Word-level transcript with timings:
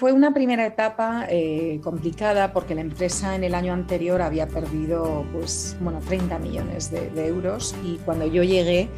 Fue 0.00 0.12
una 0.12 0.32
primera 0.32 0.64
etapa 0.64 1.26
eh, 1.28 1.80
complicada 1.82 2.52
porque 2.52 2.76
la 2.76 2.82
empresa 2.82 3.34
en 3.34 3.42
el 3.42 3.52
año 3.52 3.72
anterior 3.72 4.22
había 4.22 4.46
perdido 4.46 5.26
pues, 5.32 5.76
bueno, 5.80 5.98
30 6.06 6.38
millones 6.38 6.92
de, 6.92 7.26
euros 7.26 7.74
y 7.84 7.96
cuando 8.04 8.24
yo 8.24 8.44
llegué 8.44 8.88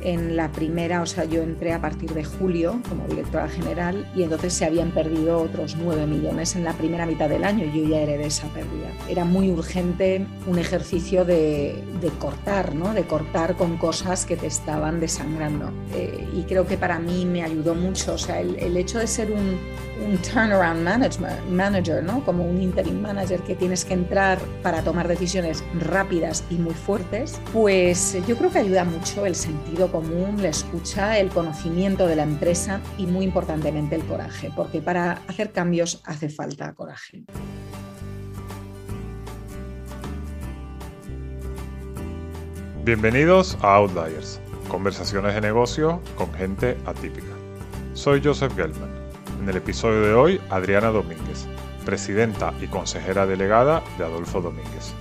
en 0.00 0.36
la 0.36 0.50
primera, 0.50 1.02
o 1.02 1.06
sea, 1.06 1.26
yo 1.26 1.42
entré 1.42 1.74
a 1.74 1.82
partir 1.82 2.14
de 2.14 2.24
julio 2.24 2.80
como 2.88 3.06
directora 3.06 3.46
general 3.50 4.10
y 4.16 4.22
entonces 4.22 4.54
se 4.54 4.64
habían 4.64 4.90
perdido 4.92 5.38
otros 5.38 5.76
9 5.76 6.06
millones 6.06 6.56
en 6.56 6.64
la 6.64 6.72
primera 6.72 7.04
mitad 7.04 7.28
del 7.28 7.44
año 7.44 7.66
yo 7.66 7.86
ya 7.86 8.00
heredé 8.00 8.24
esa 8.24 8.48
pérdida. 8.48 8.90
Era 9.06 9.26
muy 9.26 9.50
urgente 9.50 10.24
un 10.46 10.58
ejercicio 10.58 11.26
de, 11.26 11.84
cortar, 12.18 12.74
¿no? 12.74 12.94
de 12.94 13.02
cortar 13.02 13.54
con 13.54 13.76
cosas 13.76 14.24
que 14.24 14.38
te 14.38 14.46
estaban 14.46 14.98
desangrando. 14.98 15.72
Eh, 15.92 16.26
y 16.32 16.44
creo 16.44 16.66
que 16.66 16.78
para 16.78 16.98
mí 16.98 17.26
me 17.26 17.42
ayudó 17.42 17.74
mucho, 17.74 18.14
o 18.14 18.18
sea, 18.18 18.40
el 18.40 18.76
hecho 18.78 18.98
de 18.98 19.06
ser 19.06 19.30
un, 19.30 19.58
un 20.00 20.16
turnaround 20.18 20.82
manager, 21.50 22.02
¿no? 22.02 22.24
como 22.24 22.44
un 22.44 22.60
interim 22.60 23.00
manager 23.00 23.40
que 23.42 23.54
tienes 23.54 23.84
que 23.84 23.94
entrar 23.94 24.38
para 24.62 24.82
tomar 24.82 25.08
decisiones 25.08 25.64
rápidas 25.80 26.44
y 26.50 26.54
muy 26.54 26.74
fuertes, 26.74 27.40
pues 27.52 28.16
yo 28.26 28.36
creo 28.36 28.50
que 28.50 28.58
ayuda 28.58 28.84
mucho 28.84 29.26
el 29.26 29.34
sentido 29.34 29.90
común, 29.90 30.40
la 30.40 30.48
escucha, 30.48 31.18
el 31.18 31.28
conocimiento 31.30 32.06
de 32.06 32.16
la 32.16 32.22
empresa 32.22 32.80
y 32.96 33.06
muy 33.06 33.24
importantemente 33.24 33.96
el 33.96 34.04
coraje, 34.04 34.50
porque 34.54 34.80
para 34.80 35.20
hacer 35.26 35.52
cambios 35.52 36.02
hace 36.04 36.28
falta 36.28 36.72
coraje. 36.74 37.24
Bienvenidos 42.84 43.58
a 43.60 43.74
Outliers, 43.74 44.40
conversaciones 44.68 45.34
de 45.34 45.42
negocio 45.42 46.00
con 46.16 46.32
gente 46.32 46.76
atípica. 46.86 47.26
Soy 47.92 48.22
Joseph 48.24 48.54
Gelman. 48.56 48.97
En 49.40 49.48
el 49.48 49.56
episodio 49.56 50.00
de 50.02 50.14
hoy, 50.14 50.40
Adriana 50.50 50.88
Domínguez, 50.88 51.46
presidenta 51.86 52.52
y 52.60 52.66
consejera 52.66 53.24
delegada 53.24 53.84
de 53.96 54.04
Adolfo 54.04 54.40
Domínguez. 54.40 54.92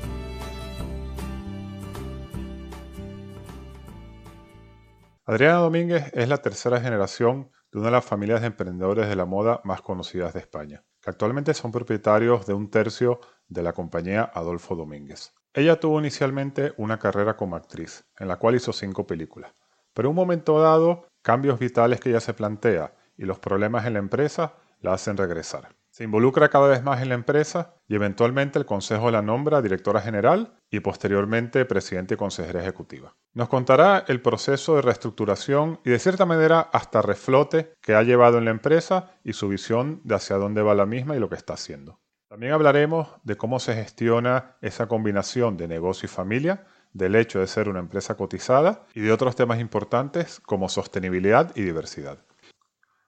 Adriana 5.26 5.58
Domínguez 5.58 6.12
es 6.14 6.30
la 6.30 6.38
tercera 6.38 6.80
generación 6.80 7.52
de 7.72 7.80
una 7.80 7.88
de 7.88 7.94
las 7.94 8.06
familias 8.06 8.42
de 8.42 8.48
emprendedores 8.48 9.10
de 9.10 9.16
la 9.16 9.26
moda 9.26 9.60
más 9.64 9.82
conocidas 9.82 10.34
de 10.34 10.40
España, 10.40 10.84
que 11.02 11.10
actualmente 11.10 11.54
son 11.56 11.72
propietarios 11.72 12.46
de 12.46 12.54
un 12.54 12.70
tercio 12.70 13.20
de 13.48 13.64
la 13.64 13.74
compañía 13.74 14.32
Adolfo 14.34 14.76
Domínguez. 14.76 15.34
Ella 15.54 15.80
tuvo 15.80 16.00
inicialmente 16.00 16.74
una 16.78 17.00
carrera 17.00 17.36
como 17.36 17.56
actriz, 17.56 18.06
en 18.20 18.28
la 18.28 18.38
cual 18.38 18.56
hizo 18.56 18.72
cinco 18.72 19.08
películas, 19.08 19.52
pero 19.94 20.08
en 20.08 20.12
un 20.12 20.16
momento 20.16 20.62
dado, 20.62 21.08
cambios 21.24 21.58
vitales 21.60 22.00
que 22.00 22.12
ella 22.12 22.20
se 22.20 22.36
plantea 22.36 22.94
y 23.18 23.26
los 23.26 23.40
problemas 23.40 23.86
en 23.86 23.94
la 23.94 24.00
empresa 24.00 24.54
la 24.82 24.94
hacen 24.94 25.18
regresar. 25.18 25.70
Se 25.90 26.04
involucra 26.04 26.50
cada 26.50 26.68
vez 26.68 26.84
más 26.84 27.02
en 27.02 27.10
la 27.10 27.16
empresa 27.16 27.74
y 27.88 27.96
eventualmente 27.96 28.60
el 28.60 28.68
consejo 28.68 29.10
la 29.10 29.24
nombra 29.24 29.64
directora 29.64 30.00
general 30.00 30.54
y 30.70 30.80
posteriormente 30.80 31.66
presidente 31.66 32.14
y 32.14 32.18
consejera 32.18 32.62
ejecutiva. 32.62 33.16
Nos 33.34 33.50
contará 33.50 34.06
el 34.08 34.22
proceso 34.22 34.76
de 34.76 34.84
reestructuración 34.84 35.80
y 35.84 35.90
de 35.90 35.98
cierta 35.98 36.28
manera 36.28 36.60
hasta 36.60 37.02
reflote 37.02 37.74
que 37.82 37.96
ha 37.96 38.04
llevado 38.04 38.38
en 38.38 38.46
la 38.46 38.52
empresa 38.52 39.14
y 39.24 39.34
su 39.34 39.48
visión 39.48 40.02
de 40.04 40.14
hacia 40.16 40.36
dónde 40.36 40.62
va 40.62 40.76
la 40.76 40.86
misma 40.86 41.16
y 41.16 41.20
lo 41.20 41.30
que 41.30 41.36
está 41.36 41.54
haciendo. 41.54 42.00
También 42.30 42.54
hablaremos 42.54 43.08
de 43.24 43.38
cómo 43.38 43.60
se 43.60 43.74
gestiona 43.74 44.58
esa 44.62 44.88
combinación 44.88 45.58
de 45.58 45.68
negocio 45.68 46.06
y 46.06 46.10
familia, 46.10 46.68
del 46.94 47.16
hecho 47.16 47.40
de 47.40 47.48
ser 47.48 47.70
una 47.70 47.80
empresa 47.80 48.16
cotizada 48.16 48.86
y 48.94 49.02
de 49.02 49.12
otros 49.12 49.36
temas 49.36 49.60
importantes 49.60 50.40
como 50.42 50.70
sostenibilidad 50.70 51.56
y 51.56 51.62
diversidad. 51.62 52.20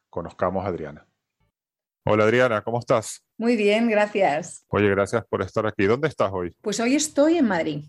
Conozcamos 0.10 0.66
a 0.66 0.70
Adriana. 0.70 1.06
Hola 2.06 2.24
Adriana, 2.24 2.64
¿cómo 2.64 2.80
estás? 2.80 3.24
Muy 3.38 3.56
bien, 3.56 3.90
gracias. 3.90 4.66
Oye, 4.70 4.90
gracias 4.90 5.24
por 5.30 5.42
estar 5.42 5.68
aquí. 5.68 5.86
¿Dónde 5.86 6.08
estás 6.08 6.32
hoy? 6.34 6.56
Pues 6.62 6.80
hoy 6.80 6.96
estoy 6.96 7.38
en 7.38 7.48
Madrid. 7.48 7.86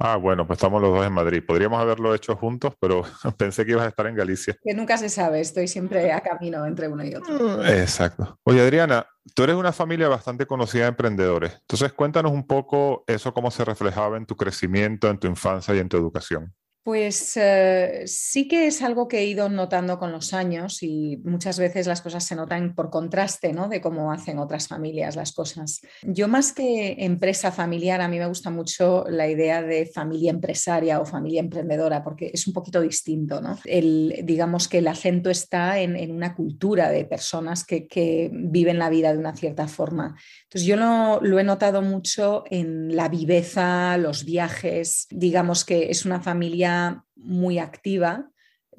Ah, 0.00 0.16
bueno, 0.16 0.46
pues 0.46 0.58
estamos 0.58 0.80
los 0.80 0.94
dos 0.94 1.04
en 1.04 1.12
Madrid. 1.12 1.42
Podríamos 1.44 1.80
haberlo 1.80 2.14
hecho 2.14 2.36
juntos, 2.36 2.72
pero 2.80 3.02
pensé 3.36 3.66
que 3.66 3.72
ibas 3.72 3.84
a 3.84 3.88
estar 3.88 4.06
en 4.06 4.14
Galicia. 4.14 4.56
Que 4.62 4.72
nunca 4.72 4.96
se 4.96 5.08
sabe, 5.08 5.40
estoy 5.40 5.66
siempre 5.66 6.12
a 6.12 6.20
camino 6.20 6.64
entre 6.64 6.88
uno 6.88 7.04
y 7.04 7.14
otro. 7.14 7.64
Exacto. 7.66 8.38
Oye, 8.44 8.60
Adriana, 8.60 9.06
tú 9.34 9.42
eres 9.42 9.56
una 9.56 9.72
familia 9.72 10.08
bastante 10.08 10.46
conocida 10.46 10.84
de 10.84 10.90
emprendedores. 10.90 11.52
Entonces, 11.60 11.92
cuéntanos 11.92 12.32
un 12.32 12.46
poco 12.46 13.02
eso, 13.08 13.34
cómo 13.34 13.50
se 13.50 13.64
reflejaba 13.64 14.16
en 14.16 14.24
tu 14.24 14.36
crecimiento, 14.36 15.10
en 15.10 15.18
tu 15.18 15.26
infancia 15.26 15.74
y 15.74 15.78
en 15.80 15.88
tu 15.88 15.96
educación. 15.96 16.54
Pues 16.82 17.36
eh, 17.36 18.04
sí 18.06 18.48
que 18.48 18.66
es 18.66 18.80
algo 18.80 19.08
que 19.08 19.18
he 19.18 19.26
ido 19.26 19.48
notando 19.48 19.98
con 19.98 20.10
los 20.10 20.32
años 20.32 20.82
y 20.82 21.18
muchas 21.22 21.58
veces 21.58 21.86
las 21.86 22.00
cosas 22.00 22.24
se 22.24 22.34
notan 22.34 22.74
por 22.74 22.88
contraste 22.88 23.52
¿no? 23.52 23.68
de 23.68 23.82
cómo 23.82 24.10
hacen 24.10 24.38
otras 24.38 24.68
familias 24.68 25.14
las 25.14 25.32
cosas. 25.32 25.80
Yo 26.02 26.28
más 26.28 26.52
que 26.52 26.96
empresa 27.00 27.52
familiar, 27.52 28.00
a 28.00 28.08
mí 28.08 28.18
me 28.18 28.26
gusta 28.26 28.48
mucho 28.50 29.04
la 29.08 29.28
idea 29.28 29.62
de 29.62 29.84
familia 29.84 30.30
empresaria 30.30 31.00
o 31.00 31.04
familia 31.04 31.40
emprendedora 31.40 32.02
porque 32.02 32.30
es 32.32 32.46
un 32.46 32.54
poquito 32.54 32.80
distinto. 32.80 33.42
¿no? 33.42 33.58
El, 33.64 34.20
digamos 34.22 34.66
que 34.66 34.78
el 34.78 34.88
acento 34.88 35.28
está 35.28 35.80
en, 35.80 35.94
en 35.94 36.10
una 36.10 36.34
cultura 36.34 36.90
de 36.90 37.04
personas 37.04 37.64
que, 37.64 37.86
que, 37.86 38.30
viven 38.32 38.78
la 38.78 38.88
vida 38.88 39.12
de 39.12 39.18
una 39.18 39.36
cierta 39.36 39.68
forma. 39.68 40.16
Entonces 40.44 40.66
yo 40.66 40.76
lo, 40.76 41.20
lo 41.20 41.38
he 41.38 41.44
notado 41.44 41.82
mucho 41.82 42.44
en 42.50 42.96
la 42.96 43.08
viveza, 43.08 43.96
los 43.98 44.24
viajes, 44.24 45.06
digamos 45.10 45.64
que 45.64 45.90
es 45.90 46.06
una 46.06 46.20
familia 46.20 46.77
muy 47.16 47.58
activa, 47.58 48.30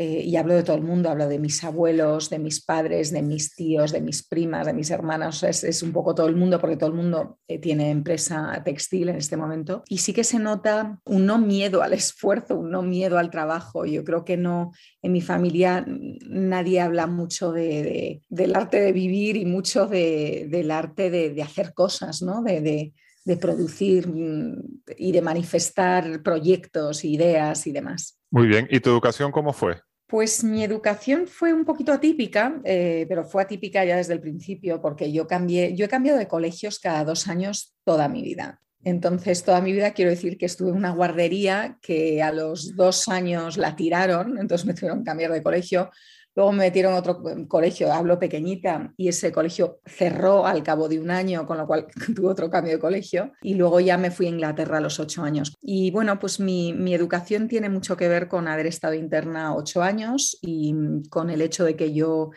eh, 0.02 0.24
y 0.24 0.38
hablo 0.38 0.54
de 0.54 0.64
todo 0.64 0.78
el 0.78 0.82
mundo, 0.82 1.10
hablo 1.10 1.28
de 1.28 1.40
mis 1.40 1.62
abuelos, 1.62 2.30
de 2.30 2.40
mis 2.40 2.64
padres, 2.64 3.12
de 3.12 3.22
mis 3.22 3.54
tíos, 3.54 3.92
de 3.92 4.00
mis 4.00 4.26
primas, 4.26 4.66
de 4.66 4.72
mis 4.72 4.92
hermanas, 4.92 5.44
es, 5.44 5.84
un 5.84 5.92
poco 5.92 6.16
todo 6.16 6.28
el 6.28 6.38
mundo, 6.38 6.58
porque 6.58 6.78
todo 6.78 6.90
el 6.90 6.96
mundo 6.96 7.38
eh, 7.50 7.60
tiene 7.60 7.92
empresa 7.92 8.62
textil 8.64 9.10
en 9.10 9.18
este 9.18 9.36
momento. 9.36 9.84
Y 9.90 9.98
sí 9.98 10.14
que 10.14 10.24
se 10.24 10.40
nota 10.40 11.02
un 11.04 11.26
no 11.26 11.38
miedo 11.38 11.84
al 11.84 11.92
esfuerzo, 11.92 12.56
un 12.56 12.72
no 12.72 12.82
miedo 12.82 13.18
al 13.18 13.30
trabajo. 13.30 13.86
Yo 13.86 14.06
creo 14.06 14.24
que 14.24 14.38
no, 14.38 14.72
en 15.02 15.12
mi 15.12 15.20
familia 15.20 15.86
nadie 15.86 16.80
habla 16.80 17.06
mucho 17.06 17.52
de, 17.52 17.84
de, 17.84 18.22
del 18.30 18.56
arte 18.56 18.80
de 18.80 18.94
vivir 18.94 19.36
y 19.36 19.44
mucho 19.44 19.86
de, 19.86 20.48
del 20.50 20.72
arte 20.72 21.10
de, 21.10 21.44
hacer 21.44 21.74
cosas, 21.74 22.22
¿no? 22.22 22.42
de 22.42 22.94
de 23.30 23.38
producir 23.38 24.08
mm, 24.08 24.82
y 24.98 25.12
de 25.12 25.22
manifestar 25.22 26.24
proyectos, 26.24 27.06
ideas 27.06 27.68
y 27.68 27.72
demás. 27.72 28.20
Muy 28.32 28.48
bien, 28.48 28.68
¿y 28.72 28.80
tu 28.80 28.90
educación 28.90 29.32
cómo 29.32 29.54
fue? 29.54 29.80
Pues 30.08 30.44
mi 30.44 30.64
educación 30.64 31.28
fue 31.28 31.54
un 31.54 31.64
poquito 31.64 31.94
atípica, 31.94 32.60
eh, 32.64 33.06
pero 33.08 33.24
fue 33.24 33.44
atípica 33.44 33.86
ya 33.86 33.98
desde 33.98 34.14
el 34.14 34.20
principio 34.20 34.82
porque 34.82 35.12
yo 35.12 35.28
cambié, 35.28 35.76
yo 35.76 35.86
he 35.86 35.88
cambiado 35.90 36.18
de 36.18 36.28
colegios 36.28 36.80
cada 36.80 37.06
dos 37.06 37.28
años 37.28 37.76
toda 37.84 38.10
mi 38.10 38.24
vida. 38.24 38.60
Entonces, 38.84 39.44
toda 39.44 39.62
mi 39.62 39.74
vida 39.74 39.92
quiero 39.92 40.10
decir 40.10 40.40
que 40.40 40.48
estuve 40.48 40.70
en 40.72 40.78
una 40.78 40.92
guardería 40.92 41.78
que 41.84 42.24
a 42.24 42.32
los 42.32 42.76
dos 42.76 43.10
años 43.10 43.58
la 43.58 43.76
tiraron, 43.76 44.40
entonces 44.40 44.66
me 44.66 44.74
tuvieron 44.74 45.00
que 45.00 45.06
cambiar 45.06 45.32
de 45.32 45.44
colegio. 45.44 45.92
Luego 46.40 46.54
me 46.54 46.60
metieron 46.60 46.94
a 46.94 47.00
otro 47.00 47.22
colegio, 47.50 47.92
hablo 47.92 48.18
pequeñita, 48.18 48.94
y 48.96 49.10
ese 49.10 49.30
colegio 49.30 49.82
cerró 49.86 50.46
al 50.46 50.64
cabo 50.64 50.88
de 50.88 50.98
un 50.98 51.12
año, 51.12 51.46
con 51.46 51.58
lo 51.58 51.68
cual 51.68 51.88
tuve 52.16 52.30
otro 52.30 52.50
cambio 52.50 52.72
de 52.72 52.80
colegio. 52.80 53.34
Y 53.42 53.56
luego 53.56 53.82
ya 53.82 53.98
me 53.98 54.10
fui 54.10 54.28
a 54.28 54.30
Inglaterra 54.30 54.78
a 54.78 54.80
los 54.80 55.02
ocho 55.02 55.22
años. 55.22 55.54
Y 55.62 55.92
bueno, 55.92 56.18
pues 56.18 56.40
mi, 56.40 56.72
mi 56.72 56.94
educación 56.94 57.50
tiene 57.50 57.68
mucho 57.68 57.98
que 57.98 58.08
ver 58.08 58.30
con 58.30 58.48
haber 58.48 58.68
estado 58.68 58.94
interna 58.94 59.54
ocho 59.54 59.84
años 59.84 60.40
y 60.42 60.74
con 61.10 61.30
el 61.30 61.42
hecho 61.42 61.66
de 61.66 61.76
que 61.76 61.94
yo 61.94 62.30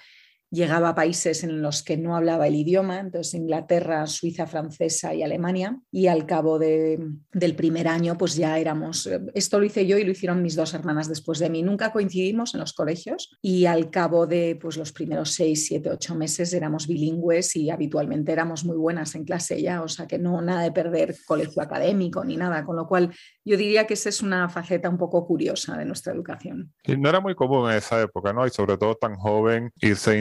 llegaba 0.53 0.91
a 0.91 0.95
países 0.95 1.43
en 1.43 1.63
los 1.63 1.83
que 1.83 1.97
no 1.97 2.15
hablaba 2.15 2.47
el 2.47 2.55
idioma, 2.55 3.01
entonces 3.01 3.35
Inglaterra, 3.35 4.07
Suiza, 4.07 4.47
francesa 4.47 5.15
y 5.15 5.23
Alemania, 5.23 5.81
y 5.91 6.07
al 6.07 6.27
cabo 6.27 6.59
de, 6.59 6.99
del 7.33 7.57
primer 7.57 7.89
año 7.89 8.19
pues 8.19 8.37
ya 8.37 8.59
éramos, 8.59 9.09
esto 9.35 9.59
lo 9.59 9.65
hice 9.65 9.87
yo 9.87 9.97
y 9.97 10.05
lo 10.05 10.13
hicieron 10.13 10.43
mis 10.43 10.55
dos 10.55 10.75
hermanas 10.75 11.09
después 11.09 11.39
de 11.39 11.49
mí, 11.49 11.63
nunca 11.63 11.91
coincidimos 11.91 12.55
en 12.55 12.61
los 12.61 12.75
colegios 12.75 13.37
y 13.41 13.65
al 13.65 13.91
cabo 13.91 14.27
de 14.27 14.59
pues 14.61 14.77
los 14.77 14.93
primeros 14.93 15.31
seis, 15.33 15.67
siete, 15.67 15.91
ocho 15.91 16.15
meses 16.15 16.53
éramos 16.53 16.87
bilingües 16.87 17.57
y 17.57 17.71
habitualmente 17.71 18.33
éramos 18.33 18.65
muy 18.65 18.77
buenas 18.77 19.15
en 19.15 19.25
clase 19.25 19.61
ya, 19.63 19.83
o 19.83 19.89
sea 19.89 20.07
que 20.07 20.19
no 20.19 20.43
nada 20.43 20.63
de 20.63 20.73
perder 20.73 21.17
colegio 21.27 21.63
académico 21.63 22.23
ni 22.25 22.37
nada, 22.37 22.65
con 22.65 22.77
lo 22.77 22.87
cual 22.87 23.11
yo 23.45 23.57
diría 23.57 23.87
que 23.87 23.95
esa 23.95 24.11
es 24.11 24.23
una 24.23 24.51
faceta 24.51 24.91
un 24.91 24.99
poco 24.99 25.27
curiosa 25.27 25.77
de 25.79 25.87
nuestra 25.87 26.13
educación. 26.13 26.73
Y 26.85 26.97
no 26.97 27.09
era 27.09 27.21
muy 27.21 27.35
común 27.35 27.71
en 27.71 27.79
esa 27.79 28.01
época, 28.03 28.33
¿no? 28.33 28.47
Y 28.47 28.51
sobre 28.51 28.77
todo 28.77 28.95
tan 28.95 29.17
joven 29.17 29.73
irse 29.81 30.19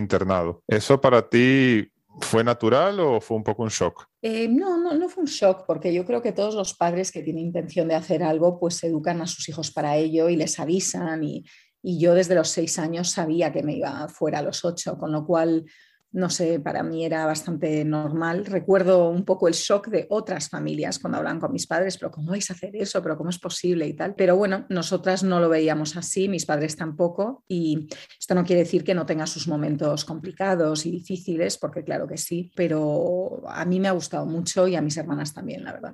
¿Eso 0.68 1.00
para 1.00 1.28
ti 1.30 1.88
fue 2.20 2.44
natural 2.44 3.00
o 3.00 3.22
fue 3.22 3.38
un 3.38 3.44
poco 3.44 3.64
un 3.64 3.70
shock? 3.70 4.06
Eh, 4.22 4.48
no, 4.48 4.78
no, 4.78 4.94
no 4.94 5.10
fue 5.10 5.24
un 5.24 5.30
shock, 5.30 5.66
porque 5.66 5.94
yo 5.94 6.06
creo 6.06 6.22
que 6.22 6.32
todos 6.32 6.56
los 6.56 6.74
padres 6.74 7.12
que 7.12 7.24
tienen 7.24 7.46
intención 7.46 7.88
de 7.88 7.96
hacer 7.96 8.24
algo, 8.24 8.60
pues 8.60 8.84
educan 8.84 9.22
a 9.22 9.28
sus 9.28 9.48
hijos 9.50 9.72
para 9.72 9.96
ello 9.98 10.30
y 10.30 10.36
les 10.36 10.60
avisan. 10.60 11.24
Y 11.24 11.44
yo 11.84 12.14
desde 12.14 12.36
los 12.36 12.50
seis 12.50 12.78
años 12.78 13.10
sabía 13.10 13.52
que 13.52 13.64
me 13.64 13.78
iba 13.78 14.08
fuera 14.08 14.40
a 14.40 14.44
los 14.44 14.64
ocho, 14.66 14.98
con 14.98 15.12
lo 15.12 15.26
cual 15.26 15.66
no 16.14 16.30
sé, 16.30 16.60
para 16.60 16.84
mí 16.84 17.06
era 17.06 17.26
bastante 17.26 17.86
normal. 17.86 18.46
Recuerdo 18.46 19.10
un 19.10 19.24
poco 19.24 19.48
el 19.48 19.54
shock 19.54 19.88
de 19.88 20.08
otras 20.10 20.50
familias 20.50 21.00
cuando 21.00 21.18
hablan 21.20 21.40
con 21.40 21.52
mis 21.52 21.68
padres, 21.68 21.98
pero 21.98 22.12
¿cómo 22.12 22.32
vais 22.32 22.50
a 22.50 22.54
hacer 22.54 22.76
eso? 22.76 23.02
¿Pero 23.02 23.18
cómo 23.18 23.30
es 23.30 23.40
posible 23.40 23.88
y 23.88 23.94
tal? 23.94 24.16
Pero 24.16 24.36
bueno, 24.36 24.66
nosotras 24.70 25.24
no 25.24 25.40
lo 25.40 25.50
veíamos 25.50 25.96
así, 25.96 26.28
mis 26.28 26.46
padres 26.46 26.76
tampoco, 26.76 27.44
y 27.48 27.88
esto 28.20 28.36
no 28.36 28.44
quiere 28.44 28.64
decir 28.64 28.84
que 28.84 28.94
no 28.94 29.06
tenga 29.06 29.26
sus 29.26 29.48
momentos 29.48 30.04
complicados 30.06 30.86
y 30.86 30.92
difíciles, 30.92 31.58
porque 31.58 31.84
claro 31.84 32.08
que 32.08 32.18
sí, 32.18 32.52
pero 32.56 33.42
a 33.48 33.64
mí 33.66 33.80
me 33.80 33.88
ha 33.88 33.92
gustado 33.92 34.26
mucho 34.26 34.68
y 34.68 34.76
a 34.76 34.82
mis 34.82 34.98
hermanas 34.98 35.34
también, 35.34 35.64
la 35.64 35.74
verdad. 35.74 35.94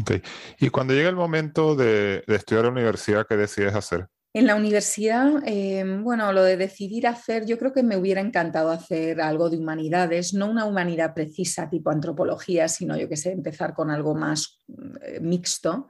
Ok. 0.00 0.12
Y 0.58 0.70
cuando 0.70 0.94
llega 0.94 1.08
el 1.08 1.16
momento 1.16 1.76
de, 1.76 2.24
estudiar 2.26 2.64
en 2.64 2.74
la 2.74 2.80
universidad, 2.80 3.26
¿qué 3.28 3.36
decides 3.36 3.74
hacer? 3.74 4.08
En 4.34 4.46
la 4.46 4.56
universidad, 4.56 5.42
em, 5.44 6.02
bueno, 6.02 6.32
lo 6.32 6.42
de 6.42 6.56
decidir 6.56 7.06
hacer, 7.06 7.44
yo 7.44 7.58
creo 7.58 7.72
que 7.74 7.82
me 7.82 7.98
hubiera 7.98 8.22
encantado 8.22 8.70
hacer 8.70 9.20
algo 9.20 9.50
de 9.50 9.58
humanidades, 9.58 10.32
no 10.32 10.50
una 10.50 10.64
humanidad 10.64 11.12
precisa 11.12 11.68
tipo 11.68 11.90
antropología, 11.90 12.66
sino 12.68 12.96
yo 12.96 13.10
que 13.10 13.18
sé, 13.18 13.32
empezar 13.32 13.74
con 13.74 13.90
algo 13.90 14.14
más 14.14 14.62
eh, 15.02 15.20
mixto. 15.20 15.86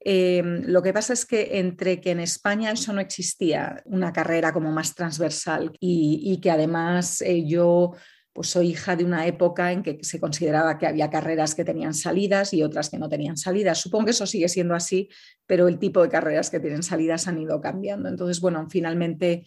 Em, 0.00 0.62
lo 0.66 0.82
que 0.82 0.92
pasa 0.92 1.12
es 1.12 1.24
que 1.26 1.58
entre 1.58 2.00
que 2.00 2.10
en 2.10 2.20
España 2.20 2.72
eso 2.72 2.92
no 2.92 3.00
existía, 3.00 3.82
una 3.86 4.12
carrera 4.12 4.52
como 4.52 4.72
más 4.72 4.94
transversal 4.94 5.72
y, 5.80 6.40
que 6.42 6.50
además 6.50 7.20
eh, 7.22 7.44
yo 7.46 7.92
pues 8.36 8.50
soy 8.50 8.68
hija 8.68 8.96
de 8.96 9.04
una 9.04 9.26
época 9.26 9.72
en 9.72 9.82
que 9.82 9.98
se 10.02 10.20
consideraba 10.20 10.76
que 10.76 10.86
había 10.86 11.08
carreras 11.08 11.54
que 11.54 11.64
tenían 11.64 11.94
salidas 11.94 12.52
y 12.52 12.62
otras 12.62 12.90
que 12.90 12.98
no 12.98 13.08
tenían 13.08 13.38
salidas. 13.38 13.80
Supongo 13.80 14.04
que 14.04 14.10
eso 14.10 14.26
sigue 14.26 14.50
siendo 14.50 14.74
así, 14.74 15.08
pero 15.46 15.68
el 15.68 15.78
tipo 15.78 16.02
de 16.02 16.10
carreras 16.10 16.50
que 16.50 16.60
tienen 16.60 16.82
salidas 16.82 17.28
han 17.28 17.38
ido 17.38 17.62
cambiando. 17.62 18.10
Entonces, 18.10 18.42
bueno, 18.42 18.66
finalmente 18.68 19.46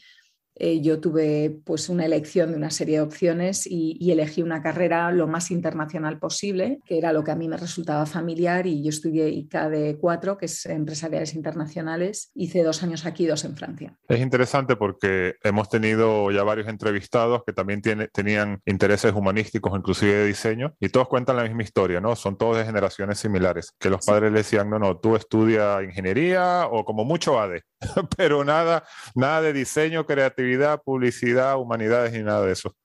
eh, 0.60 0.82
yo 0.82 1.00
tuve 1.00 1.58
pues 1.64 1.88
una 1.88 2.06
elección 2.06 2.52
de 2.52 2.58
una 2.58 2.70
serie 2.70 2.98
de 2.98 3.02
opciones 3.02 3.66
y, 3.66 4.10
elegí 4.10 4.42
una 4.42 4.64
carrera 4.64 5.12
lo 5.12 5.28
más 5.28 5.52
internacional 5.52 6.18
posible, 6.18 6.80
que 6.84 6.98
era 6.98 7.14
lo 7.14 7.24
que 7.24 7.30
a 7.30 7.36
mí 7.36 7.48
me 7.48 7.58
resultaba 7.58 8.08
familiar 8.08 8.66
y 8.66 8.84
yo 8.84 8.90
estudié 8.90 9.30
ICAD4, 9.30 10.36
que 10.36 10.48
es 10.48 10.66
Empresariales 10.66 11.36
Internacionales, 11.36 12.32
hice 12.34 12.64
dos 12.64 12.82
años 12.82 13.06
aquí, 13.06 13.28
dos 13.28 13.46
en 13.46 13.56
Francia. 13.56 13.96
Es 14.08 14.20
interesante 14.20 14.76
porque 14.76 15.36
hemos 15.44 15.70
tenido 15.70 16.32
ya 16.32 16.44
varios 16.44 16.68
entrevistados 16.68 17.44
que 17.46 17.54
también 17.54 17.84
tiene, 17.84 18.08
tenían 18.08 18.62
intereses 18.66 19.14
humanísticos, 19.14 19.78
inclusive 19.78 20.14
de 20.14 20.26
diseño, 20.26 20.74
y 20.80 20.90
todos 20.90 21.08
cuentan 21.08 21.38
la 21.38 21.44
misma 21.44 21.62
historia, 21.62 22.02
¿no? 22.02 22.16
Son 22.16 22.36
todos 22.36 22.58
de 22.58 22.66
generaciones 22.66 23.20
similares, 23.20 23.76
que 23.80 23.92
los 23.92 24.04
padres 24.04 24.32
le 24.32 24.40
decían, 24.40 24.70
no, 24.72 24.80
no, 24.80 24.98
tú 24.98 25.16
estudia 25.16 25.84
ingeniería 25.84 26.68
o 26.70 26.84
como 26.84 27.06
mucho 27.06 27.40
ADE, 27.40 27.64
pero 28.18 28.44
nada, 28.44 28.84
nada 29.16 29.42
de 29.42 29.54
diseño, 29.54 30.06
creatividad, 30.06 30.82
publicidad, 30.82 31.58
humanidades 31.58 32.14
ni 32.14 32.24
nada 32.24 32.46
de 32.46 32.54
eso. 32.54 32.76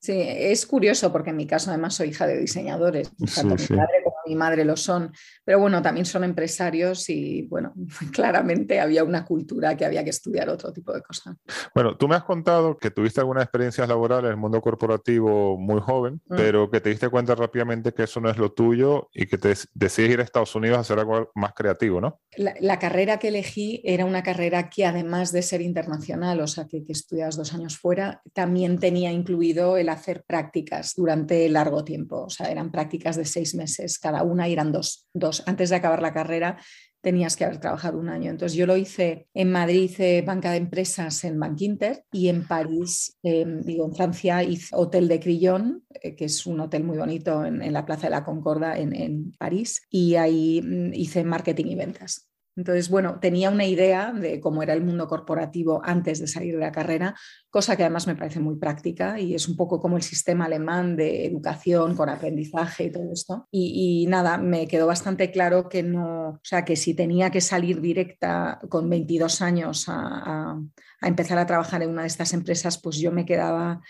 Sí, 0.00 0.22
es 0.24 0.66
curioso 0.66 1.10
porque 1.10 1.30
en 1.30 1.36
mi 1.36 1.46
caso 1.46 1.70
además 1.70 1.94
soy 1.94 2.10
hija 2.10 2.26
de 2.26 2.38
diseñadores, 2.38 3.10
tanto 3.34 3.56
mi 3.56 3.66
padre 3.66 4.02
como 4.04 4.15
mi 4.26 4.34
madre 4.34 4.64
lo 4.64 4.76
son, 4.76 5.12
pero 5.44 5.60
bueno, 5.60 5.80
también 5.82 6.06
son 6.06 6.24
empresarios 6.24 7.08
y 7.08 7.42
bueno, 7.42 7.74
claramente 8.12 8.80
había 8.80 9.04
una 9.04 9.24
cultura 9.24 9.76
que 9.76 9.84
había 9.84 10.04
que 10.04 10.10
estudiar 10.10 10.48
otro 10.48 10.72
tipo 10.72 10.92
de 10.92 11.02
cosas. 11.02 11.36
Bueno, 11.74 11.96
tú 11.96 12.08
me 12.08 12.16
has 12.16 12.24
contado 12.24 12.76
que 12.76 12.90
tuviste 12.90 13.20
algunas 13.20 13.44
experiencias 13.44 13.88
laborales 13.88 14.26
en 14.26 14.32
el 14.32 14.36
mundo 14.36 14.60
corporativo 14.60 15.56
muy 15.58 15.80
joven, 15.80 16.20
mm. 16.26 16.36
pero 16.36 16.70
que 16.70 16.80
te 16.80 16.90
diste 16.90 17.08
cuenta 17.08 17.34
rápidamente 17.34 17.92
que 17.92 18.04
eso 18.04 18.20
no 18.20 18.30
es 18.30 18.36
lo 18.36 18.52
tuyo 18.52 19.08
y 19.12 19.26
que 19.26 19.38
te 19.38 19.54
decides 19.74 20.10
ir 20.10 20.20
a 20.20 20.24
Estados 20.24 20.54
Unidos 20.54 20.78
a 20.78 20.80
hacer 20.80 20.98
algo 20.98 21.30
más 21.34 21.52
creativo, 21.54 22.00
¿no? 22.00 22.20
La, 22.36 22.78
carrera 22.78 23.18
que 23.18 23.28
elegí 23.28 23.80
era 23.84 24.04
una 24.04 24.22
carrera 24.22 24.68
que 24.68 24.84
además 24.84 25.32
de 25.32 25.40
ser 25.40 25.62
internacional, 25.62 26.40
o 26.40 26.46
sea, 26.46 26.66
que, 26.66 26.84
que 26.84 26.92
estudias 26.92 27.36
dos 27.36 27.54
años 27.54 27.78
fuera, 27.78 28.20
también 28.34 28.78
tenía 28.78 29.10
incluido 29.10 29.78
el 29.78 29.88
hacer 29.88 30.24
prácticas 30.26 30.94
durante 30.94 31.48
largo 31.48 31.84
tiempo, 31.84 32.24
o 32.24 32.30
sea, 32.30 32.50
eran 32.50 32.70
prácticas 32.70 33.16
de 33.16 33.24
seis 33.24 33.54
meses 33.54 33.98
cada 33.98 34.15
una, 34.22 34.46
eran 34.46 34.72
dos, 34.72 35.08
dos. 35.14 35.42
Antes 35.46 35.70
de 35.70 35.76
acabar 35.76 36.02
la 36.02 36.12
carrera 36.12 36.58
tenías 37.06 37.36
que 37.36 37.44
haber 37.44 37.60
trabajado 37.60 37.98
un 37.98 38.08
año. 38.08 38.30
Entonces 38.30 38.58
yo 38.58 38.66
lo 38.66 38.76
hice 38.76 39.28
en 39.32 39.52
Madrid, 39.52 39.82
hice 39.82 40.22
banca 40.22 40.50
de 40.50 40.56
empresas 40.56 41.22
en 41.22 41.38
Bankinter 41.38 42.04
y 42.10 42.28
en 42.28 42.48
París, 42.48 43.16
em, 43.22 43.60
digo, 43.62 43.86
en 43.86 43.94
Francia 43.94 44.42
hice 44.42 44.74
Hotel 44.74 45.06
de 45.06 45.20
Crillon, 45.20 45.84
eh, 45.90 46.16
que 46.16 46.24
es 46.24 46.46
un 46.46 46.58
hotel 46.58 46.82
muy 46.82 46.98
bonito 46.98 47.44
en, 47.44 47.72
la 47.72 47.86
Plaza 47.86 48.08
de 48.08 48.10
la 48.10 48.24
Concorda 48.24 48.76
en, 48.76 48.92
en 48.92 49.32
París, 49.38 49.82
y 49.88 50.16
ahí 50.16 50.60
mm, 50.60 50.94
hice 50.94 51.22
marketing 51.22 51.66
y 51.66 51.74
ventas. 51.76 52.28
Entonces, 52.56 52.88
bueno, 52.88 53.18
tenía 53.20 53.50
una 53.50 53.66
idea 53.66 54.12
de 54.12 54.40
cómo 54.40 54.62
era 54.62 54.72
el 54.72 54.82
mundo 54.82 55.06
corporativo 55.06 55.82
antes 55.84 56.20
de 56.20 56.26
salir 56.26 56.54
de 56.54 56.60
la 56.60 56.72
carrera, 56.72 57.14
cosa 57.50 57.76
que 57.76 57.82
además 57.82 58.06
me 58.06 58.16
parece 58.16 58.40
muy 58.40 58.56
práctica 58.56 59.20
y 59.20 59.34
es 59.34 59.46
un 59.46 59.56
poco 59.56 59.80
como 59.80 59.96
el 59.96 60.02
sistema 60.02 60.46
alemán 60.46 60.96
de 60.96 61.26
educación 61.26 61.94
con 61.94 62.08
aprendizaje 62.08 62.84
y 62.84 62.90
todo 62.90 63.12
esto. 63.12 63.46
Y, 63.50 64.06
nada, 64.08 64.38
me 64.38 64.66
quedó 64.66 64.86
bastante 64.86 65.30
claro 65.30 65.68
que 65.68 65.82
no, 65.82 66.28
o 66.30 66.40
sea, 66.42 66.64
que 66.64 66.76
si 66.76 66.94
tenía 66.94 67.30
que 67.30 67.40
salir 67.40 67.80
directa 67.80 68.58
con 68.68 68.88
22 68.88 69.42
años 69.42 69.86
a 69.88 70.56
empezar 71.02 71.38
a 71.38 71.46
trabajar 71.46 71.82
en 71.82 71.90
una 71.90 72.02
de 72.02 72.08
estas 72.08 72.32
empresas, 72.32 72.78
pues 72.78 72.96
yo 72.96 73.12
me 73.12 73.26
quedaba 73.26 73.82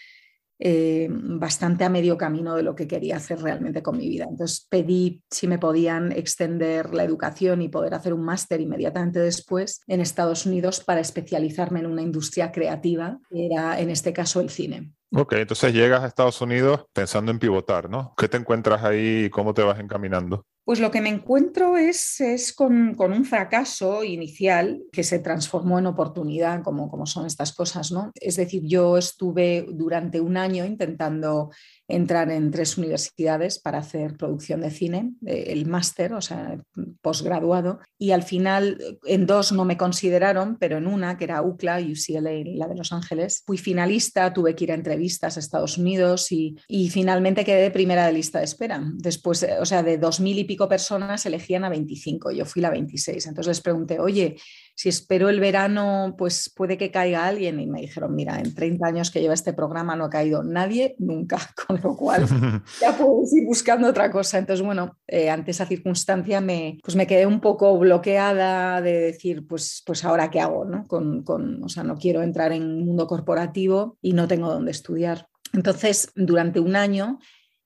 eh, 0.58 1.08
bastante 1.10 1.84
a 1.84 1.90
medio 1.90 2.16
camino 2.16 2.56
de 2.56 2.62
lo 2.62 2.74
que 2.74 2.88
quería 2.88 3.16
hacer 3.16 3.40
realmente 3.40 3.82
con 3.82 3.98
mi 3.98 4.08
vida. 4.08 4.26
Entonces 4.28 4.66
pedí 4.68 5.22
si 5.30 5.46
me 5.46 5.58
podían 5.58 6.12
extender 6.12 6.94
la 6.94 7.04
educación 7.04 7.62
y 7.62 7.68
poder 7.68 7.94
hacer 7.94 8.14
un 8.14 8.24
máster 8.24 8.60
inmediatamente 8.60 9.18
después 9.18 9.82
en 9.86 10.00
Estados 10.00 10.46
Unidos 10.46 10.82
para 10.82 11.00
especializarme 11.00 11.80
en 11.80 11.86
una 11.86 12.02
industria 12.02 12.52
creativa, 12.52 13.18
que 13.30 13.46
era 13.46 13.78
en 13.80 13.90
este 13.90 14.12
caso 14.12 14.40
el 14.40 14.50
cine. 14.50 14.95
Ok, 15.12 15.34
entonces 15.34 15.72
llegas 15.72 16.02
a 16.02 16.06
Estados 16.06 16.40
Unidos 16.40 16.84
pensando 16.92 17.30
en 17.30 17.38
pivotar, 17.38 17.88
¿no? 17.88 18.12
¿Qué 18.16 18.28
te 18.28 18.36
encuentras 18.36 18.82
ahí 18.82 19.26
y 19.26 19.30
cómo 19.30 19.54
te 19.54 19.62
vas 19.62 19.78
encaminando? 19.78 20.44
Pues 20.64 20.80
lo 20.80 20.90
que 20.90 21.00
me 21.00 21.10
encuentro 21.10 21.76
es, 21.76 22.20
es 22.20 22.52
con, 22.52 22.94
con, 22.94 23.12
un 23.12 23.24
fracaso 23.24 24.02
inicial 24.02 24.82
que 24.90 25.04
se 25.04 25.20
transformó 25.20 25.78
en 25.78 25.86
oportunidad, 25.86 26.64
como, 26.64 26.90
como 26.90 27.06
son 27.06 27.24
estas 27.24 27.54
cosas, 27.54 27.92
¿no? 27.92 28.10
Es 28.20 28.34
decir, 28.34 28.62
yo 28.64 28.98
estuve 28.98 29.64
durante 29.70 30.20
un 30.20 30.36
año 30.36 30.64
intentando 30.64 31.50
entrar 31.86 32.32
en 32.32 32.50
tres 32.50 32.76
universidades 32.78 33.60
para 33.60 33.78
hacer 33.78 34.16
producción 34.16 34.60
de 34.60 34.72
cine, 34.72 35.12
eh, 35.24 35.44
el 35.50 35.66
máster, 35.66 36.14
o 36.14 36.20
sea, 36.20 36.58
posgraduado, 37.06 37.78
y 38.00 38.10
al 38.10 38.24
final 38.24 38.98
en 39.04 39.26
dos 39.26 39.52
no 39.52 39.64
me 39.64 39.76
consideraron, 39.76 40.56
pero 40.58 40.76
en 40.78 40.88
una, 40.88 41.16
que 41.16 41.22
era 41.22 41.40
UCLA, 41.40 41.78
UCLA, 41.78 42.32
la 42.56 42.66
de 42.66 42.74
Los 42.74 42.90
Ángeles, 42.90 43.44
fui 43.46 43.58
finalista, 43.58 44.32
tuve 44.32 44.56
que 44.56 44.64
ir 44.64 44.72
a 44.72 44.74
entrevistas 44.74 45.36
a 45.36 45.40
Estados 45.40 45.78
Unidos 45.78 46.32
y, 46.32 46.56
y 46.66 46.90
finalmente 46.90 47.44
quedé 47.44 47.70
primera 47.70 48.08
de 48.08 48.12
lista 48.12 48.40
de 48.40 48.46
espera. 48.46 48.82
Después, 48.94 49.40
eh, 49.44 49.58
o 49.60 49.64
sea, 49.64 49.84
de 49.84 49.98
dos 49.98 50.18
mil 50.18 50.36
y 50.36 50.42
pico 50.42 50.68
personas 50.68 51.24
elegían 51.26 51.62
a 51.62 51.68
25, 51.68 52.32
yo 52.32 52.44
fui 52.44 52.60
la 52.60 52.70
26. 52.70 53.24
Entonces 53.24 53.50
les 53.50 53.60
pregunté, 53.60 54.00
oye, 54.00 54.34
si 54.76 54.90
espero 54.90 55.30
el 55.30 55.40
verano, 55.40 56.14
pues 56.18 56.52
puede 56.54 56.76
que 56.76 56.90
caiga 56.90 57.26
alguien. 57.26 57.58
Y 57.58 57.66
me 57.66 57.80
dijeron, 57.80 58.14
mira, 58.14 58.38
en 58.38 58.54
30 58.54 58.86
años 58.86 59.10
que 59.10 59.22
lleva 59.22 59.32
este 59.32 59.54
programa 59.54 59.96
no 59.96 60.04
ha 60.04 60.10
caído 60.10 60.42
nadie 60.42 60.94
nunca, 60.98 61.38
con 61.66 61.80
lo 61.82 61.96
cual 61.96 62.26
ya 62.80 62.96
puedes 62.96 63.32
ir 63.32 63.46
buscando 63.46 63.88
otra 63.88 64.10
cosa. 64.10 64.38
Entonces, 64.38 64.64
bueno, 64.64 64.98
eh, 65.06 65.30
ante 65.30 65.52
esa 65.52 65.64
circunstancia 65.64 66.42
me, 66.42 66.78
pues 66.84 66.94
me 66.94 67.06
quedé 67.06 67.26
un 67.26 67.40
poco 67.40 67.78
bloqueada 67.78 68.82
de 68.82 69.00
decir, 69.00 69.46
pues, 69.46 69.82
pues 69.86 70.04
ahora 70.04 70.30
qué 70.30 70.40
hago, 70.40 70.66
¿no? 70.66 70.86
Con, 70.86 71.22
con, 71.22 71.64
o 71.64 71.70
sea, 71.70 71.82
no 71.82 71.96
quiero 71.96 72.22
entrar 72.22 72.52
en 72.52 72.62
un 72.62 72.84
mundo 72.84 73.06
corporativo 73.06 73.96
y 74.02 74.12
no 74.12 74.28
tengo 74.28 74.52
dónde 74.52 74.72
estudiar. 74.72 75.26
Entonces, 75.54 76.12
durante 76.14 76.60
un 76.60 76.76
año 76.76 77.18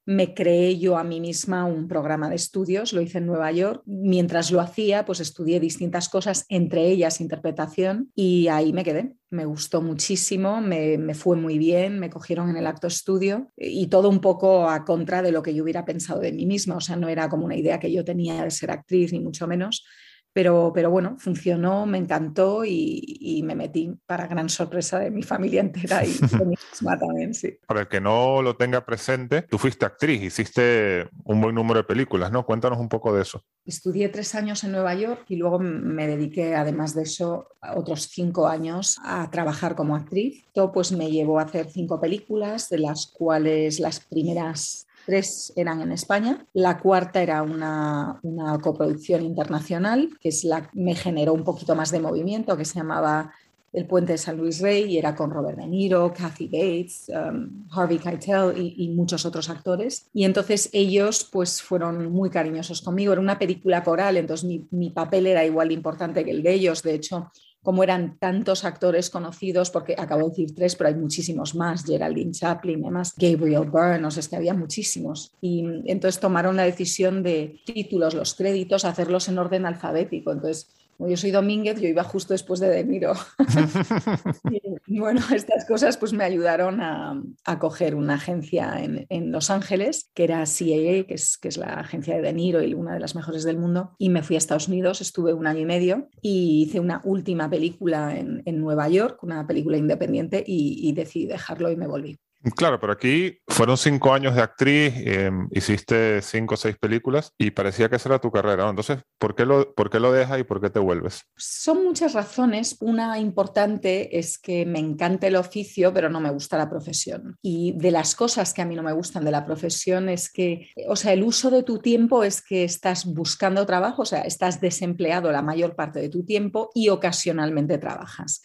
me 0.07 0.35
creé 0.35 0.79
yo 0.79 0.99
a 0.99 1.05
mí 1.05 1.21
misma 1.21 1.65
un 1.65 1.87
programa 1.87 2.29
de 2.29 2.37
estudios, 2.37 2.93
lo 2.93 3.01
hice 3.01 3.19
en 3.19 3.27
Nueva 3.27 3.53
York. 3.53 3.83
Mientras 3.87 4.51
lo 4.51 4.61
hacía, 4.61 5.05
pues 5.05 5.21
estudié 5.21 5.61
distintas 5.61 6.09
cosas, 6.09 6.47
entre 6.49 6.87
ellas 6.89 7.21
interpretación, 7.21 8.11
y 8.15 8.49
ahí 8.49 8.73
me 8.73 8.85
quedé. 8.85 9.15
Me 9.31 9.45
gustó 9.45 9.83
muchísimo, 9.83 10.61
me, 10.61 10.99
me 10.99 11.15
fue 11.15 11.37
muy 11.37 11.59
bien, 11.59 11.99
me 11.99 12.11
cogieron 12.11 12.51
en 12.51 12.57
el 12.57 12.67
acto 12.67 12.87
estudio 12.87 13.53
y 13.57 13.87
todo 13.87 14.09
un 14.09 14.21
poco 14.21 14.69
a 14.69 14.85
contra 14.85 15.23
de 15.23 15.33
lo 15.33 15.43
que 15.43 15.55
yo 15.55 15.63
hubiera 15.63 15.85
pensado 15.85 16.21
de 16.21 16.33
mí 16.33 16.47
misma. 16.47 16.77
O 16.77 16.81
sea, 16.81 16.97
no 16.97 17.09
era 17.09 17.29
como 17.29 17.45
una 17.45 17.57
idea 17.57 17.79
que 17.79 17.93
yo 17.93 18.05
tenía 18.05 18.43
de 18.43 18.51
ser 18.51 18.71
actriz, 18.71 19.13
ni 19.13 19.21
mucho 19.21 19.47
menos 19.47 19.85
pero, 20.33 20.71
pero 20.75 20.91
bueno, 20.91 21.17
funcionó, 21.19 21.87
me 21.87 21.99
encantó 21.99 22.65
y, 22.65 23.43
me 23.45 23.55
metí 23.55 23.93
para 24.07 24.27
gran 24.27 24.49
sorpresa 24.49 24.99
de 24.99 25.11
mi 25.11 25.23
familia 25.23 25.61
entera 25.61 26.05
y 26.05 26.13
de 26.13 26.45
mi 26.45 26.55
misma 26.73 26.99
también, 26.99 27.35
sí. 27.35 27.59
Para 27.67 27.81
el 27.81 27.89
que 27.89 28.01
no 28.01 28.43
lo 28.43 28.57
tenga 28.57 28.85
presente, 28.85 29.43
tú 29.43 29.59
fuiste 29.59 29.87
actriz, 29.87 30.23
hiciste 30.23 31.09
un 31.25 31.41
buen 31.41 31.55
número 31.55 31.81
de 31.81 31.85
películas, 31.85 32.31
¿no? 32.31 32.45
Cuéntanos 32.45 32.79
un 32.79 32.89
poco 32.89 33.15
de 33.15 33.23
eso. 33.23 33.43
Estudié 33.65 34.09
tres 34.09 34.35
años 34.35 34.63
en 34.63 34.73
Nueva 34.73 34.95
York 34.95 35.25
y 35.29 35.37
luego 35.37 35.59
me 35.59 36.07
dediqué, 36.07 36.55
además 36.55 36.95
de 36.95 37.03
eso, 37.03 37.49
otros 37.75 38.09
cinco 38.11 38.47
años 38.47 38.99
a 39.03 39.31
trabajar 39.31 39.75
como 39.75 39.97
actriz. 39.97 40.45
Todo 40.53 40.71
pues 40.73 40.93
me 40.93 41.11
llevó 41.11 41.39
a 41.39 41.45
hacer 41.45 41.67
cinco 41.71 42.01
películas, 42.01 42.69
de 42.69 42.79
las 42.79 43.07
cuales 43.07 43.81
las 43.81 44.01
primeras 44.01 44.87
tres 45.11 45.53
eran 45.57 45.81
en 45.81 45.91
España, 45.91 46.47
la 46.53 46.79
cuarta 46.79 47.21
era 47.21 47.43
una, 47.43 48.21
coproducción 48.63 49.23
internacional, 49.23 50.09
que 50.21 50.29
es 50.29 50.45
la 50.45 50.71
me 50.73 50.95
generó 50.95 51.33
un 51.35 51.43
poquito 51.43 51.75
más 51.75 51.91
de 51.91 51.99
movimiento, 51.99 52.57
que 52.57 52.65
se 52.65 52.79
llamaba 52.79 53.33
el 53.73 53.87
puente 53.87 54.13
de 54.13 54.19
San 54.19 54.37
Luis 54.37 54.61
Rey 54.61 54.85
y 54.85 54.99
era 54.99 55.15
con 55.17 55.31
Robert 55.31 55.59
De 55.59 55.67
Niro, 55.67 56.13
Kathy 56.13 56.47
Bates, 56.47 57.09
um, 57.09 57.67
Harvey 57.71 57.99
Keitel 57.99 58.53
y, 58.57 58.89
muchos 58.91 59.25
otros 59.25 59.49
actores. 59.49 60.09
Y 60.13 60.25
entonces 60.25 60.71
ellos 60.73 61.29
pues 61.31 61.61
fueron 61.63 62.11
muy 62.11 62.31
cariñosos 62.31 62.83
conmigo. 62.83 63.13
Era 63.13 63.21
una 63.21 63.39
película 63.39 63.83
coral, 63.85 64.17
entonces 64.17 64.45
mi, 64.45 64.67
mi 64.71 64.91
papel 64.91 65.27
era 65.27 65.45
igual 65.45 65.69
de 65.69 65.75
importante 65.75 66.25
que 66.25 66.33
el 66.33 66.43
de 66.43 66.53
ellos. 66.53 66.83
De 66.83 66.95
hecho, 66.95 67.31
como 67.63 67.83
eran 67.83 68.19
tantos 68.19 68.65
actores 68.65 69.11
conocidos, 69.11 69.71
porque 69.71 69.95
acabo 69.99 70.23
de 70.23 70.31
decir 70.31 70.55
tres, 70.55 70.77
pero 70.77 70.89
hay 70.89 70.95
muchísimos 70.95 71.55
más, 71.55 71.85
Geraldine 71.85 72.33
Chaplin, 72.33 72.83
además 72.83 73.15
Gabriel 73.17 73.71
Byrne, 73.71 74.09
es 74.09 74.29
que 74.29 74.37
había 74.37 74.55
muchísimos. 74.55 75.33
Y 75.41 75.65
entonces 75.87 76.21
tomaron 76.21 76.57
la 76.57 76.65
decisión 76.65 77.23
de 77.23 77.61
títulos, 77.67 78.15
los 78.15 78.35
créditos, 78.35 78.85
hacerlos 78.85 79.29
en 79.29 79.39
orden 79.39 79.67
alfabético. 79.67 80.33
Entonces, 80.33 80.69
yo 81.09 81.17
soy 81.17 81.31
Domínguez, 81.31 81.81
yo 81.81 81.89
iba 81.89 82.05
justo 82.05 82.35
después 82.35 82.61
de 82.61 82.69
De 82.69 82.85
Niro. 82.85 83.15
y, 84.87 84.99
bueno, 84.99 85.21
estas 85.35 85.65
cosas 85.67 85.97
pues 85.97 86.13
me 86.13 86.25
ayudaron 86.25 86.81
a, 86.81 87.23
a 87.45 87.59
coger 87.59 87.95
una 87.95 88.15
agencia 88.15 88.83
en, 88.83 89.07
en, 89.09 89.33
Los 89.33 89.51
Ángeles, 89.51 90.11
que 90.15 90.25
era 90.25 90.39
CAA, 90.39 91.07
que 91.07 91.15
es, 91.15 91.39
que 91.39 91.49
es 91.49 91.57
la 91.57 91.75
agencia 91.75 92.17
de 92.17 92.23
De 92.23 92.33
Niro 92.33 92.63
y 92.63 92.75
una 92.75 92.95
de 92.95 93.01
las 93.01 93.15
mejores 93.15 93.45
del 93.45 93.59
mundo, 93.59 93.95
y 93.99 94.11
me 94.11 94.23
fui 94.23 94.37
a 94.37 94.39
Estados 94.39 94.69
Unidos, 94.69 95.01
estuve 95.01 95.33
un 95.33 95.47
año 95.47 95.61
y 95.61 95.67
medio 95.67 96.09
y 96.21 96.63
hice 96.63 96.81
una 96.81 97.01
última 97.05 97.49
película 97.49 98.17
en, 98.17 98.43
en 98.45 98.61
Nueva 98.61 98.89
York, 98.89 99.23
una 99.23 99.47
película 99.47 99.77
independiente, 99.77 100.43
y, 100.47 100.89
y 100.89 100.93
decidí 100.93 101.27
dejarlo 101.27 101.71
y 101.71 101.77
me 101.77 101.87
volví. 101.87 102.19
Claro, 102.57 102.81
pero 102.81 102.95
aquí 102.95 103.39
fueron 103.49 103.77
cinco 103.77 104.15
años 104.15 104.35
de 104.35 104.41
actriz, 104.41 104.95
em, 104.97 105.47
hiciste 105.51 106.23
cinco 106.23 106.55
o 106.55 106.57
seis 106.57 106.77
películas 106.79 107.35
y 107.37 107.51
parecía 107.51 107.91
que 107.91 107.97
esa 107.97 108.09
era 108.09 108.19
tu 108.19 108.31
carrera. 108.31 108.67
Entonces, 108.69 109.01
¿por 109.19 109.35
qué, 109.35 109.45
lo, 109.45 109.75
¿por 109.75 109.91
qué 109.91 110.01
lo 110.01 110.11
dejas 110.11 110.41
y 110.41 110.45
por 110.45 110.59
qué 110.59 110.71
te 110.71 110.79
vuelves? 110.79 111.25
Son 111.37 111.85
muchas 111.85 112.15
razones. 112.15 112.79
Una 112.81 113.19
importante 113.19 114.19
es 114.19 114.39
que 114.39 114.65
me 114.65 114.79
encanta 114.79 115.27
el 115.27 115.37
oficio, 115.37 115.93
pero 115.93 116.09
no 116.09 116.19
me 116.19 116.31
gusta 116.31 116.57
la 116.57 116.71
profesión. 116.71 117.37
Y 117.43 117.73
de 117.77 117.91
las 117.91 118.15
cosas 118.15 118.55
que 118.55 118.63
a 118.63 118.65
mí 118.65 118.75
no 118.75 118.83
me 118.83 118.93
gustan 118.93 119.25
de 119.25 119.33
la 119.33 119.45
profesión 119.45 120.09
es 120.09 120.33
que, 120.33 120.71
o 120.89 120.97
sea, 120.97 121.13
el 121.13 121.23
uso 121.23 121.51
de 121.51 121.63
tu 121.63 121.79
tiempo 121.81 122.25
es 122.25 122.41
que 122.41 122.65
estás 122.65 123.05
buscando 123.05 123.67
trabajo, 123.67 124.03
o 124.03 124.07
sea, 124.07 124.23
estás 124.23 124.63
desempleado 124.63 125.31
la 125.31 125.43
mayor 125.43 125.77
parte 125.77 126.01
de 126.01 126.09
tu 126.09 126.25
tiempo 126.25 126.71
y 126.75 126.89
ocasionalmente 126.89 127.77
trabajas. 127.77 128.41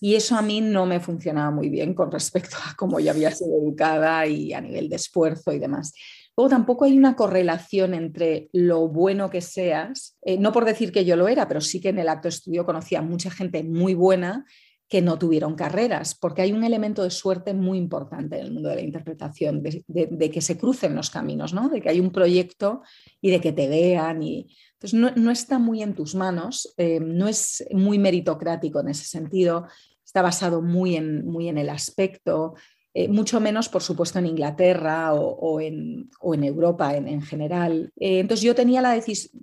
Y 0.00 0.14
eso 0.14 0.36
a 0.36 0.42
mí 0.42 0.60
no 0.60 0.86
me 0.86 1.00
funcionaba 1.00 1.50
muy 1.50 1.68
bien 1.68 1.94
con 1.94 2.10
respecto 2.10 2.56
a 2.64 2.74
cómo 2.76 3.00
yo 3.00 3.10
había 3.10 3.30
sido 3.30 3.60
educada 3.60 4.26
y 4.26 4.52
a 4.52 4.60
nivel 4.60 4.88
de 4.88 4.96
esfuerzo 4.96 5.52
y 5.52 5.58
demás. 5.58 5.92
Luego 6.36 6.50
tampoco 6.50 6.84
hay 6.84 6.96
una 6.96 7.16
correlación 7.16 7.94
entre 7.94 8.48
lo 8.52 8.86
bueno 8.86 9.28
que 9.28 9.40
seas, 9.40 10.16
eh, 10.22 10.38
no 10.38 10.52
por 10.52 10.64
decir 10.64 10.92
que 10.92 11.04
yo 11.04 11.16
lo 11.16 11.26
era, 11.26 11.48
pero 11.48 11.60
sí 11.60 11.80
que 11.80 11.88
en 11.88 11.98
el 11.98 12.08
acto 12.08 12.28
de 12.28 12.34
estudio 12.34 12.64
conocía 12.64 13.02
mucha 13.02 13.28
gente 13.28 13.64
muy 13.64 13.94
buena 13.94 14.46
que 14.88 15.02
no 15.02 15.18
tuvieron 15.18 15.54
carreras, 15.54 16.14
porque 16.14 16.40
hay 16.40 16.52
un 16.52 16.64
elemento 16.64 17.02
de 17.02 17.10
suerte 17.10 17.52
muy 17.52 17.76
importante 17.76 18.38
en 18.38 18.46
el 18.46 18.52
mundo 18.52 18.70
de 18.70 18.76
la 18.76 18.80
interpretación, 18.80 19.62
de, 19.62 20.30
que 20.30 20.40
se 20.40 20.56
crucen 20.56 20.94
los 20.94 21.10
caminos, 21.10 21.52
¿no? 21.52 21.68
de 21.68 21.82
que 21.82 21.90
hay 21.90 22.00
un 22.00 22.10
proyecto 22.10 22.82
y 23.20 23.30
de 23.30 23.40
que 23.40 23.52
te 23.52 23.68
vean. 23.68 24.22
Y... 24.22 24.56
Entonces, 24.80 25.16
no, 25.16 25.30
está 25.30 25.58
muy 25.58 25.82
en 25.82 25.94
tus 25.94 26.14
manos, 26.14 26.72
eh, 26.78 27.00
no 27.00 27.28
es 27.28 27.66
muy 27.70 27.98
meritocrático 27.98 28.80
en 28.80 28.88
ese 28.88 29.04
sentido, 29.04 29.66
está 30.08 30.22
basado 30.22 30.62
muy 30.62 30.96
en, 30.96 31.26
muy 31.26 31.50
en 31.50 31.58
el 31.58 31.68
aspecto, 31.68 32.54
eh, 32.94 33.08
mucho 33.08 33.40
menos, 33.40 33.68
por 33.68 33.82
supuesto, 33.82 34.18
en 34.18 34.24
Inglaterra 34.24 35.12
o, 35.12 35.60
en, 35.60 36.08
Europa 36.22 36.96
en, 36.96 37.20
general. 37.20 37.92
Eh, 37.96 38.20
entonces 38.20 38.42
yo 38.42 38.54
tenía 38.54 38.80
la 38.80 38.98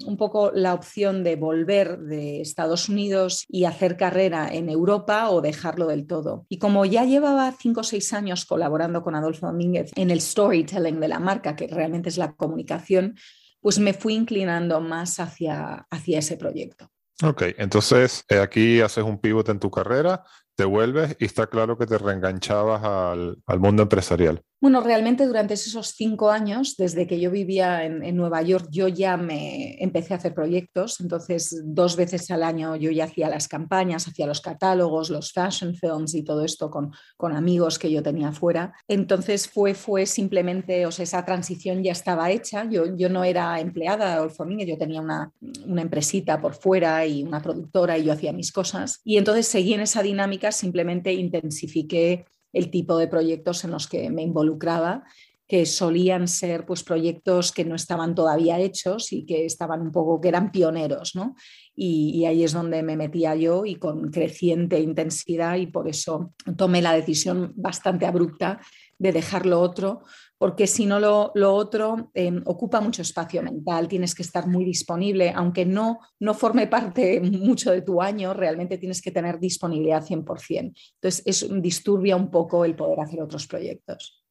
un 0.08 0.18
poco 0.18 0.52
la 0.52 0.74
opción 0.74 1.24
de 1.24 1.36
volver 1.36 2.00
de 2.00 2.42
Estados 2.42 2.90
Unidos 2.90 3.46
y 3.48 3.66
hacer 3.66 3.96
carrera 3.96 4.50
en 4.52 4.70
Europa 4.70 5.30
o 5.30 5.42
dejarlo 5.42 5.86
del 5.86 6.08
todo. 6.08 6.48
Y 6.50 6.58
como 6.58 6.84
ya 6.86 7.06
llevaba 7.06 7.54
cinco 7.58 7.82
o 7.82 7.84
seis 7.84 8.12
años 8.12 8.46
colaborando 8.46 9.04
con 9.04 9.14
Adolfo 9.14 9.46
Domínguez 9.46 9.92
en 9.96 10.10
el 10.10 10.20
storytelling 10.20 11.00
de 11.00 11.08
la 11.10 11.20
marca, 11.20 11.56
que 11.56 11.68
realmente 11.68 12.10
es 12.10 12.18
la 12.18 12.34
comunicación, 12.34 13.16
pues 13.62 13.78
me 13.78 13.94
fui 13.94 14.16
inclinando 14.16 14.82
más 14.82 15.20
hacia, 15.20 15.86
hacia 15.92 16.18
ese 16.18 16.38
proyecto. 16.38 16.90
Ok, 17.24 17.44
entonces 17.58 18.26
eh, 18.28 18.40
aquí 18.40 18.82
haces 18.82 19.04
un 19.04 19.20
pivote 19.20 19.52
en 19.52 19.60
tu 19.60 19.72
carrera, 19.72 20.24
te 20.56 20.66
vuelves 20.66 21.16
y 21.20 21.26
está 21.26 21.48
claro 21.48 21.78
que 21.78 21.86
te 21.86 21.98
reenganchabas 21.98 22.84
al, 22.84 23.38
al 23.46 23.60
mundo 23.60 23.84
empresarial. 23.84 24.42
Bueno, 24.66 24.82
realmente 24.82 25.28
durante 25.28 25.54
esos 25.54 25.90
cinco 25.90 26.32
años, 26.32 26.76
desde 26.76 27.06
que 27.06 27.20
yo 27.20 27.30
vivía 27.30 27.84
en, 27.84 28.16
Nueva 28.16 28.42
York, 28.42 28.68
yo 28.72 28.88
ya 28.88 29.16
me 29.16 29.76
empecé 29.84 30.16
a 30.16 30.18
hacer 30.18 30.34
proyectos. 30.34 31.00
Entonces, 31.02 31.62
dos 31.66 31.96
veces 31.96 32.32
al 32.32 32.42
año 32.42 32.76
yo 32.76 32.90
ya 32.90 33.04
hacía 33.04 33.30
las 33.30 33.48
campañas, 33.48 34.08
hacía 34.08 34.26
los 34.26 34.42
catálogos, 34.42 35.12
los 35.12 35.34
fashion 35.34 35.76
films 35.76 36.16
y 36.16 36.24
todo 36.24 36.44
esto 36.44 36.72
con, 36.72 36.92
con 37.16 37.36
amigos 37.36 37.78
que 37.78 37.92
yo 37.92 38.02
tenía 38.02 38.32
fuera. 38.32 38.74
Entonces, 38.88 39.48
fue, 39.48 39.76
fue 39.76 40.08
simplemente, 40.08 40.88
o 40.88 40.92
sea, 40.92 41.04
esa 41.04 41.24
transición 41.26 41.84
ya 41.84 41.92
estaba 41.92 42.32
hecha. 42.32 42.68
Yo, 42.68 42.96
yo 42.96 43.08
no 43.10 43.24
era 43.24 43.60
empleada 43.60 44.16
de 44.16 44.22
Olforming, 44.22 44.66
yo 44.66 44.80
tenía 44.80 45.00
una, 45.00 45.32
una 45.68 45.84
empresita 45.84 46.42
por 46.42 46.56
fuera 46.56 47.06
y 47.06 47.22
una 47.22 47.40
productora 47.40 48.00
y 48.00 48.06
yo 48.06 48.14
hacía 48.14 48.34
mis 48.34 48.52
cosas. 48.52 49.02
Y 49.04 49.18
entonces 49.18 49.48
seguí 49.48 49.76
en 49.76 49.82
esa 49.82 50.02
dinámica, 50.02 50.45
simplemente 50.52 51.14
intensifiqué 51.14 52.26
el 52.54 52.70
tipo 52.72 52.98
de 52.98 53.08
proyectos 53.08 53.64
en 53.64 53.72
los 53.72 53.88
que 53.88 54.10
me 54.10 54.22
involucraba, 54.22 55.04
que 55.48 55.66
solían 55.66 56.28
ser 56.28 56.66
pues, 56.66 56.84
proyectos 56.84 57.52
que 57.52 57.66
no 57.66 57.76
estaban 57.76 58.16
todavía 58.16 58.60
hechos 58.60 59.14
y 59.14 59.26
que 59.26 59.46
estaban 59.46 59.82
un 59.82 59.92
poco, 59.92 60.20
que 60.20 60.30
eran 60.30 60.52
pioneros, 60.52 61.16
¿no? 61.16 61.36
Y, 61.76 62.26
ahí 62.26 62.44
es 62.44 62.54
donde 62.54 62.82
me 62.84 62.96
metía 62.96 63.36
yo 63.36 63.66
y 63.66 63.76
con 63.76 64.10
creciente 64.10 64.80
intensidad 64.80 65.58
y 65.58 65.68
por 65.68 65.88
eso 65.88 66.34
tomé 66.58 66.82
la 66.82 66.94
decisión 66.94 67.54
bastante 67.58 68.06
abrupta 68.06 68.62
de 68.98 69.12
dejarlo 69.12 69.60
otro, 69.60 70.02
porque 70.38 70.68
si 70.68 70.86
no 70.86 71.00
lo, 71.00 71.34
otro 71.54 72.12
em, 72.14 72.42
ocupa 72.46 72.80
mucho 72.80 73.02
espacio 73.02 73.44
mental, 73.44 73.90
tienes 73.90 74.16
que 74.16 74.24
estar 74.24 74.48
muy 74.48 74.64
disponible, 74.64 75.32
aunque 75.36 75.66
no, 75.66 76.00
no 76.20 76.34
forme 76.34 76.68
parte 76.68 77.20
mucho 77.22 77.72
de 77.72 77.82
tu 77.82 78.02
año, 78.02 78.34
realmente 78.34 78.78
tienes 78.78 79.02
que 79.02 79.12
tener 79.12 79.38
disponibilidad 79.38 80.04
100%. 80.04 80.74
Entonces, 80.96 81.24
es, 81.26 81.62
disturbia 81.62 82.16
un 82.16 82.32
poco 82.32 82.64
el 82.64 82.76
poder 82.76 83.02
hacer 83.02 83.22
otros 83.22 83.48
proyectos. 83.48 84.25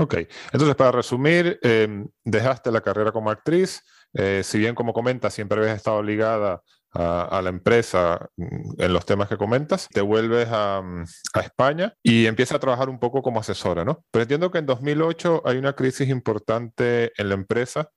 Ok, 0.00 0.14
entonces 0.52 0.76
para 0.76 0.92
resumir, 0.92 1.58
em, 1.62 2.06
dejaste 2.24 2.70
la 2.70 2.80
carrera 2.80 3.10
como 3.10 3.30
actriz, 3.30 3.82
eh, 4.14 4.42
si 4.44 4.58
bien 4.58 4.76
como 4.76 4.92
comentas 4.92 5.34
siempre 5.34 5.58
habías 5.58 5.76
estado 5.76 6.02
ligada 6.02 6.62
a, 6.92 7.40
la 7.42 7.50
empresa 7.50 8.28
mm, 8.36 8.80
en 8.80 8.92
los 8.92 9.04
temas 9.04 9.28
que 9.28 9.36
comentas, 9.36 9.88
te 9.88 10.00
vuelves 10.00 10.48
a, 10.50 10.80
mm, 10.82 11.04
a, 11.34 11.40
España 11.40 11.94
y 12.02 12.26
empiezas 12.26 12.56
a 12.56 12.60
trabajar 12.60 12.88
un 12.88 12.98
poco 12.98 13.22
como 13.22 13.40
asesora, 13.40 13.84
¿no? 13.84 14.04
Pero 14.10 14.22
entiendo 14.22 14.50
que 14.50 14.58
en 14.58 14.66
2008 14.66 15.42
hay 15.44 15.58
una 15.58 15.74
crisis 15.74 16.08
importante 16.08 17.12
en 17.16 17.28
la 17.28 17.34
empresa 17.34 17.90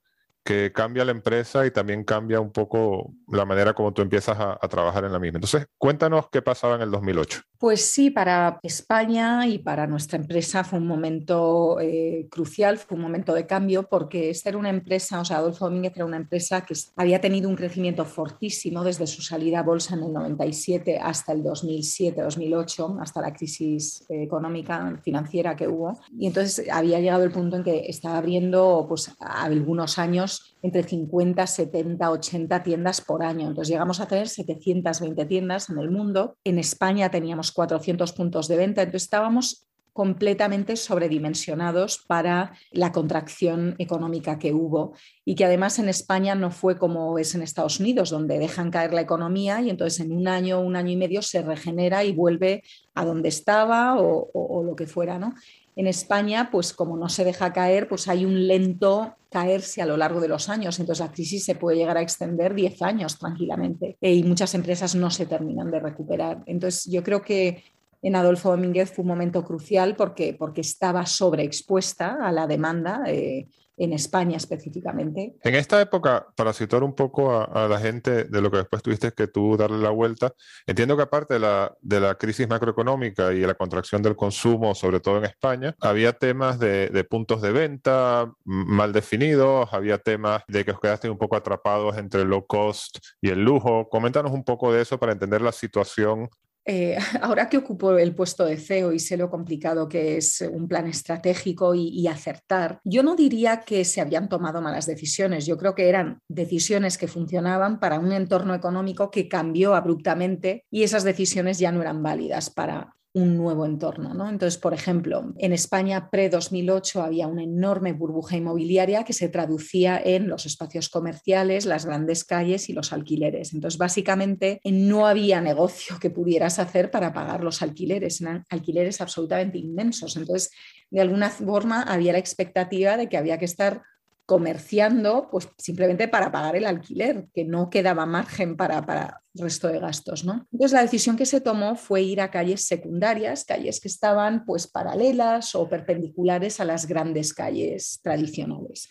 que 0.44 0.72
cambia 0.72 1.04
la 1.04 1.12
empresa 1.12 1.64
y 1.66 1.70
también 1.70 2.04
cambia 2.04 2.40
un 2.40 2.50
poco 2.50 3.14
la 3.28 3.44
manera 3.44 3.74
como 3.74 3.92
tú 3.92 4.02
empiezas 4.02 4.36
a, 4.38 4.58
trabajar 4.68 5.04
en 5.04 5.12
la 5.12 5.18
misma. 5.18 5.36
Entonces, 5.36 5.66
cuéntanos 5.76 6.28
qué 6.30 6.40
pasaba 6.40 6.76
en 6.76 6.82
el 6.82 6.90
2008. 6.90 7.42
Pues 7.58 7.84
sí, 7.84 8.10
para 8.10 8.58
España 8.62 9.46
y 9.46 9.58
para 9.58 9.86
nuestra 9.86 10.18
empresa 10.18 10.64
fue 10.64 10.78
un 10.78 10.86
momento 10.86 11.78
eh, 11.80 12.26
crucial, 12.30 12.78
fue 12.78 12.96
un 12.96 13.02
momento 13.02 13.34
de 13.34 13.46
cambio, 13.46 13.84
porque 13.84 14.30
esta 14.30 14.48
era 14.48 14.58
una 14.58 14.70
empresa, 14.70 15.20
o 15.20 15.24
sea, 15.24 15.36
Adolfo 15.36 15.66
Domínguez 15.66 15.92
era 15.94 16.04
una 16.04 16.16
empresa 16.16 16.62
que 16.62 16.74
había 16.96 17.20
tenido 17.20 17.48
un 17.48 17.54
crecimiento 17.54 18.04
fortísimo 18.04 18.82
desde 18.82 19.06
su 19.06 19.22
salida 19.22 19.60
a 19.60 19.62
bolsa 19.62 19.94
en 19.94 20.04
el 20.04 20.12
97 20.12 20.98
hasta 20.98 21.32
el 21.32 21.44
2007-2008, 21.44 23.00
hasta 23.00 23.20
la 23.20 23.32
crisis 23.32 24.04
económica, 24.08 24.98
financiera 25.04 25.54
que 25.54 25.68
hubo. 25.68 26.00
Y 26.18 26.26
entonces 26.26 26.66
había 26.70 26.98
llegado 26.98 27.24
el 27.24 27.30
punto 27.30 27.56
en 27.56 27.64
que 27.64 27.84
estaba 27.86 28.18
abriendo 28.18 28.86
pues, 28.88 29.14
algunos 29.20 29.98
años 29.98 30.31
entre 30.62 30.82
50, 30.82 31.46
70, 31.46 32.10
80 32.10 32.62
tiendas 32.62 33.00
por 33.00 33.22
año. 33.22 33.48
Entonces 33.48 33.70
llegamos 33.70 34.00
a 34.00 34.06
tener 34.06 34.28
720 34.28 35.24
tiendas 35.26 35.70
en 35.70 35.78
el 35.78 35.90
mundo. 35.90 36.36
En 36.44 36.58
España 36.58 37.10
teníamos 37.10 37.52
400 37.52 38.12
puntos 38.12 38.48
de 38.48 38.56
venta. 38.56 38.82
Entonces 38.82 39.04
estábamos 39.04 39.66
completamente 39.92 40.76
sobredimensionados 40.76 41.98
para 42.06 42.52
la 42.70 42.92
contracción 42.92 43.74
económica 43.78 44.38
que 44.38 44.52
hubo 44.52 44.94
y 45.24 45.34
que 45.34 45.44
además 45.44 45.78
en 45.78 45.88
España 45.88 46.34
no 46.34 46.50
fue 46.50 46.78
como 46.78 47.18
es 47.18 47.34
en 47.34 47.42
Estados 47.42 47.78
Unidos, 47.78 48.08
donde 48.08 48.38
dejan 48.38 48.70
caer 48.70 48.94
la 48.94 49.02
economía 49.02 49.60
y 49.60 49.68
entonces 49.68 50.00
en 50.00 50.12
un 50.12 50.28
año, 50.28 50.60
un 50.60 50.76
año 50.76 50.92
y 50.92 50.96
medio 50.96 51.20
se 51.20 51.42
regenera 51.42 52.04
y 52.04 52.12
vuelve 52.12 52.62
a 52.94 53.04
donde 53.04 53.28
estaba 53.28 54.00
o, 54.00 54.30
o 54.32 54.62
lo 54.62 54.74
que 54.76 54.86
fuera. 54.86 55.18
¿no? 55.18 55.34
En 55.74 55.86
España, 55.86 56.50
pues 56.50 56.72
como 56.72 56.96
no 56.96 57.08
se 57.08 57.24
deja 57.24 57.52
caer, 57.52 57.88
pues 57.88 58.08
hay 58.08 58.24
un 58.24 58.46
lento 58.46 59.14
caerse 59.30 59.80
a 59.80 59.86
lo 59.86 59.96
largo 59.96 60.20
de 60.20 60.28
los 60.28 60.48
años. 60.48 60.78
Entonces 60.78 61.04
la 61.04 61.12
crisis 61.12 61.44
se 61.44 61.54
puede 61.54 61.78
llegar 61.78 61.96
a 61.96 62.02
extender 62.02 62.54
10 62.54 62.82
años 62.82 63.18
tranquilamente 63.18 63.96
e, 64.00 64.14
y 64.14 64.22
muchas 64.22 64.54
empresas 64.54 64.94
no 64.94 65.10
se 65.10 65.26
terminan 65.26 65.70
de 65.70 65.80
recuperar. 65.80 66.42
Entonces 66.46 66.84
yo 66.92 67.02
creo 67.02 67.22
que 67.22 67.64
en 68.02 68.16
Adolfo 68.16 68.50
Domínguez 68.50 68.92
fue 68.92 69.02
un 69.02 69.08
momento 69.08 69.44
crucial 69.44 69.96
porque, 69.96 70.34
porque 70.38 70.60
estaba 70.60 71.06
sobreexpuesta 71.06 72.18
a 72.20 72.32
la 72.32 72.46
demanda. 72.46 73.02
Eh, 73.06 73.46
en 73.76 73.92
España 73.92 74.36
específicamente. 74.36 75.36
En 75.42 75.54
esta 75.54 75.80
época, 75.80 76.26
para 76.36 76.52
situar 76.52 76.82
un 76.82 76.94
poco 76.94 77.34
a, 77.34 77.68
la 77.68 77.78
gente 77.78 78.24
de 78.24 78.42
lo 78.42 78.50
que 78.50 78.58
después 78.58 78.82
tuviste 78.82 79.12
que 79.12 79.26
tú 79.26 79.56
darle 79.56 79.78
la 79.78 79.90
vuelta, 79.90 80.34
entiendo 80.66 80.96
que 80.96 81.02
aparte 81.02 81.34
de 81.34 81.40
la, 81.40 81.74
de 81.80 82.00
la 82.00 82.14
crisis 82.16 82.48
macroeconómica 82.48 83.32
y 83.32 83.40
la 83.40 83.54
contracción 83.54 84.02
del 84.02 84.16
consumo, 84.16 84.74
sobre 84.74 85.00
todo 85.00 85.18
en 85.18 85.24
España, 85.24 85.74
había 85.80 86.12
temas 86.12 86.58
de, 86.58 86.88
de 86.88 87.04
puntos 87.04 87.40
de 87.40 87.52
venta 87.52 88.30
mal 88.44 88.92
definidos, 88.92 89.72
había 89.72 89.98
temas 89.98 90.42
de 90.48 90.64
que 90.64 90.72
os 90.72 90.80
quedaste 90.80 91.08
un 91.08 91.18
poco 91.18 91.36
atrapados 91.36 91.96
entre 91.96 92.22
el 92.22 92.28
low 92.28 92.46
cost 92.46 92.98
y 93.20 93.30
el 93.30 93.42
lujo. 93.42 93.88
Coméntanos 93.88 94.32
un 94.32 94.44
poco 94.44 94.72
de 94.72 94.82
eso 94.82 94.98
para 94.98 95.12
entender 95.12 95.40
la 95.40 95.52
situación 95.52 96.28
eh, 96.64 96.96
ahora 97.20 97.48
que 97.48 97.58
ocupo 97.58 97.96
el 97.96 98.14
puesto 98.14 98.44
de 98.44 98.56
CEO 98.56 98.92
y 98.92 98.98
sé 98.98 99.16
lo 99.16 99.30
complicado 99.30 99.88
que 99.88 100.16
es 100.16 100.40
un 100.40 100.68
plan 100.68 100.86
estratégico 100.86 101.74
y, 101.74 102.06
acertar, 102.06 102.80
yo 102.84 103.02
no 103.02 103.16
diría 103.16 103.60
que 103.60 103.84
se 103.84 104.00
habían 104.00 104.28
tomado 104.28 104.60
malas 104.60 104.86
decisiones. 104.86 105.46
Yo 105.46 105.56
creo 105.56 105.74
que 105.74 105.88
eran 105.88 106.20
decisiones 106.28 106.98
que 106.98 107.08
funcionaban 107.08 107.80
para 107.80 107.98
un 107.98 108.12
entorno 108.12 108.54
económico 108.54 109.10
que 109.10 109.28
cambió 109.28 109.74
abruptamente 109.74 110.64
y 110.70 110.82
esas 110.82 111.04
decisiones 111.04 111.58
ya 111.58 111.72
no 111.72 111.80
eran 111.80 112.02
válidas 112.02 112.50
para 112.50 112.94
un 113.14 113.36
nuevo 113.36 113.66
entorno. 113.66 114.14
¿no? 114.14 114.28
Entonces, 114.28 114.58
por 114.58 114.72
ejemplo, 114.72 115.34
en 115.38 115.52
España 115.52 116.08
pre-2008 116.10 117.04
había 117.04 117.26
una 117.26 117.42
enorme 117.42 117.92
burbuja 117.92 118.36
inmobiliaria 118.36 119.04
que 119.04 119.12
se 119.12 119.28
traducía 119.28 120.00
en 120.02 120.28
los 120.28 120.46
espacios 120.46 120.88
comerciales, 120.88 121.66
las 121.66 121.84
grandes 121.84 122.24
calles 122.24 122.68
y 122.68 122.72
los 122.72 122.92
alquileres. 122.92 123.52
Entonces, 123.52 123.78
básicamente 123.78 124.60
no 124.64 125.06
había 125.06 125.40
negocio 125.40 125.98
que 126.00 126.10
pudieras 126.10 126.58
hacer 126.58 126.90
para 126.90 127.12
pagar 127.12 127.44
los 127.44 127.60
alquileres, 127.62 128.20
eran 128.20 128.44
alquileres 128.48 129.00
absolutamente 129.00 129.58
inmensos. 129.58 130.16
Entonces, 130.16 130.50
de 130.90 131.00
alguna 131.00 131.30
forma 131.30 131.82
había 131.82 132.12
la 132.12 132.18
expectativa 132.18 132.96
de 132.96 133.08
que 133.08 133.16
había 133.16 133.38
que 133.38 133.44
estar 133.44 133.82
comerciando 134.26 135.28
pues 135.30 135.48
simplemente 135.58 136.08
para 136.08 136.30
pagar 136.30 136.56
el 136.56 136.66
alquiler, 136.66 137.26
que 137.34 137.44
no 137.44 137.70
quedaba 137.70 138.06
margen 138.06 138.56
para, 138.56 138.84
para 138.86 139.22
el 139.34 139.42
resto 139.42 139.68
de 139.68 139.80
gastos. 139.80 140.24
¿no? 140.24 140.46
Entonces 140.52 140.72
la 140.72 140.82
decisión 140.82 141.16
que 141.16 141.26
se 141.26 141.40
tomó 141.40 141.76
fue 141.76 142.02
ir 142.02 142.20
a 142.20 142.30
calles 142.30 142.64
secundarias, 142.66 143.44
calles 143.44 143.80
que 143.80 143.88
estaban 143.88 144.44
pues 144.44 144.66
paralelas 144.66 145.54
o 145.54 145.68
perpendiculares 145.68 146.60
a 146.60 146.64
las 146.64 146.86
grandes 146.86 147.34
calles 147.34 148.00
tradicionales. 148.02 148.88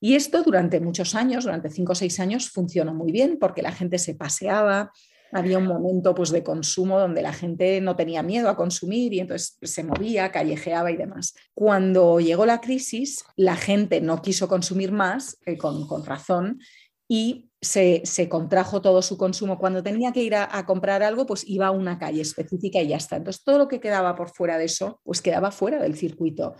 Y 0.00 0.16
esto 0.16 0.42
durante 0.42 0.80
muchos 0.80 1.14
años, 1.14 1.44
durante 1.44 1.70
cinco 1.70 1.92
o 1.92 1.94
seis 1.94 2.20
años, 2.20 2.50
funcionó 2.50 2.92
muy 2.92 3.10
bien 3.10 3.38
porque 3.40 3.62
la 3.62 3.72
gente 3.72 3.98
se 3.98 4.14
paseaba, 4.14 4.92
había 5.34 5.58
un 5.58 5.66
momento 5.66 6.14
pues, 6.14 6.30
de 6.30 6.44
consumo 6.44 6.98
donde 6.98 7.20
la 7.20 7.32
gente 7.32 7.80
no 7.80 7.96
tenía 7.96 8.22
miedo 8.22 8.48
a 8.48 8.56
consumir 8.56 9.12
y 9.12 9.20
entonces 9.20 9.58
se 9.62 9.82
movía, 9.82 10.30
callejeaba 10.30 10.92
y 10.92 10.96
demás. 10.96 11.34
Cuando 11.54 12.20
llegó 12.20 12.46
la 12.46 12.60
crisis, 12.60 13.24
la 13.36 13.56
gente 13.56 14.00
no 14.00 14.22
quiso 14.22 14.46
consumir 14.46 14.92
más, 14.92 15.38
eh, 15.44 15.58
con, 15.58 16.04
razón, 16.04 16.60
y 17.08 17.50
se, 17.60 18.02
contrajo 18.28 18.80
todo 18.80 19.02
su 19.02 19.18
consumo. 19.18 19.58
Cuando 19.58 19.82
tenía 19.82 20.12
que 20.12 20.22
ir 20.22 20.36
a, 20.36 20.48
a, 20.56 20.64
comprar 20.66 21.02
algo, 21.02 21.26
pues 21.26 21.44
iba 21.48 21.66
a 21.66 21.72
una 21.72 21.98
calle 21.98 22.20
específica 22.20 22.80
y 22.80 22.88
ya 22.88 22.96
está. 22.96 23.16
Entonces, 23.16 23.42
todo 23.42 23.58
lo 23.58 23.68
que 23.68 23.80
quedaba 23.80 24.14
por 24.14 24.30
fuera 24.30 24.56
de 24.56 24.66
eso, 24.66 25.00
pues 25.02 25.20
quedaba 25.20 25.50
fuera 25.50 25.82
del 25.82 25.96
circuito. 25.96 26.54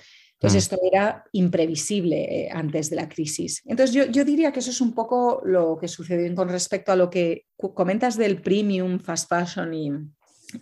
Entonces, 0.44 0.70
mm. 0.70 0.74
esto 0.74 0.86
era 0.86 1.24
imprevisible 1.32 2.44
eh, 2.44 2.48
antes 2.52 2.90
de 2.90 2.96
la 2.96 3.08
crisis. 3.08 3.62
Entonces, 3.64 3.94
yo, 4.10 4.24
diría 4.24 4.52
que 4.52 4.60
eso 4.60 4.70
es 4.70 4.80
un 4.80 4.94
poco 4.94 5.40
lo 5.44 5.78
que 5.78 5.88
sucedió 5.88 6.34
con 6.34 6.50
respecto 6.50 6.92
a 6.92 6.96
lo 6.96 7.08
que 7.08 7.46
comentas 7.56 8.18
del 8.18 8.42
premium, 8.42 8.98
fast 8.98 9.28
fashion 9.28 9.72
y, 9.72 9.90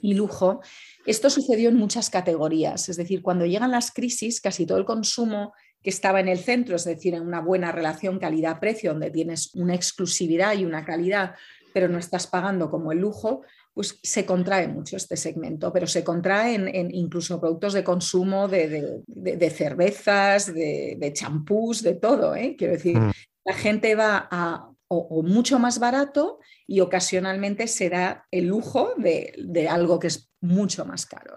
y 0.01 0.15
lujo. 0.15 0.61
Esto 1.05 1.31
sucedió 1.31 1.69
en 1.69 1.77
muchas 1.77 2.11
categorías, 2.11 2.89
es 2.89 2.97
decir, 2.97 3.23
cuando 3.23 3.45
llegan 3.45 3.73
las 3.73 3.91
crisis, 3.91 4.41
casi 4.41 4.67
todo 4.67 4.79
el 4.79 4.85
consumo 4.85 5.53
que 5.83 5.91
estaba 5.91 6.21
en 6.21 6.29
el 6.29 6.39
centro, 6.39 6.77
es 6.77 6.85
decir, 6.85 7.15
en 7.15 7.23
una 7.23 7.41
buena 7.41 7.73
relación 7.73 8.21
calidad-precio, 8.21 8.93
donde 8.93 9.11
tienes 9.11 9.53
una 9.55 9.75
exclusividad 9.75 10.57
y 10.57 10.65
una 10.65 10.85
calidad, 10.85 11.35
pero 11.75 11.89
no 11.89 11.99
estás 11.99 12.29
pagando 12.29 12.71
como 12.71 12.93
el 12.93 12.99
lujo, 12.99 13.43
pues 13.75 13.99
se 14.03 14.27
contrae 14.27 14.69
mucho 14.69 14.97
este 14.97 15.17
segmento, 15.17 15.73
pero 15.73 15.87
se 15.87 16.05
contrae 16.05 16.55
en, 16.55 16.95
incluso 16.95 17.41
productos 17.41 17.73
de 17.73 17.85
consumo 17.85 18.49
de, 18.49 19.51
cervezas, 19.55 20.53
de 20.55 21.13
champús, 21.15 21.83
de, 21.83 21.95
todo. 21.95 22.35
¿eh? 22.35 22.55
Quiero 22.57 22.75
decir, 22.75 22.99
mm. 22.99 23.13
la 23.45 23.55
gente 23.55 23.95
va 23.95 24.29
a 24.31 24.73
o, 24.93 25.23
mucho 25.23 25.59
más 25.59 25.79
barato 25.79 26.39
y 26.67 26.81
ocasionalmente 26.81 27.67
será 27.67 28.27
el 28.31 28.47
lujo 28.47 28.93
de, 28.99 29.69
algo 29.71 29.99
que 29.99 30.09
es 30.09 30.31
mucho 30.41 30.85
más 30.85 31.07
caro. 31.07 31.35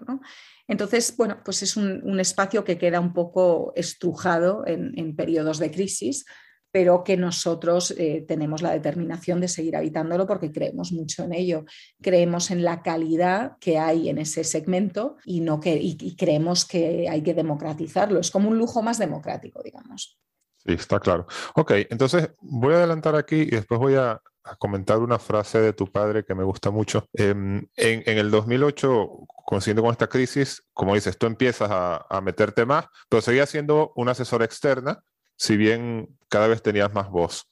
Entonces, 0.68 1.16
bueno, 1.16 1.40
pues 1.44 1.62
es 1.62 1.76
un, 1.76 2.20
espacio 2.20 2.64
que 2.64 2.76
queda 2.76 3.00
un 3.00 3.14
poco 3.14 3.72
estrujado 3.74 4.64
en, 4.66 4.92
en 4.98 5.16
periodos 5.16 5.58
de 5.58 5.70
crisis, 5.70 6.26
pero 6.76 7.02
que 7.02 7.16
nosotros 7.16 7.94
eh, 7.96 8.22
tenemos 8.28 8.60
la 8.60 8.70
determinación 8.70 9.40
de 9.40 9.48
seguir 9.48 9.76
habitándolo 9.76 10.26
porque 10.26 10.52
creemos 10.52 10.92
mucho 10.92 11.24
en 11.24 11.32
ello. 11.32 11.64
Creemos 12.02 12.50
en 12.50 12.64
la 12.64 12.82
calidad 12.82 13.56
que 13.60 13.78
hay 13.78 14.10
en 14.10 14.18
ese 14.18 14.44
segmento 14.44 15.16
y, 15.24 15.40
no 15.40 15.58
que, 15.58 15.74
y, 15.74 16.14
creemos 16.16 16.66
que 16.66 17.08
hay 17.08 17.22
que 17.22 17.32
democratizarlo. 17.32 18.20
Es 18.20 18.30
como 18.30 18.50
un 18.50 18.58
lujo 18.58 18.82
más 18.82 18.98
democrático, 18.98 19.62
digamos. 19.62 20.18
Sí, 20.58 20.74
está 20.74 21.00
claro. 21.00 21.26
Ok, 21.54 21.72
entonces 21.88 22.32
voy 22.42 22.74
a 22.74 22.76
adelantar 22.76 23.16
aquí 23.16 23.36
y 23.36 23.52
después 23.52 23.80
voy 23.80 23.94
a, 23.94 24.20
comentar 24.58 24.98
una 24.98 25.18
frase 25.18 25.58
de 25.58 25.72
tu 25.72 25.90
padre 25.90 26.26
que 26.26 26.34
me 26.34 26.44
gusta 26.44 26.70
mucho. 26.70 27.06
Em, 27.14 27.66
en, 27.74 28.02
en, 28.04 28.18
el 28.18 28.30
2008, 28.30 29.26
coincidiendo 29.46 29.82
con 29.82 29.92
esta 29.92 30.08
crisis, 30.08 30.62
como 30.74 30.94
dices, 30.94 31.16
tú 31.16 31.26
empiezas 31.26 31.70
a, 31.70 32.04
a 32.08 32.20
meterte 32.20 32.66
más, 32.66 32.84
pero 33.08 33.22
seguías 33.22 33.48
siendo 33.48 33.92
una 33.96 34.12
asesora 34.12 34.44
externa 34.44 35.02
si 35.36 35.56
bien 35.56 36.08
cada 36.28 36.48
vez 36.48 36.62
tenías 36.62 36.92
más 36.92 37.10
voz. 37.10 37.48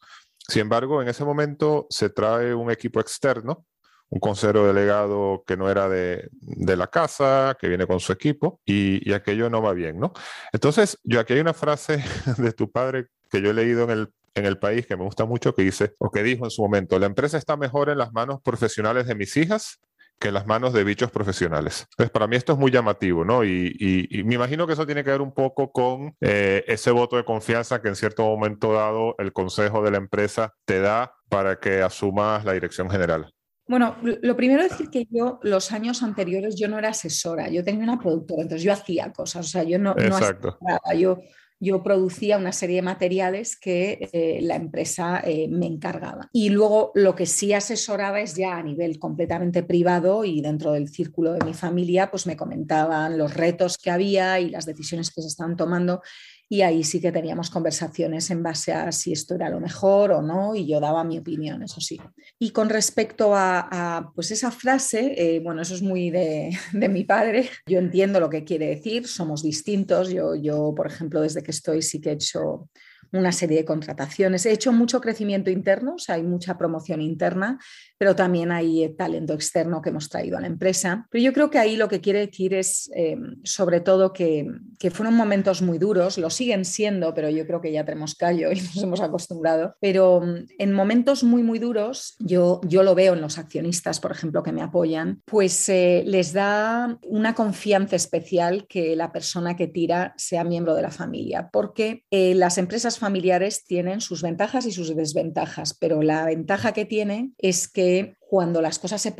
Sin 0.48 0.62
embargo, 0.62 1.00
en 1.00 1.08
ese 1.08 1.24
momento 1.24 1.86
se 1.90 2.10
trae 2.10 2.54
un 2.54 2.70
equipo 2.70 3.00
externo, 3.00 3.66
un 4.10 4.20
consejero 4.20 4.66
delegado 4.66 5.42
que 5.46 5.56
no 5.56 5.70
era 5.70 5.88
de, 5.88 6.28
la 6.40 6.86
casa, 6.88 7.56
que 7.58 7.68
viene 7.68 7.86
con 7.86 8.00
su 8.00 8.12
equipo, 8.12 8.60
y, 8.64 9.12
aquello 9.12 9.48
no 9.48 9.62
va 9.62 9.72
bien, 9.72 9.98
¿no? 9.98 10.12
Entonces, 10.52 10.98
yo 11.02 11.20
aquí 11.20 11.32
hay 11.32 11.40
una 11.40 11.54
frase 11.54 12.04
de 12.38 12.52
tu 12.52 12.70
padre 12.70 13.08
que 13.30 13.40
yo 13.40 13.50
he 13.50 13.54
leído 13.54 13.84
en 13.84 13.90
el, 13.90 14.12
en 14.34 14.46
el 14.46 14.58
país 14.58 14.86
que 14.86 14.96
me 14.96 15.04
gusta 15.04 15.24
mucho, 15.24 15.54
que 15.54 15.62
dice, 15.62 15.94
o 15.98 16.10
que 16.10 16.22
dijo 16.22 16.44
en 16.44 16.50
su 16.50 16.62
momento, 16.62 16.98
la 16.98 17.06
empresa 17.06 17.38
está 17.38 17.56
mejor 17.56 17.88
en 17.88 17.98
las 17.98 18.12
manos 18.12 18.40
profesionales 18.42 19.06
de 19.06 19.14
mis 19.14 19.36
hijas 19.36 19.80
que 20.18 20.29
en 20.29 20.35
las 20.35 20.46
manos 20.46 20.72
de 20.72 20.85
bichos 20.85 21.11
profesionales. 21.11 21.87
Entonces, 21.90 22.11
para 22.11 22.27
mí 22.27 22.37
esto 22.37 22.53
es 22.53 22.59
muy 22.59 22.70
llamativo, 22.70 23.24
¿no? 23.24 23.44
Y, 23.44 24.22
me 24.24 24.35
imagino 24.35 24.66
que 24.66 24.72
eso 24.72 24.87
tiene 24.87 25.05
que 25.05 25.11
ver 25.11 25.20
un 25.20 25.33
poco 25.33 25.70
con 25.70 26.16
eh, 26.20 26.64
ese 26.66 26.90
voto 26.90 27.16
de 27.16 27.24
confianza 27.24 27.83
que 27.83 27.88
en 27.88 27.96
cierto 27.96 28.24
momento 28.24 28.72
dado 28.72 29.14
el 29.18 29.33
consejo 29.33 29.83
de 29.83 29.90
la 29.90 29.98
empresa 29.98 30.55
te 30.64 30.81
da 30.81 31.14
para 31.29 31.59
que 31.59 31.83
asumas 31.83 32.44
la 32.44 32.53
dirección 32.53 32.90
general. 32.90 33.35
Bueno, 33.66 33.96
lo 34.03 34.37
primero 34.37 34.62
es 34.62 34.70
decir 34.70 34.90
que 34.90 35.07
yo 35.11 35.40
los 35.42 35.72
años 35.72 36.03
anteriores 36.03 36.55
yo 36.55 36.68
no 36.68 36.79
era 36.79 36.90
asesora, 36.90 37.48
yo 37.48 37.64
tenía 37.64 37.85
una 37.85 37.98
productora, 37.98 38.42
entonces 38.42 38.62
yo 38.62 38.72
hacía 38.72 39.11
cosas, 39.11 39.46
o 39.46 39.48
sea, 39.48 39.62
yo 39.62 39.79
no, 39.79 39.92
Exacto. 39.96 40.59
no 40.61 40.94
yo 40.94 41.18
yo 41.64 41.83
producía 41.83 42.38
una 42.38 42.53
serie 42.53 42.77
de 42.77 42.83
materiales 42.83 43.57
que 43.57 44.11
eh, 44.12 44.38
la 44.42 44.57
empresa 44.57 45.20
eh, 45.24 45.48
me 45.48 45.66
encargaba. 45.66 46.29
Y 46.33 46.50
luego 46.50 46.92
lo 46.94 47.14
que 47.14 47.27
sí 47.27 47.53
asesoraba 47.53 48.20
es 48.20 48.37
ya 48.37 48.57
a 48.57 48.62
nivel 48.62 48.98
completamente 48.98 49.62
privado 49.62 50.24
y 50.24 50.40
dentro 50.40 50.72
del 50.72 50.88
círculo 50.88 51.33
de 51.33 51.44
mi 51.44 51.55
familia, 51.55 52.11
pues 52.11 52.27
me 52.27 52.37
comentaban 52.37 53.18
los 53.18 53.35
retos 53.35 53.79
que 53.79 53.90
había 53.90 54.38
y 54.40 54.50
las 54.50 54.66
decisiones 54.66 55.11
que 55.11 55.22
se 55.22 55.29
estaban 55.29 55.57
tomando 55.57 56.03
y 56.48 56.62
ahí 56.62 56.85
sí 56.85 57.00
que 57.00 57.12
teníamos 57.12 57.50
conversaciones 57.50 58.30
en 58.30 58.42
base 58.42 58.72
a 58.72 58.92
si 58.92 59.12
esto 59.12 59.35
era 59.35 59.48
lo 59.48 59.61
mejor 59.61 60.12
o 60.12 60.22
no 60.22 60.54
y 60.54 60.66
yo 60.66 60.80
daba 60.80 61.04
mi 61.04 61.18
opinión, 61.18 61.62
eso 61.62 61.80
sí. 61.80 62.00
Y 62.38 62.50
con 62.50 62.68
respecto 62.68 63.33
a, 63.35 64.11
pues 64.14 64.30
esa 64.30 64.50
frase, 64.50 65.14
eh, 65.16 65.40
bueno, 65.40 65.62
eso 65.62 65.74
es 65.74 65.83
muy 65.83 66.11
de, 66.11 66.50
de, 66.72 66.88
mi 66.88 67.04
padre, 67.04 67.48
yo 67.66 67.78
entiendo 67.78 68.20
lo 68.20 68.30
que 68.30 68.44
quiere 68.44 68.66
decir, 68.66 69.07
somos 69.07 69.42
distintos, 69.42 70.11
yo, 70.11 70.35
yo 70.35 70.74
por 70.74 70.87
ejemplo 70.87 71.20
desde 71.20 71.42
que 71.42 71.50
estoy 71.50 71.83
sí 71.83 72.00
que 72.00 72.11
he 72.11 72.14
hecho 72.14 72.68
una 73.14 73.33
serie 73.33 73.59
de 73.59 73.64
contrataciones. 73.64 74.44
He 74.46 74.53
hecho 74.53 74.72
mucho 74.72 75.00
crecimiento 75.00 75.50
interno, 75.50 75.94
o 75.94 75.98
sea, 75.98 76.16
hay 76.16 76.22
mucha 76.22 76.59
promoción 76.59 77.00
interna, 77.00 77.59
pero 77.98 78.16
también 78.16 78.53
hay 78.53 78.94
talento 78.96 79.35
externo 79.35 79.81
que 79.81 79.90
hemos 79.90 80.09
traído 80.09 80.37
a 80.37 80.40
la 80.40 80.46
empresa. 80.46 81.07
Pero 81.11 81.24
yo 81.24 81.33
creo 81.33 81.50
que 81.50 81.59
ahí 81.59 81.77
lo 81.77 81.88
que 81.88 82.00
quiere 82.00 82.27
decir 82.27 82.55
es, 82.55 82.90
eh, 82.94 83.16
sobre 83.44 83.81
todo, 83.81 84.12
que, 84.12 84.46
que, 84.79 84.90
fueron 84.90 85.14
momentos 85.14 85.62
muy 85.62 85.79
duros, 85.79 86.18
lo 86.18 86.31
siguen 86.31 86.64
siendo, 86.64 87.14
pero 87.14 87.31
yo 87.31 87.46
creo 87.46 87.61
que 87.61 87.72
ya 87.72 87.85
tenemos 87.85 88.14
callo 88.14 88.50
y 88.53 88.57
nos 88.61 88.83
hemos 88.83 89.00
acostumbrado. 89.00 89.77
Pero 89.81 90.20
mm, 90.20 90.46
en 90.59 90.72
momentos 90.72 91.24
muy, 91.24 91.42
muy 91.42 91.59
duros, 91.59 92.16
yo, 92.18 92.61
yo 92.64 92.83
lo 92.83 92.94
veo 92.94 93.14
en 93.14 93.20
los 93.20 93.38
accionistas, 93.38 94.00
por 94.00 94.11
ejemplo, 94.11 94.42
que 94.42 94.53
me 94.53 94.62
apoyan, 94.62 95.22
pues 95.24 95.68
eh, 95.68 96.03
les 96.07 96.33
da 96.33 96.98
una 97.07 97.35
confianza 97.35 97.96
especial 97.96 98.66
que 98.68 98.96
la 98.96 99.12
persona 99.12 99.57
que 99.57 99.68
tira 99.68 100.14
sea 100.16 100.44
miembro 100.44 100.74
de 100.74 100.83
la 100.83 100.90
familia, 100.90 101.48
porque 101.53 102.05
eh, 102.11 102.35
las 102.35 102.59
empresas 102.59 102.98
familiares 103.04 103.66
tienen 103.66 104.00
sus 104.00 104.22
ventajas 104.22 104.64
y 104.64 104.72
sus 104.72 104.96
desventajas, 104.96 105.74
pero 105.74 106.00
la 106.00 106.24
ventaja 106.24 106.72
que 106.72 106.86
tiene 106.86 107.32
es 107.36 107.68
que 107.68 108.16
cuando 108.18 108.62
las 108.62 108.78
cosas 108.78 109.02
se, 109.02 109.14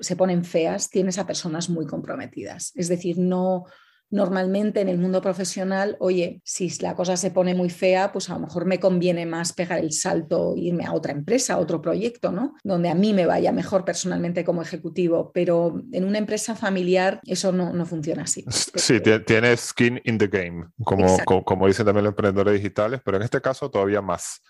se 0.00 0.16
ponen 0.16 0.44
feas, 0.44 0.90
tienes 0.90 1.18
a 1.18 1.26
personas 1.26 1.70
muy 1.70 1.86
comprometidas. 1.86 2.72
Es 2.74 2.88
decir, 2.88 3.16
no, 3.16 3.64
normalmente 4.10 4.80
en 4.80 4.88
el 4.88 4.98
mundo 4.98 5.20
profesional, 5.20 5.96
oye, 6.00 6.40
si 6.44 6.70
la 6.80 6.94
cosa 6.94 7.16
se 7.16 7.30
pone 7.30 7.54
muy 7.54 7.70
fea, 7.70 8.12
pues 8.12 8.30
a 8.30 8.34
lo 8.34 8.40
mejor 8.40 8.64
me 8.64 8.78
conviene 8.78 9.26
más 9.26 9.52
pegar 9.52 9.80
el 9.80 9.92
salto 9.92 10.54
e 10.56 10.60
irme 10.60 10.84
a 10.84 10.92
otra 10.92 11.12
empresa, 11.12 11.54
a 11.54 11.58
otro 11.58 11.82
proyecto, 11.82 12.30
¿no? 12.30 12.54
Donde 12.62 12.88
a 12.88 12.94
mí 12.94 13.12
me 13.12 13.26
vaya 13.26 13.52
mejor 13.52 13.84
personalmente 13.84 14.44
como 14.44 14.62
ejecutivo, 14.62 15.30
pero 15.32 15.82
en 15.92 16.04
una 16.04 16.18
empresa 16.18 16.54
familiar 16.54 17.20
eso 17.26 17.52
no, 17.52 17.72
no 17.72 17.86
funciona 17.86 18.22
así. 18.22 18.44
Sí, 18.48 19.00
tienes 19.26 19.60
skin 19.60 20.00
in 20.04 20.18
the 20.18 20.28
game, 20.28 20.66
como, 20.84 21.18
como, 21.44 21.66
dicen 21.66 21.86
también 21.86 22.04
los 22.04 22.12
emprendedores 22.12 22.54
digitales, 22.54 23.00
pero 23.04 23.16
en 23.16 23.22
este 23.22 23.40
caso 23.40 23.70
todavía 23.70 24.02
más. 24.02 24.42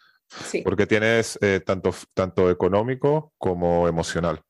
Porque 0.64 0.86
tienes 0.86 1.38
eh, 1.40 1.60
tanto, 1.64 1.94
tanto 2.12 2.50
económico 2.50 3.32
como 3.38 3.86
emocional. 3.86 4.42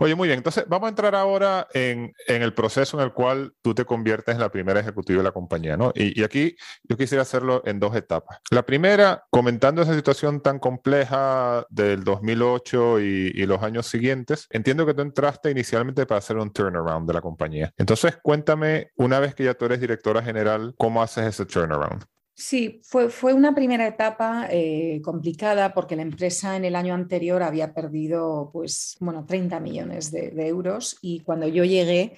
Oye, 0.00 0.14
muy 0.14 0.28
bien, 0.28 0.38
entonces 0.38 0.64
vamos 0.68 0.86
a 0.86 0.90
entrar 0.90 1.14
ahora 1.14 1.68
en, 1.74 2.12
el 2.26 2.54
proceso 2.54 2.98
en 2.98 3.04
el 3.04 3.12
cual 3.12 3.54
tú 3.62 3.74
te 3.74 3.84
conviertes 3.84 4.34
en 4.34 4.40
la 4.40 4.50
primera 4.50 4.80
ejecutiva 4.80 5.18
de 5.18 5.24
la 5.24 5.32
compañía, 5.32 5.76
¿no? 5.76 5.92
Y, 5.94 6.22
aquí 6.22 6.56
yo 6.82 6.96
quisiera 6.96 7.22
hacerlo 7.22 7.62
en 7.64 7.80
dos 7.80 7.94
etapas. 7.94 8.38
La 8.50 8.64
primera, 8.64 9.24
comentando 9.30 9.82
esa 9.82 9.94
situación 9.94 10.40
tan 10.40 10.58
compleja 10.58 11.66
del 11.70 12.04
2008 12.04 13.00
y, 13.00 13.32
y 13.34 13.46
los 13.46 13.62
años 13.62 13.86
siguientes, 13.86 14.46
entiendo 14.50 14.86
que 14.86 14.94
tú 14.94 15.02
entraste 15.02 15.50
inicialmente 15.50 16.06
para 16.06 16.18
hacer 16.18 16.36
un 16.36 16.52
turnaround 16.52 17.06
de 17.06 17.14
la 17.14 17.20
compañía. 17.20 17.72
Entonces, 17.76 18.18
cuéntame, 18.22 18.90
una 18.96 19.20
vez 19.20 19.34
que 19.34 19.44
ya 19.44 19.54
tú 19.54 19.64
eres 19.66 19.80
directora 19.80 20.22
general, 20.22 20.74
¿cómo 20.76 21.02
haces 21.02 21.26
ese 21.26 21.46
turnaround? 21.46 22.04
Sí, 22.40 22.80
fue, 22.82 23.10
fue 23.10 23.34
una 23.34 23.54
primera 23.54 23.86
etapa 23.86 24.48
eh, 24.50 25.02
complicada 25.04 25.74
porque 25.74 25.94
la 25.94 26.00
empresa 26.00 26.56
en 26.56 26.64
el 26.64 26.74
año 26.74 26.94
anterior 26.94 27.42
había 27.42 27.74
perdido 27.74 28.48
pues, 28.50 28.96
bueno, 28.98 29.26
30 29.26 29.60
millones 29.60 30.10
de, 30.10 30.30
de 30.30 30.46
euros 30.48 30.96
y 31.02 31.20
cuando 31.20 31.46
yo 31.48 31.64
llegué 31.64 32.16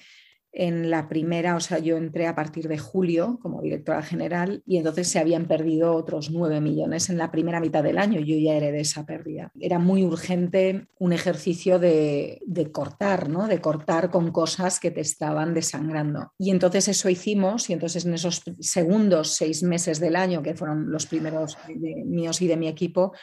en 0.53 0.91
la 0.91 1.09
primera, 1.09 1.55
o 1.55 1.59
sea, 1.59 1.79
yo 1.79 1.97
entré 1.97 2.27
a 2.27 2.35
partir 2.35 2.67
de 2.67 2.77
julio 2.77 3.39
como 3.41 3.61
directora 3.61 4.03
general 4.03 4.61
y 4.67 4.77
entonces 4.77 5.07
se 5.07 5.17
habían 5.17 5.47
perdido 5.47 5.95
otros 5.95 6.29
9 6.29 6.61
millones 6.61 7.09
en 7.09 7.17
la 7.17 7.31
primera 7.31 7.59
mitad 7.59 7.83
del 7.83 7.97
año. 7.97 8.19
Yo 8.19 8.37
ya 8.37 8.53
heredé 8.53 8.81
esa 8.81 9.05
pérdida. 9.05 9.51
Era 9.59 9.79
muy 9.79 10.03
urgente 10.03 10.87
un 10.99 11.11
ejercicio 11.11 11.79
de, 11.79 12.39
de, 12.45 12.71
cortar, 12.71 13.29
¿no? 13.29 13.47
De 13.47 13.59
cortar 13.61 14.11
con 14.11 14.31
cosas 14.31 14.79
que 14.79 14.91
te 14.91 15.01
estaban 15.01 15.55
desangrando. 15.55 16.31
Y 16.37 16.51
entonces 16.51 16.87
eso 16.87 17.09
hicimos 17.09 17.71
y 17.71 17.73
entonces 17.73 18.05
en 18.05 18.13
esos 18.13 18.43
segundos 18.59 19.35
seis 19.35 19.63
meses 19.63 19.99
del 19.99 20.15
año, 20.15 20.43
que 20.43 20.53
fueron 20.53 20.91
los 20.91 21.07
primeros 21.07 21.57
de, 21.67 22.03
míos 22.05 22.41
y 22.43 22.47
de 22.47 22.57
mi 22.57 22.67
equipo, 22.67 23.13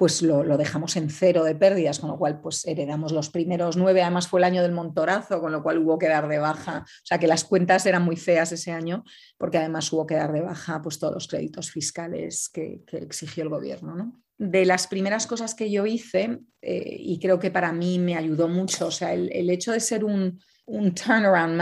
pues 0.00 0.22
lo, 0.22 0.56
dejamos 0.56 0.96
en 0.96 1.10
cero 1.10 1.44
de 1.44 1.54
pérdidas, 1.54 1.98
con 1.98 2.08
lo 2.08 2.16
cual 2.16 2.40
pues 2.40 2.66
heredamos 2.66 3.12
los 3.12 3.28
primeros 3.28 3.76
nueve, 3.76 4.00
además 4.00 4.28
fue 4.28 4.40
el 4.40 4.44
año 4.44 4.62
del 4.62 4.72
montorazo, 4.72 5.42
con 5.42 5.52
lo 5.52 5.62
cual 5.62 5.76
hubo 5.76 5.98
que 5.98 6.08
dar 6.08 6.26
de 6.26 6.38
baja, 6.38 6.86
o 6.86 7.04
sea 7.04 7.18
que 7.18 7.26
las 7.26 7.44
cuentas 7.44 7.84
eran 7.84 8.02
muy 8.02 8.16
feas 8.16 8.50
ese 8.50 8.72
año, 8.72 9.04
porque 9.36 9.58
además 9.58 9.92
hubo 9.92 10.06
que 10.06 10.14
dar 10.14 10.32
de 10.32 10.40
baja 10.40 10.80
pues 10.80 10.98
todos 10.98 11.12
los 11.12 11.28
créditos 11.28 11.70
fiscales 11.70 12.48
que, 12.48 12.80
exigió 12.92 13.42
el 13.42 13.50
gobierno. 13.50 14.18
De 14.38 14.64
las 14.64 14.86
primeras 14.86 15.26
cosas 15.26 15.54
que 15.54 15.70
yo 15.70 15.84
hice, 15.84 16.40
eh, 16.62 16.96
y 16.98 17.20
creo 17.20 17.38
que 17.38 17.50
para 17.50 17.70
mí 17.70 17.98
me 17.98 18.16
ayudó 18.16 18.48
mucho, 18.48 18.86
o 18.86 18.90
sea, 18.90 19.12
el 19.12 19.50
hecho 19.50 19.72
de 19.72 19.80
ser 19.80 20.02
un, 20.02 20.40
un 20.70 20.94
turnaround 20.94 21.56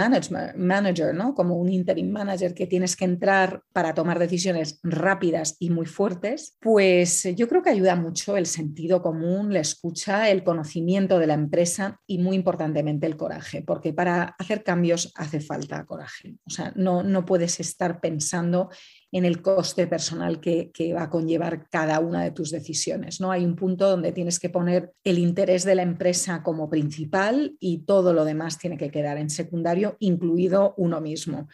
manager, 0.57 1.15
¿no? 1.15 1.35
Como 1.35 1.57
un 1.57 1.71
interim 1.71 2.11
manager 2.11 2.53
que 2.53 2.67
tienes 2.67 2.95
que 2.95 3.07
entrar 3.07 3.63
para 3.73 3.95
tomar 3.95 4.19
decisiones 4.19 4.81
rápidas 4.83 5.57
y 5.59 5.71
muy 5.71 5.87
fuertes, 5.87 6.57
pues 6.61 7.27
yo 7.35 7.49
creo 7.49 7.63
que 7.63 7.71
ayuda 7.71 7.97
mucho 7.97 8.37
el 8.37 8.47
sentido 8.47 9.01
común, 9.01 9.53
la 9.53 9.61
escucha, 9.61 10.29
el 10.29 10.45
conocimiento 10.45 11.19
de 11.19 11.27
la 11.27 11.35
empresa 11.35 12.01
y 12.07 12.19
muy 12.19 12.37
importantemente 12.37 13.07
el 13.07 13.17
coraje, 13.17 13.63
porque 13.63 13.95
para 13.95 14.37
hacer 14.39 14.63
cambios 14.63 15.13
hace 15.17 15.41
falta 15.41 15.87
coraje. 15.87 16.37
O 16.45 16.51
sea, 16.51 16.73
no, 16.77 17.03
no 17.03 17.25
puedes 17.25 17.61
estar 17.61 18.01
pensando 18.01 18.69
en 19.13 19.25
el 19.25 19.41
coste 19.41 19.87
personal 19.87 20.41
que, 20.41 20.71
va 20.95 21.05
a 21.05 21.11
conllevar 21.11 21.69
cada 21.71 22.01
una 22.01 22.23
de 22.23 22.31
tus 22.31 22.51
decisiones. 22.51 23.21
¿no? 23.21 23.31
Hay 23.31 23.45
un 23.45 23.57
punto 23.57 23.89
donde 23.89 24.13
tienes 24.13 24.39
que 24.39 24.51
poner 24.51 24.93
el 25.05 25.19
interés 25.19 25.65
de 25.65 25.75
la 25.75 25.83
empresa 25.83 26.43
como 26.43 26.69
principal 26.69 27.57
y 27.59 27.79
todo 27.85 28.13
lo 28.13 28.25
demás 28.25 28.59
tiene 28.59 28.77
que 28.77 28.91
quedar 28.91 29.19
en 29.19 29.31
secundario, 29.31 29.97
incluido 30.01 30.75
uno 30.77 31.01
mismo. 31.01 31.49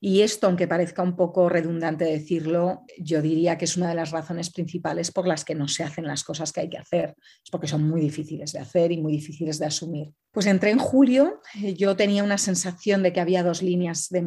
Y 0.00 0.22
esto, 0.22 0.46
aunque 0.46 0.68
parezca 0.68 1.02
un 1.02 1.16
poco 1.16 1.48
redundante 1.48 2.04
decirlo, 2.04 2.84
yo 2.98 3.20
diría 3.20 3.58
que 3.58 3.64
es 3.64 3.76
una 3.76 3.88
de 3.88 3.96
las 3.96 4.12
razones 4.12 4.50
principales 4.50 5.10
por 5.10 5.26
las 5.26 5.44
que 5.44 5.56
no 5.56 5.66
se 5.66 5.82
hacen 5.82 6.06
las 6.06 6.22
cosas 6.22 6.52
que 6.52 6.60
hay 6.60 6.68
que 6.68 6.78
hacer. 6.78 7.16
Es 7.44 7.50
porque 7.50 7.66
son 7.66 7.88
muy 7.88 8.00
difíciles 8.00 8.52
de 8.52 8.60
hacer 8.60 8.92
y 8.92 9.00
muy 9.00 9.12
difíciles 9.12 9.58
de 9.58 9.66
asumir. 9.66 10.12
Pues 10.30 10.46
entré 10.46 10.70
en 10.70 10.78
julio, 10.78 11.40
eh, 11.60 11.74
yo 11.74 11.96
tenía 11.96 12.22
una 12.22 12.38
sensación 12.38 13.02
de 13.02 13.12
que 13.12 13.20
había 13.20 13.42
dos 13.42 13.62
líneas, 13.62 14.08
de, 14.10 14.24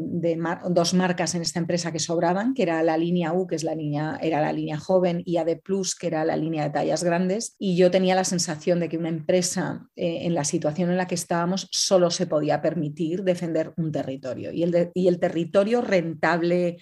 dos 0.72 0.94
marcas 0.94 1.36
en 1.36 1.42
esta 1.42 1.60
empresa 1.60 1.92
que 1.92 2.00
sobraban, 2.00 2.54
que 2.54 2.64
era 2.64 2.84
la 2.84 2.98
línea 2.98 3.32
U, 3.32 3.48
que 3.48 3.56
es 3.56 3.64
la 3.64 3.76
línea, 3.76 4.18
era 4.22 4.42
la 4.42 4.52
línea 4.52 4.78
joven, 4.78 5.22
y 5.26 5.38
AD 5.38 5.62
Plus, 5.64 5.96
que 5.96 6.08
era 6.08 6.26
la 6.26 6.36
línea 6.36 6.64
de 6.64 6.72
tallas 6.72 7.04
grandes. 7.04 7.56
Y 7.60 7.78
yo 7.78 7.92
tenía 7.92 8.16
la 8.16 8.26
sensación 8.26 8.80
de 8.80 8.90
que 8.90 8.98
una 8.98 9.10
empresa 9.10 9.88
eh, 9.96 10.26
en 10.26 10.34
la 10.34 10.44
situación 10.44 10.90
en 10.90 10.98
la 10.98 11.08
que 11.08 11.16
estábamos 11.16 11.68
solo 11.72 12.10
se 12.10 12.28
podía 12.28 12.62
permitir 12.62 13.24
defender 13.24 13.74
un 13.78 13.92
territorio. 13.92 14.52
Y 14.52 14.64
el, 14.64 14.92
y 14.94 15.08
el 15.08 15.20
territorio 15.20 15.61
rentable 15.82 16.78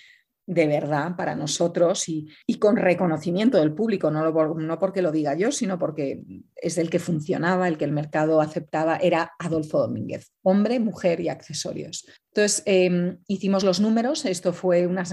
de 0.49 0.65
verdad 0.65 1.15
para 1.15 1.35
nosotros 1.35 2.09
y, 2.09 2.27
con 2.59 2.75
reconocimiento 2.75 3.59
del 3.59 3.73
público, 3.73 4.09
no, 4.09 4.31
no, 4.55 4.79
porque 4.79 5.03
lo 5.03 5.11
diga 5.11 5.35
yo, 5.35 5.51
sino 5.51 5.77
porque 5.77 6.23
es 6.55 6.79
el 6.79 6.89
que 6.89 6.97
funcionaba, 6.97 7.67
el 7.67 7.77
que 7.77 7.85
el 7.85 7.91
mercado 7.91 8.41
aceptaba, 8.41 8.97
era 8.97 9.33
Adolfo 9.37 9.79
Domínguez, 9.79 10.31
hombre, 10.41 10.79
mujer 10.79 11.19
y 11.19 11.29
accesorios. 11.29 12.05
Entonces, 12.33 12.63
em, 12.65 13.17
hicimos 13.27 13.63
los 13.63 13.79
números, 13.79 14.23
esto 14.25 14.53
fue 14.53 14.85
una, 14.85 15.03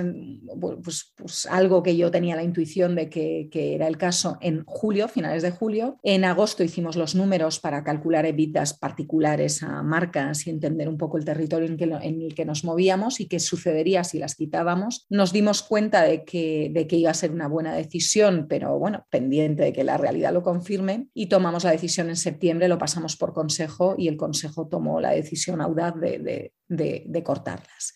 pues, 0.61 1.15
pues, 1.17 1.47
algo 1.47 1.83
que 1.83 1.97
yo 1.97 2.11
tenía 2.11 2.37
la 2.37 2.43
intuición 2.43 2.95
de 2.95 3.09
que, 3.09 3.49
era 3.53 3.89
el 3.89 3.97
caso 3.97 4.39
en 4.41 4.65
julio, 4.65 5.09
finales 5.09 5.43
de 5.43 5.51
julio. 5.51 5.99
En 6.03 6.25
agosto 6.25 6.63
hicimos 6.63 6.97
los 6.97 7.15
números 7.15 7.59
para 7.59 7.83
calcular 7.83 8.27
evitas 8.27 8.79
particulares 8.79 9.63
a 9.63 9.83
marcas 9.83 10.47
y 10.47 10.51
entender 10.51 10.89
un 10.89 10.99
poco 10.99 11.17
el 11.17 11.25
territorio 11.25 11.67
en, 11.67 11.81
en, 11.81 12.23
el 12.23 12.35
que 12.35 12.45
nos 12.45 12.65
movíamos 12.65 13.19
y 13.21 13.29
qué 13.29 13.41
sucedería 13.41 14.05
si 14.05 14.19
las 14.19 14.35
quitábamos. 14.35 15.07
Dimos 15.33 15.63
cuenta 15.63 16.03
de 16.03 16.25
que, 16.25 16.71
de 16.73 16.87
que 16.87 16.97
iba 16.97 17.11
a 17.11 17.15
ser 17.15 17.31
una 17.31 17.49
buena 17.49 17.75
decisión, 17.75 18.47
pero 18.49 18.79
bueno, 18.79 19.07
pendiente 19.11 19.65
de 19.65 19.73
que 19.73 19.85
la 19.85 19.97
realidad 19.97 20.33
lo 20.33 20.43
confirme 20.43 21.09
y 21.15 21.27
tomamos 21.27 21.65
la 21.65 21.71
decisión 21.71 22.09
en 22.09 22.17
septiembre, 22.17 22.69
lo 22.69 22.79
pasamos 22.79 23.17
por 23.17 23.33
consejo 23.33 23.95
y 23.97 24.09
el 24.09 24.17
consejo 24.17 24.69
tomó 24.69 25.01
la 25.01 25.11
decisión 25.11 25.61
audaz 25.61 25.95
de 25.97 26.53
de, 26.69 27.23
cortarlas. 27.23 27.95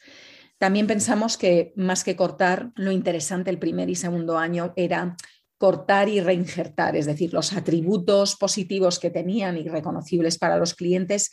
También 0.58 0.86
pensamos 0.86 1.36
que 1.36 1.72
más 1.76 2.04
que 2.04 2.16
cortar, 2.16 2.72
lo 2.76 2.92
interesante 2.92 3.50
el 3.50 3.58
primer 3.58 3.88
y 3.88 3.94
segundo 3.94 4.38
año 4.38 4.72
era 4.76 5.16
cortar 5.56 6.08
y 6.08 6.20
reinjertar, 6.20 6.96
es 6.96 7.06
decir, 7.06 7.32
los 7.34 7.52
atributos 7.52 8.36
positivos 8.36 8.98
que 8.98 9.10
tenían 9.10 9.58
y 9.58 9.68
reconocibles 9.68 10.38
para 10.38 10.56
los 10.56 10.74
clientes 10.74 11.30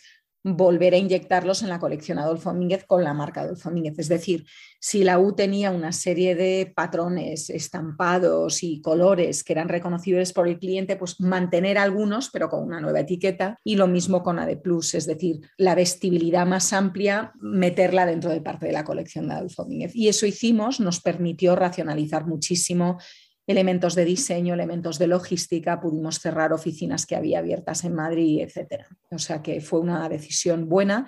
volver 0.55 0.93
a 0.93 0.97
inyectarlos 0.97 1.62
en 1.62 1.69
la 1.69 1.79
colección 1.79 2.19
Adolfo 2.19 2.53
Mínguez 2.53 2.86
con 2.86 3.03
la 3.03 3.13
marca 3.13 3.41
Adolfo 3.41 3.69
Mínguez. 3.69 3.99
Es 3.99 4.07
decir, 4.07 4.45
si 4.79 5.03
la 5.03 5.19
U 5.19 5.33
tenía 5.33 5.71
una 5.71 5.91
serie 5.91 6.36
de 6.36 6.71
patrones, 6.73 7.49
estampados 7.49 8.63
y 8.63 8.81
colores 8.81 9.43
que 9.43 9.53
eran 9.53 9.67
reconocibles 9.67 10.31
por 10.31 10.47
el 10.47 10.60
cliente, 10.60 10.95
pues 10.95 11.19
mantener 11.19 11.77
algunos, 11.77 12.29
pero 12.29 12.49
con 12.49 12.63
una 12.63 12.79
nueva 12.79 13.01
etiqueta. 13.01 13.57
Y 13.63 13.75
lo 13.75 13.88
mismo 13.88 14.23
con 14.23 14.39
AD 14.39 14.62
Plus, 14.62 14.93
es 14.93 15.05
decir, 15.05 15.41
la 15.57 15.75
vestibilidad 15.75 16.45
más 16.45 16.71
amplia, 16.71 17.33
meterla 17.41 18.05
dentro 18.05 18.29
de 18.31 18.41
parte 18.41 18.67
de 18.67 18.73
la 18.73 18.86
colección 18.86 19.27
de 19.27 19.33
Adolfo 19.33 19.65
Mínguez. 19.65 19.95
Y 19.95 20.07
eso 20.07 20.25
hicimos, 20.25 20.79
nos 20.79 21.01
permitió 21.01 21.55
racionalizar 21.55 22.25
muchísimo 22.25 22.97
elementos 23.47 23.95
de 23.95 24.05
diseño, 24.05 24.53
elementos 24.53 24.99
de 24.99 25.07
logística, 25.07 25.79
pudimos 25.79 26.19
cerrar 26.19 26.51
oficinas 26.51 27.05
que 27.05 27.15
había 27.15 27.39
abiertas 27.39 27.86
en 27.86 27.95
Madrid, 27.95 28.41
etc. 28.41 28.83
O 29.10 29.17
sea 29.17 29.41
que 29.41 29.62
fue 29.62 29.79
una 29.79 30.07
decisión 30.10 30.67
buena. 30.67 31.07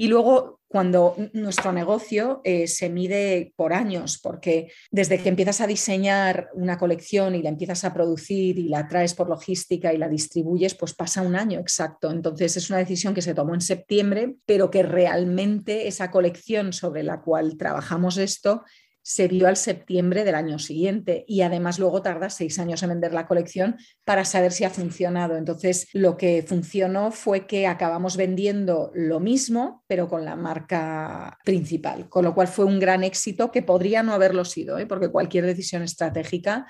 Y 0.00 0.06
luego, 0.06 0.60
cuando 0.68 1.16
nuestro 1.32 1.72
negocio 1.72 2.40
eh, 2.44 2.68
se 2.68 2.88
mide 2.88 3.52
por 3.56 3.72
años, 3.72 4.20
porque 4.22 4.70
desde 4.92 5.20
que 5.20 5.28
empiezas 5.28 5.60
a 5.60 5.66
diseñar 5.66 6.50
una 6.54 6.78
colección 6.78 7.34
y 7.34 7.42
la 7.42 7.48
empiezas 7.48 7.84
a 7.84 7.92
producir 7.92 8.60
y 8.60 8.68
la 8.68 8.86
traes 8.86 9.14
por 9.14 9.28
logística 9.28 9.92
y 9.92 9.98
la 9.98 10.08
distribuyes, 10.08 10.76
pues 10.76 10.94
pasa 10.94 11.22
un 11.22 11.34
año 11.34 11.58
exacto. 11.58 12.12
Entonces 12.12 12.56
es 12.56 12.70
una 12.70 12.78
decisión 12.78 13.12
que 13.12 13.22
se 13.22 13.34
tomó 13.34 13.54
en 13.54 13.60
septiembre, 13.60 14.36
pero 14.46 14.70
que 14.70 14.84
realmente 14.84 15.88
esa 15.88 16.12
colección 16.12 16.72
sobre 16.72 17.02
la 17.02 17.20
cual 17.22 17.56
trabajamos 17.56 18.18
esto 18.18 18.62
se 19.08 19.26
vio 19.26 19.48
al 19.48 19.56
septiembre 19.56 20.22
del 20.22 20.34
año 20.34 20.58
siguiente 20.58 21.24
y 21.26 21.40
además 21.40 21.78
luego 21.78 22.02
tarda 22.02 22.28
seis 22.28 22.58
años 22.58 22.82
en 22.82 22.90
vender 22.90 23.14
la 23.14 23.26
colección 23.26 23.78
para 24.04 24.26
saber 24.26 24.52
si 24.52 24.64
ha 24.64 24.70
funcionado. 24.70 25.38
Entonces, 25.38 25.88
lo 25.94 26.18
que 26.18 26.44
funcionó 26.46 27.10
fue 27.10 27.46
que 27.46 27.66
acabamos 27.66 28.18
vendiendo 28.18 28.90
lo 28.92 29.18
mismo, 29.18 29.82
pero 29.86 30.08
con 30.08 30.26
la 30.26 30.36
marca 30.36 31.38
principal, 31.42 32.10
con 32.10 32.22
lo 32.22 32.34
cual 32.34 32.48
fue 32.48 32.66
un 32.66 32.78
gran 32.78 33.02
éxito 33.02 33.50
que 33.50 33.62
podría 33.62 34.02
no 34.02 34.12
haberlo 34.12 34.44
sido, 34.44 34.78
¿eh? 34.78 34.84
porque 34.84 35.08
cualquier 35.08 35.46
decisión 35.46 35.82
estratégica 35.82 36.66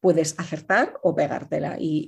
puedes 0.00 0.38
acertar 0.38 0.98
o 1.02 1.14
pegártela 1.14 1.76
y, 1.78 2.06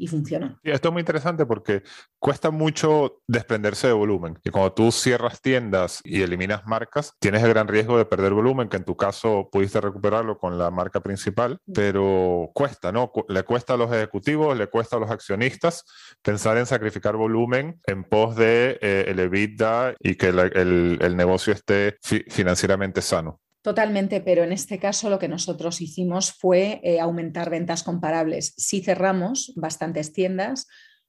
y, 0.00 0.06
funciona. 0.06 0.58
esto 0.62 0.88
es 0.88 0.92
muy 0.92 1.00
interesante 1.00 1.46
porque 1.46 1.82
cuesta 2.18 2.50
mucho 2.50 3.20
desprenderse 3.26 3.86
de 3.86 3.92
volumen. 3.92 4.38
Y 4.44 4.50
cuando 4.50 4.72
tú 4.72 4.92
cierras 4.92 5.40
tiendas 5.40 6.00
y 6.04 6.22
eliminas 6.22 6.66
marcas, 6.66 7.14
tienes 7.18 7.42
el 7.42 7.50
gran 7.50 7.68
riesgo 7.68 7.98
de 7.98 8.04
perder 8.04 8.32
volumen, 8.32 8.68
que 8.68 8.76
en 8.76 8.84
tu 8.84 8.96
caso 8.96 9.48
pudiste 9.50 9.80
recuperarlo 9.80 10.38
con 10.38 10.58
la 10.58 10.70
marca 10.70 11.00
principal, 11.00 11.58
pero 11.72 12.50
cuesta, 12.54 12.92
¿no? 12.92 13.12
Le 13.28 13.42
cuesta 13.42 13.74
a 13.74 13.76
los 13.76 13.92
ejecutivos, 13.92 14.56
le 14.56 14.66
cuesta 14.68 14.96
a 14.96 15.00
los 15.00 15.10
accionistas 15.10 15.84
pensar 16.22 16.56
en 16.58 16.66
sacrificar 16.66 17.16
volumen 17.16 17.80
en 17.86 18.04
pos 18.04 18.36
de 18.36 18.78
eh, 18.80 19.04
el 19.08 19.20
EBITDA 19.20 19.94
y 19.98 20.14
que 20.14 20.28
el, 20.28 20.98
el, 21.00 21.16
negocio 21.16 21.52
esté 21.52 21.98
financieramente 22.28 23.02
sano. 23.02 23.41
Totalmente, 23.62 24.20
pero 24.20 24.42
en 24.42 24.50
este 24.52 24.78
caso 24.78 25.08
lo 25.08 25.20
que 25.20 25.28
nosotros 25.28 25.80
hicimos 25.80 26.32
fue 26.32 26.80
eh, 26.82 26.98
aumentar 26.98 27.48
ventas 27.48 27.84
comparables. 27.84 28.54
Si 28.56 28.82
cerramos 28.82 29.52
bastantes 29.54 30.12
tiendas, 30.12 30.66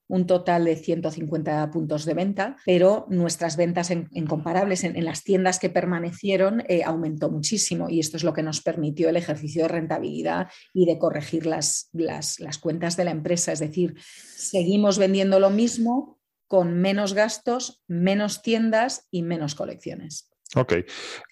un 0.07 0.27
total 0.27 0.65
de 0.65 0.75
150 0.75 1.71
puntos 1.71 2.05
de 2.05 2.13
venta, 2.13 2.57
pero 2.65 3.07
nuestras 3.09 3.57
ventas 3.57 3.89
en, 3.89 4.07
comparables 4.27 4.83
en, 4.83 5.03
las 5.03 5.23
tiendas 5.23 5.57
que 5.57 5.69
permanecieron 5.69 6.63
eh, 6.67 6.83
aumentó 6.83 7.31
muchísimo 7.31 7.89
y 7.89 7.99
esto 7.99 8.17
es 8.17 8.23
lo 8.23 8.33
que 8.33 8.43
nos 8.43 8.61
permitió 8.61 9.09
el 9.09 9.17
ejercicio 9.17 9.63
de 9.63 9.69
rentabilidad 9.69 10.49
y 10.73 10.85
de 10.85 10.99
corregir 10.99 11.47
las, 11.47 11.89
las, 11.93 12.39
las 12.39 12.59
cuentas 12.59 12.95
de 12.97 13.05
la 13.05 13.11
empresa. 13.11 13.51
Es 13.51 13.59
decir, 13.59 13.95
seguimos 14.35 14.99
vendiendo 14.99 15.39
lo 15.39 15.49
mismo 15.49 16.19
con 16.47 16.75
menos 16.75 17.13
gastos, 17.13 17.81
menos 17.87 18.43
tiendas 18.43 19.07
y 19.09 19.23
menos 19.23 19.55
colecciones. 19.55 20.32
Ok. 20.55 20.73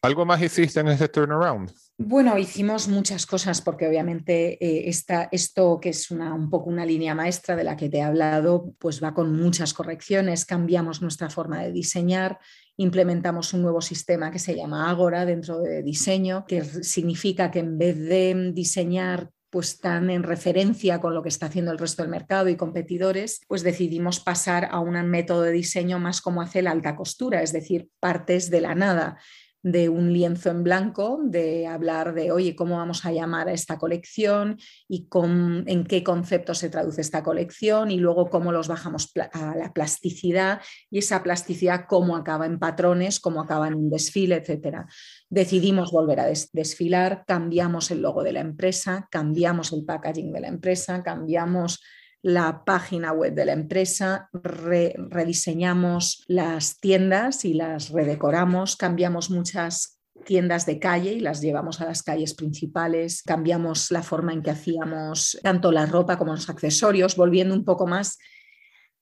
¿Algo 0.02 0.26
más 0.26 0.42
hiciste 0.42 0.80
en 0.80 0.88
este 0.88 1.08
turnaround? 1.08 1.72
Bueno, 1.98 2.38
hicimos 2.38 2.88
muchas 2.88 3.26
cosas 3.28 3.62
porque 3.62 3.88
obviamente 3.88 4.58
eh, 4.60 4.90
esto 5.32 5.80
que 5.80 5.90
es 5.90 6.10
una, 6.10 6.34
un 6.34 6.50
poco 6.50 6.70
una 6.70 6.86
línea 6.86 7.14
maestra 7.14 7.56
de 7.56 7.64
la 7.64 7.76
que 7.76 7.90
te 7.90 7.98
he 7.98 8.02
hablado, 8.02 8.74
pues 8.80 9.04
va 9.04 9.14
con 9.14 9.36
muchas 9.36 9.74
correcciones, 9.74 10.46
cambiamos 10.46 11.02
nuestra 11.02 11.30
forma 11.30 11.62
de 11.62 11.72
diseñar, 11.72 12.40
implementamos 12.78 13.54
un 13.54 13.62
nuevo 13.62 13.82
sistema 13.82 14.32
que 14.32 14.40
se 14.40 14.56
llama 14.56 14.90
Agora 14.90 15.26
dentro 15.26 15.60
de 15.60 15.84
diseño, 15.84 16.46
que 16.48 16.64
significa 16.64 17.52
que 17.52 17.60
en 17.60 17.78
vez 17.78 18.00
de 18.00 18.52
diseñar 18.54 19.30
pues 19.52 19.80
tan 19.80 20.10
en 20.10 20.24
referencia 20.24 21.00
con 21.02 21.14
lo 21.14 21.22
que 21.22 21.30
está 21.30 21.48
haciendo 21.48 21.72
el 21.72 21.78
resto 21.78 22.02
del 22.02 22.10
mercado 22.10 22.50
y 22.50 22.56
competidores, 22.56 23.42
pues 23.48 23.64
decidimos 23.64 24.20
pasar 24.20 24.70
a 24.72 24.80
un 24.80 24.94
método 25.10 25.44
de 25.44 25.52
diseño 25.52 26.00
más 26.00 26.22
como 26.22 26.42
hace 26.42 26.62
la 26.62 26.72
alta 26.72 26.96
costura, 26.96 27.44
es 27.44 27.52
decir, 27.52 27.90
partes 28.00 28.50
de 28.50 28.62
la 28.62 28.74
nada 28.74 29.18
de 29.64 29.90
un 29.90 30.12
lienzo 30.12 30.50
en 30.50 30.64
blanco, 30.64 31.20
de 31.24 31.68
hablar 31.68 32.14
de, 32.14 32.32
oye, 32.32 32.56
¿cómo 32.56 32.78
vamos 32.78 33.06
a 33.06 33.12
llamar 33.12 33.48
a 33.48 33.54
esta 33.54 33.78
colección 33.78 34.58
y 34.88 35.08
en 35.66 35.84
qué 35.86 36.04
concepto 36.04 36.54
se 36.54 36.70
traduce 36.70 37.02
esta 37.02 37.24
colección 37.24 37.92
y 37.92 37.98
luego 37.98 38.30
cómo 38.30 38.52
los 38.52 38.68
bajamos 38.68 39.12
a 39.34 39.56
la 39.56 39.72
plasticidad 39.74 40.62
y 40.90 41.00
esa 41.00 41.22
plasticidad 41.24 41.86
cómo 41.88 42.16
acaba 42.16 42.46
en 42.46 42.60
patrones, 42.60 43.20
cómo 43.20 43.42
acaba 43.42 43.68
en 43.68 43.76
un 43.76 43.90
desfile, 43.90 44.36
etcétera. 44.36 44.88
Decidimos 45.30 45.92
volver 45.92 46.20
a 46.20 46.28
desfilar, 46.54 47.24
cambiamos 47.28 47.92
el 47.92 48.02
logo 48.02 48.24
de 48.24 48.34
la 48.34 48.40
empresa, 48.40 49.08
cambiamos 49.12 49.74
el 49.74 49.86
packaging 49.86 50.32
de 50.32 50.42
la 50.42 50.48
empresa, 50.48 51.04
cambiamos 51.04 51.82
la 52.24 52.64
página 52.66 53.12
web 53.14 53.34
de 53.34 53.46
la 53.46 53.54
empresa, 53.54 54.30
rediseñamos 54.34 56.24
las 56.28 56.80
tiendas 56.80 57.46
y 57.46 57.54
las 57.54 57.90
redecoramos, 57.90 58.76
cambiamos 58.76 59.30
muchas 59.30 60.00
tiendas 60.26 60.66
de 60.66 60.80
calle 60.80 61.14
y 61.14 61.20
las 61.20 61.42
llevamos 61.42 61.82
a 61.82 61.86
las 61.86 62.04
calles 62.04 62.34
principales, 62.34 63.24
cambiamos 63.24 63.92
la 63.92 64.04
forma 64.04 64.34
en 64.34 64.44
que 64.44 64.52
hacíamos 64.52 65.40
tanto 65.42 65.72
la 65.72 65.86
ropa 65.86 66.18
como 66.18 66.34
los 66.34 66.50
accesorios, 66.50 67.16
volviendo 67.16 67.56
un 67.56 67.66
poco 67.66 67.88
más 67.88 68.18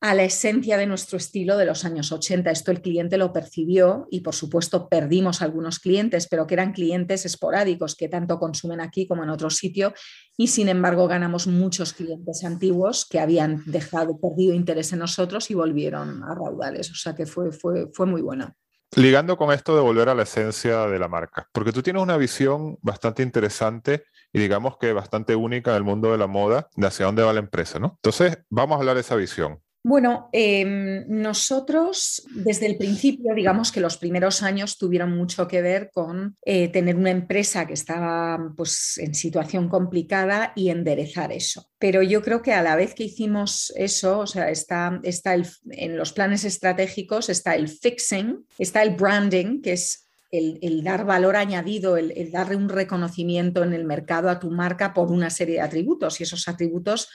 a 0.01 0.13
la 0.13 0.23
esencia 0.23 0.77
de 0.77 0.85
nuestro 0.85 1.17
estilo 1.17 1.57
de 1.57 1.65
los 1.65 1.83
años 1.83 2.11
80. 2.11 2.49
Esto 2.51 2.71
el 2.71 2.81
cliente 2.81 3.17
lo 3.17 3.33
percibió 3.33 4.07
y 4.09 4.21
por 4.21 4.33
supuesto 4.33 4.87
perdimos 4.87 5.41
algunos 5.41 5.79
clientes, 5.79 6.27
pero 6.29 6.47
que 6.47 6.53
eran 6.53 6.71
clientes 6.71 7.25
esporádicos 7.25 7.95
que 7.95 8.07
tanto 8.07 8.39
consumen 8.39 8.79
aquí 8.79 9.07
como 9.07 9.23
en 9.23 9.29
otro 9.29 9.49
sitio 9.49 9.93
y 10.37 10.47
sin 10.47 10.69
embargo 10.69 11.07
ganamos 11.07 11.47
muchos 11.47 11.93
clientes 11.93 12.45
antiguos 12.45 13.05
que 13.09 13.19
habían 13.19 13.61
dejado, 13.65 14.17
perdido 14.19 14.53
interés 14.53 14.93
en 14.93 14.99
nosotros 14.99 15.51
y 15.51 15.53
volvieron 15.53 16.23
a 16.23 16.33
raudales. 16.33 16.89
O 16.91 16.95
sea 16.95 17.13
que 17.13 17.25
fue, 17.25 17.51
fue, 17.51 17.89
fue 17.91 18.05
muy 18.05 18.21
bueno. 18.21 18.53
Ligando 18.95 19.37
con 19.37 19.51
esto 19.51 19.75
de 19.75 19.81
volver 19.81 20.09
a 20.09 20.15
la 20.15 20.23
esencia 20.23 20.87
de 20.87 20.97
la 20.97 21.07
marca, 21.07 21.47
porque 21.51 21.71
tú 21.71 21.83
tienes 21.83 22.01
una 22.01 22.17
visión 22.17 22.77
bastante 22.81 23.21
interesante 23.21 24.05
y 24.33 24.39
digamos 24.39 24.77
que 24.77 24.93
bastante 24.93 25.35
única 25.35 25.71
en 25.71 25.77
el 25.77 25.83
mundo 25.83 26.11
de 26.11 26.17
la 26.17 26.25
moda 26.25 26.69
de 26.75 26.87
hacia 26.87 27.05
dónde 27.05 27.21
va 27.21 27.33
la 27.33 27.39
empresa, 27.39 27.77
¿no? 27.77 27.97
Entonces, 27.97 28.39
vamos 28.49 28.75
a 28.75 28.79
hablar 28.79 28.95
de 28.95 29.01
esa 29.01 29.15
visión. 29.15 29.61
Bueno, 29.89 30.29
em, 30.33 31.03
nosotros 31.07 32.21
desde 32.29 32.67
el 32.67 32.77
principio, 32.77 33.33
digamos 33.33 33.71
que 33.71 33.79
los 33.79 33.97
primeros 33.97 34.43
años 34.43 34.77
tuvieron 34.77 35.17
mucho 35.17 35.47
que 35.47 35.63
ver 35.63 35.89
con 35.91 36.37
eh, 36.45 36.67
tener 36.67 36.95
una 36.95 37.09
empresa 37.09 37.65
que 37.65 37.73
estaba 37.73 38.53
pues, 38.55 38.99
en 38.99 39.15
situación 39.15 39.67
complicada 39.67 40.53
y 40.55 40.69
enderezar 40.69 41.31
eso. 41.31 41.71
Pero 41.79 42.03
yo 42.03 42.21
creo 42.21 42.43
que 42.43 42.53
a 42.53 42.61
la 42.61 42.75
vez 42.75 42.93
que 42.93 43.05
hicimos 43.05 43.73
eso, 43.75 44.19
o 44.19 44.27
sea, 44.27 44.51
está, 44.51 44.99
está 45.01 45.33
en 45.33 45.97
los 45.97 46.13
planes 46.13 46.43
estratégicos 46.43 47.27
está 47.29 47.55
el 47.55 47.67
fixing, 47.67 48.45
está 48.59 48.83
el 48.83 48.91
branding, 48.91 49.59
que 49.59 49.73
es 49.73 50.05
el, 50.29 50.83
dar 50.83 51.03
valor 51.03 51.35
añadido, 51.35 51.97
el, 51.97 52.11
el, 52.15 52.29
darle 52.29 52.57
un 52.57 52.69
reconocimiento 52.69 53.63
en 53.63 53.73
el 53.73 53.85
mercado 53.85 54.29
a 54.29 54.39
tu 54.39 54.51
marca 54.51 54.93
por 54.93 55.11
una 55.11 55.31
serie 55.31 55.55
de 55.55 55.61
atributos 55.61 56.19
y 56.19 56.25
esos 56.25 56.47
atributos 56.47 57.09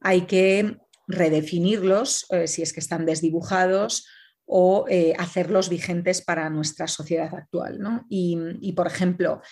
hay 0.00 0.22
que 0.22 0.78
redefinirlos 1.08 2.26
eh, 2.30 2.46
si 2.46 2.62
es 2.62 2.72
que 2.72 2.80
están 2.80 3.06
desdibujados 3.06 4.06
o 4.44 4.86
eh, 4.88 5.14
hacerlos 5.18 5.68
vigentes 5.68 6.22
para 6.22 6.48
nuestra 6.48 6.86
sociedad 6.86 7.34
actual. 7.34 7.80
Y, 8.08 8.72
por 8.72 8.86
ejemplo, 8.86 9.42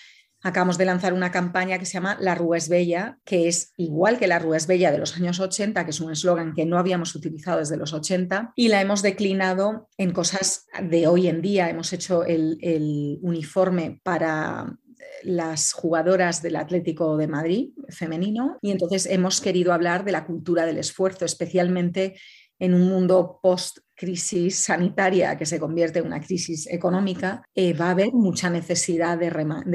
acabamos 0.42 0.78
de 0.78 0.86
lanzar 0.86 1.12
una 1.12 1.30
campaña 1.30 1.78
que 1.78 1.84
se 1.84 1.94
llama 1.94 2.16
La 2.20 2.34
Rúa 2.34 2.56
es 2.56 2.68
Bella, 2.70 3.18
que 3.24 3.48
es 3.48 3.72
igual 3.76 4.18
que 4.18 4.26
La 4.26 4.38
Rúa 4.38 4.56
es 4.56 4.66
Bella 4.66 4.92
de 4.92 4.98
los 4.98 5.16
años 5.16 5.38
80, 5.38 5.84
que 5.84 5.90
es 5.90 6.00
un 6.00 6.12
eslogan 6.12 6.54
que 6.54 6.64
no 6.64 6.78
habíamos 6.78 7.14
utilizado 7.14 7.58
desde 7.58 7.76
los 7.76 7.92
80, 7.92 8.52
y 8.54 8.68
la 8.68 8.80
hemos 8.80 9.02
declinado 9.02 9.88
en 9.98 10.12
cosas 10.12 10.66
de 10.82 11.06
hoy 11.06 11.28
en 11.28 11.42
día. 11.42 11.68
Hemos 11.68 11.92
hecho 11.92 12.24
el 12.24 13.18
uniforme 13.20 14.00
para 14.02 14.78
las 15.22 15.72
jugadoras 15.72 16.42
del 16.42 16.56
Atlético 16.56 17.16
de 17.16 17.28
Madrid 17.28 17.70
femenino 17.88 18.58
y 18.62 18.70
entonces 18.70 19.06
hemos 19.06 19.40
querido 19.40 19.72
hablar 19.72 20.04
de 20.04 20.12
la 20.12 20.26
cultura 20.26 20.66
del 20.66 20.78
esfuerzo, 20.78 21.24
especialmente 21.24 22.18
en 22.58 22.74
un 22.74 22.88
mundo 22.88 23.38
post 23.42 23.78
crisis 23.96 24.58
sanitaria 24.58 25.36
que 25.36 25.46
se 25.46 25.58
convierte 25.58 25.98
en 25.98 26.06
una 26.06 26.20
crisis 26.20 26.66
económica, 26.68 27.42
eh, 27.54 27.72
va 27.72 27.86
a 27.86 27.90
haber 27.90 28.12
mucha 28.12 28.50
necesidad 28.50 29.18
de, 29.18 29.28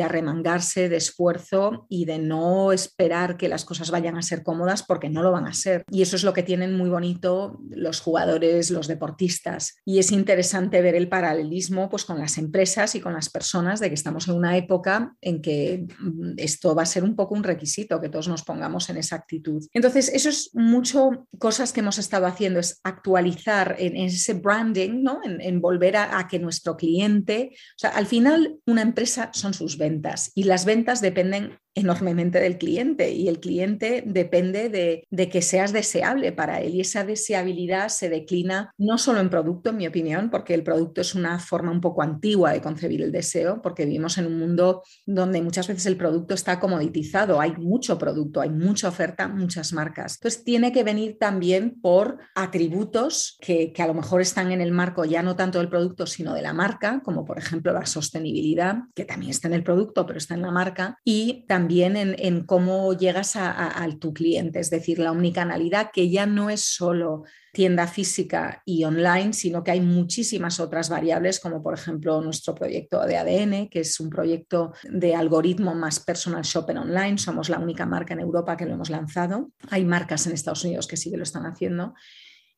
arremangarse, 0.04 0.90
de 0.90 0.98
esfuerzo 0.98 1.86
y 1.90 2.06
de 2.06 2.20
no 2.20 2.72
esperar 2.72 3.38
que 3.38 3.50
las 3.50 3.66
cosas 3.66 3.92
vayan 3.92 4.18
a 4.18 4.22
ser 4.22 4.44
cómodas 4.44 4.84
porque 4.84 5.10
no 5.10 5.24
lo 5.24 5.32
van 5.32 5.48
a 5.48 5.54
ser. 5.54 5.84
Y 5.90 6.02
eso 6.02 6.16
es 6.16 6.24
lo 6.24 6.34
que 6.34 6.44
tienen 6.44 6.78
muy 6.78 6.90
bonito 6.90 7.60
los 7.70 8.00
jugadores, 8.00 8.70
los 8.70 8.88
deportistas. 8.88 9.76
Y 9.86 10.00
es 10.00 10.12
interesante 10.12 10.82
ver 10.82 10.96
el 10.96 11.10
paralelismo 11.10 11.90
pues, 11.90 12.06
con 12.06 12.20
las 12.20 12.38
empresas 12.38 12.96
y 12.96 13.02
con 13.02 13.14
las 13.14 13.30
personas 13.30 13.80
de 13.80 13.90
que 13.90 13.96
estamos 13.96 14.28
en 14.28 14.36
una 14.36 14.56
época 14.58 15.16
en 15.22 15.42
que 15.42 15.88
mm, 16.00 16.34
esto 16.38 16.76
va 16.76 16.84
a 16.84 16.86
ser 16.86 17.04
un 17.04 17.16
poco 17.16 17.34
un 17.34 17.44
requisito, 17.44 18.00
que 18.00 18.10
todos 18.10 18.28
nos 18.28 18.44
pongamos 18.44 18.90
en 18.90 18.98
esa 18.98 19.16
actitud. 19.16 19.66
Entonces, 19.74 20.10
eso 20.10 20.30
es 20.30 20.52
mucho 20.54 21.28
cosas 21.40 21.74
que 21.74 21.80
hemos 21.80 21.98
estado 21.98 22.28
haciendo, 22.28 22.60
es 22.60 22.80
actualizar 22.84 23.76
en, 23.80 23.96
en 23.98 24.11
ese 24.14 24.34
branding, 24.34 25.04
¿no? 25.04 25.20
en, 25.24 25.62
volver 25.62 25.98
a, 25.98 26.28
que 26.28 26.40
nuestro 26.40 26.78
cliente, 26.78 27.52
o 27.54 27.80
sea, 27.80 27.92
al 27.92 28.06
final 28.06 28.58
una 28.66 28.82
empresa 28.82 29.30
son 29.34 29.54
sus 29.54 29.78
ventas 29.78 30.32
y 30.36 30.44
las 30.44 30.66
ventas 30.66 31.02
dependen 31.02 31.60
enormemente 31.74 32.40
del 32.40 32.58
cliente 32.58 33.12
y 33.12 33.28
el 33.28 33.40
cliente 33.40 34.04
depende 34.06 34.70
de, 34.70 35.30
que 35.30 35.42
seas 35.42 35.72
deseable 35.72 36.32
para 36.34 36.60
él 36.60 36.76
y 36.76 36.82
esa 36.82 37.06
deseabilidad 37.06 37.88
se 37.90 38.10
declina 38.10 38.74
no 38.78 38.98
solo 38.98 39.22
en 39.22 39.30
producto, 39.30 39.70
en 39.70 39.78
mi 39.78 39.88
opinión, 39.88 40.30
porque 40.30 40.54
el 40.54 40.64
producto 40.64 41.02
es 41.02 41.16
una 41.16 41.40
forma 41.40 41.72
un 41.72 41.80
poco 41.80 42.02
antigua 42.02 42.52
de 42.52 42.62
concebir 42.62 43.02
el 43.02 43.12
deseo, 43.12 43.62
porque 43.62 43.86
vivimos 43.86 44.18
en 44.18 44.26
un 44.26 44.40
mundo 44.40 44.84
donde 45.06 45.42
muchas 45.42 45.68
veces 45.68 45.86
el 45.86 45.96
producto 45.96 46.34
está 46.34 46.60
comoditizado, 46.60 47.40
hay 47.40 47.54
mucho 47.54 47.98
producto, 47.98 48.42
hay 48.42 48.50
mucha 48.50 48.90
oferta, 48.90 49.28
muchas 49.30 49.72
marcas. 49.72 50.16
Entonces 50.16 50.44
tiene 50.44 50.74
que 50.74 50.84
venir 50.84 51.18
también 51.18 51.80
por 51.82 52.18
atributos 52.36 53.38
que, 53.40 53.72
que 53.72 53.82
a 53.82 53.88
lo 53.88 53.94
mejor 53.94 54.22
están 54.22 54.52
en 54.52 54.60
el 54.60 54.72
marco 54.72 55.06
ya 55.06 55.24
no 55.24 55.36
tanto 55.36 55.60
del 55.60 55.70
producto, 55.70 56.06
sino 56.06 56.34
de 56.34 56.42
la 56.42 56.54
marca, 56.54 57.02
como 57.04 57.24
por 57.24 57.38
ejemplo 57.38 57.72
la 57.72 57.86
sostenibilidad, 57.86 58.80
que 58.94 59.06
también 59.06 59.32
está 59.32 59.48
en 59.48 59.54
el 59.54 59.64
producto, 59.64 60.06
pero 60.06 60.18
está 60.18 60.34
en 60.34 60.42
la 60.42 60.52
marca, 60.52 60.98
y 61.06 61.46
también 61.48 61.61
también 61.62 61.96
en, 61.96 62.44
cómo 62.46 62.92
llegas 62.98 63.36
a, 63.36 63.88
tu 64.00 64.16
cliente, 64.16 64.60
es 64.60 64.72
decir, 64.72 64.98
la 64.98 65.12
omnicanalidad 65.12 65.92
que 65.94 66.10
ya 66.10 66.26
no 66.26 66.50
es 66.50 66.62
solo 66.62 67.24
tienda 67.54 67.86
física 67.86 68.64
y 68.66 68.84
online, 68.84 69.34
sino 69.34 69.64
que 69.64 69.70
hay 69.70 69.82
muchísimas 69.82 70.60
otras 70.60 70.90
variables, 70.90 71.40
como 71.40 71.62
por 71.62 71.76
ejemplo 71.76 72.20
nuestro 72.22 72.56
proyecto 72.56 73.06
de 73.06 73.18
ADN, 73.18 73.70
que 73.70 73.82
es 73.82 74.00
un 74.00 74.10
proyecto 74.10 74.74
de 74.90 75.14
algoritmo 75.14 75.76
más 75.76 76.00
personal 76.00 76.42
shopper 76.42 76.80
online. 76.80 77.20
Somos 77.20 77.48
la 77.48 77.60
única 77.60 77.86
marca 77.86 78.16
en 78.16 78.22
Europa 78.22 78.58
que 78.58 78.66
lo 78.66 78.74
hemos 78.74 78.90
lanzado. 78.90 79.52
Hay 79.70 79.86
marcas 79.86 80.26
en 80.26 80.34
Estados 80.34 80.64
Unidos 80.64 80.88
que 80.88 80.98
sí 80.98 81.12
que 81.12 81.18
lo 81.18 81.24
están 81.24 81.46
haciendo. 81.46 81.94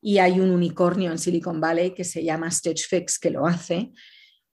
Y 0.00 0.16
hay 0.16 0.40
un 0.40 0.50
unicornio 0.50 1.10
en 1.10 1.18
Silicon 1.18 1.60
Valley 1.60 1.92
que 1.92 2.04
se 2.04 2.24
llama 2.24 2.50
Stitch 2.50 2.88
Fix 2.88 3.18
que 3.18 3.30
lo 3.30 3.46
hace 3.46 3.92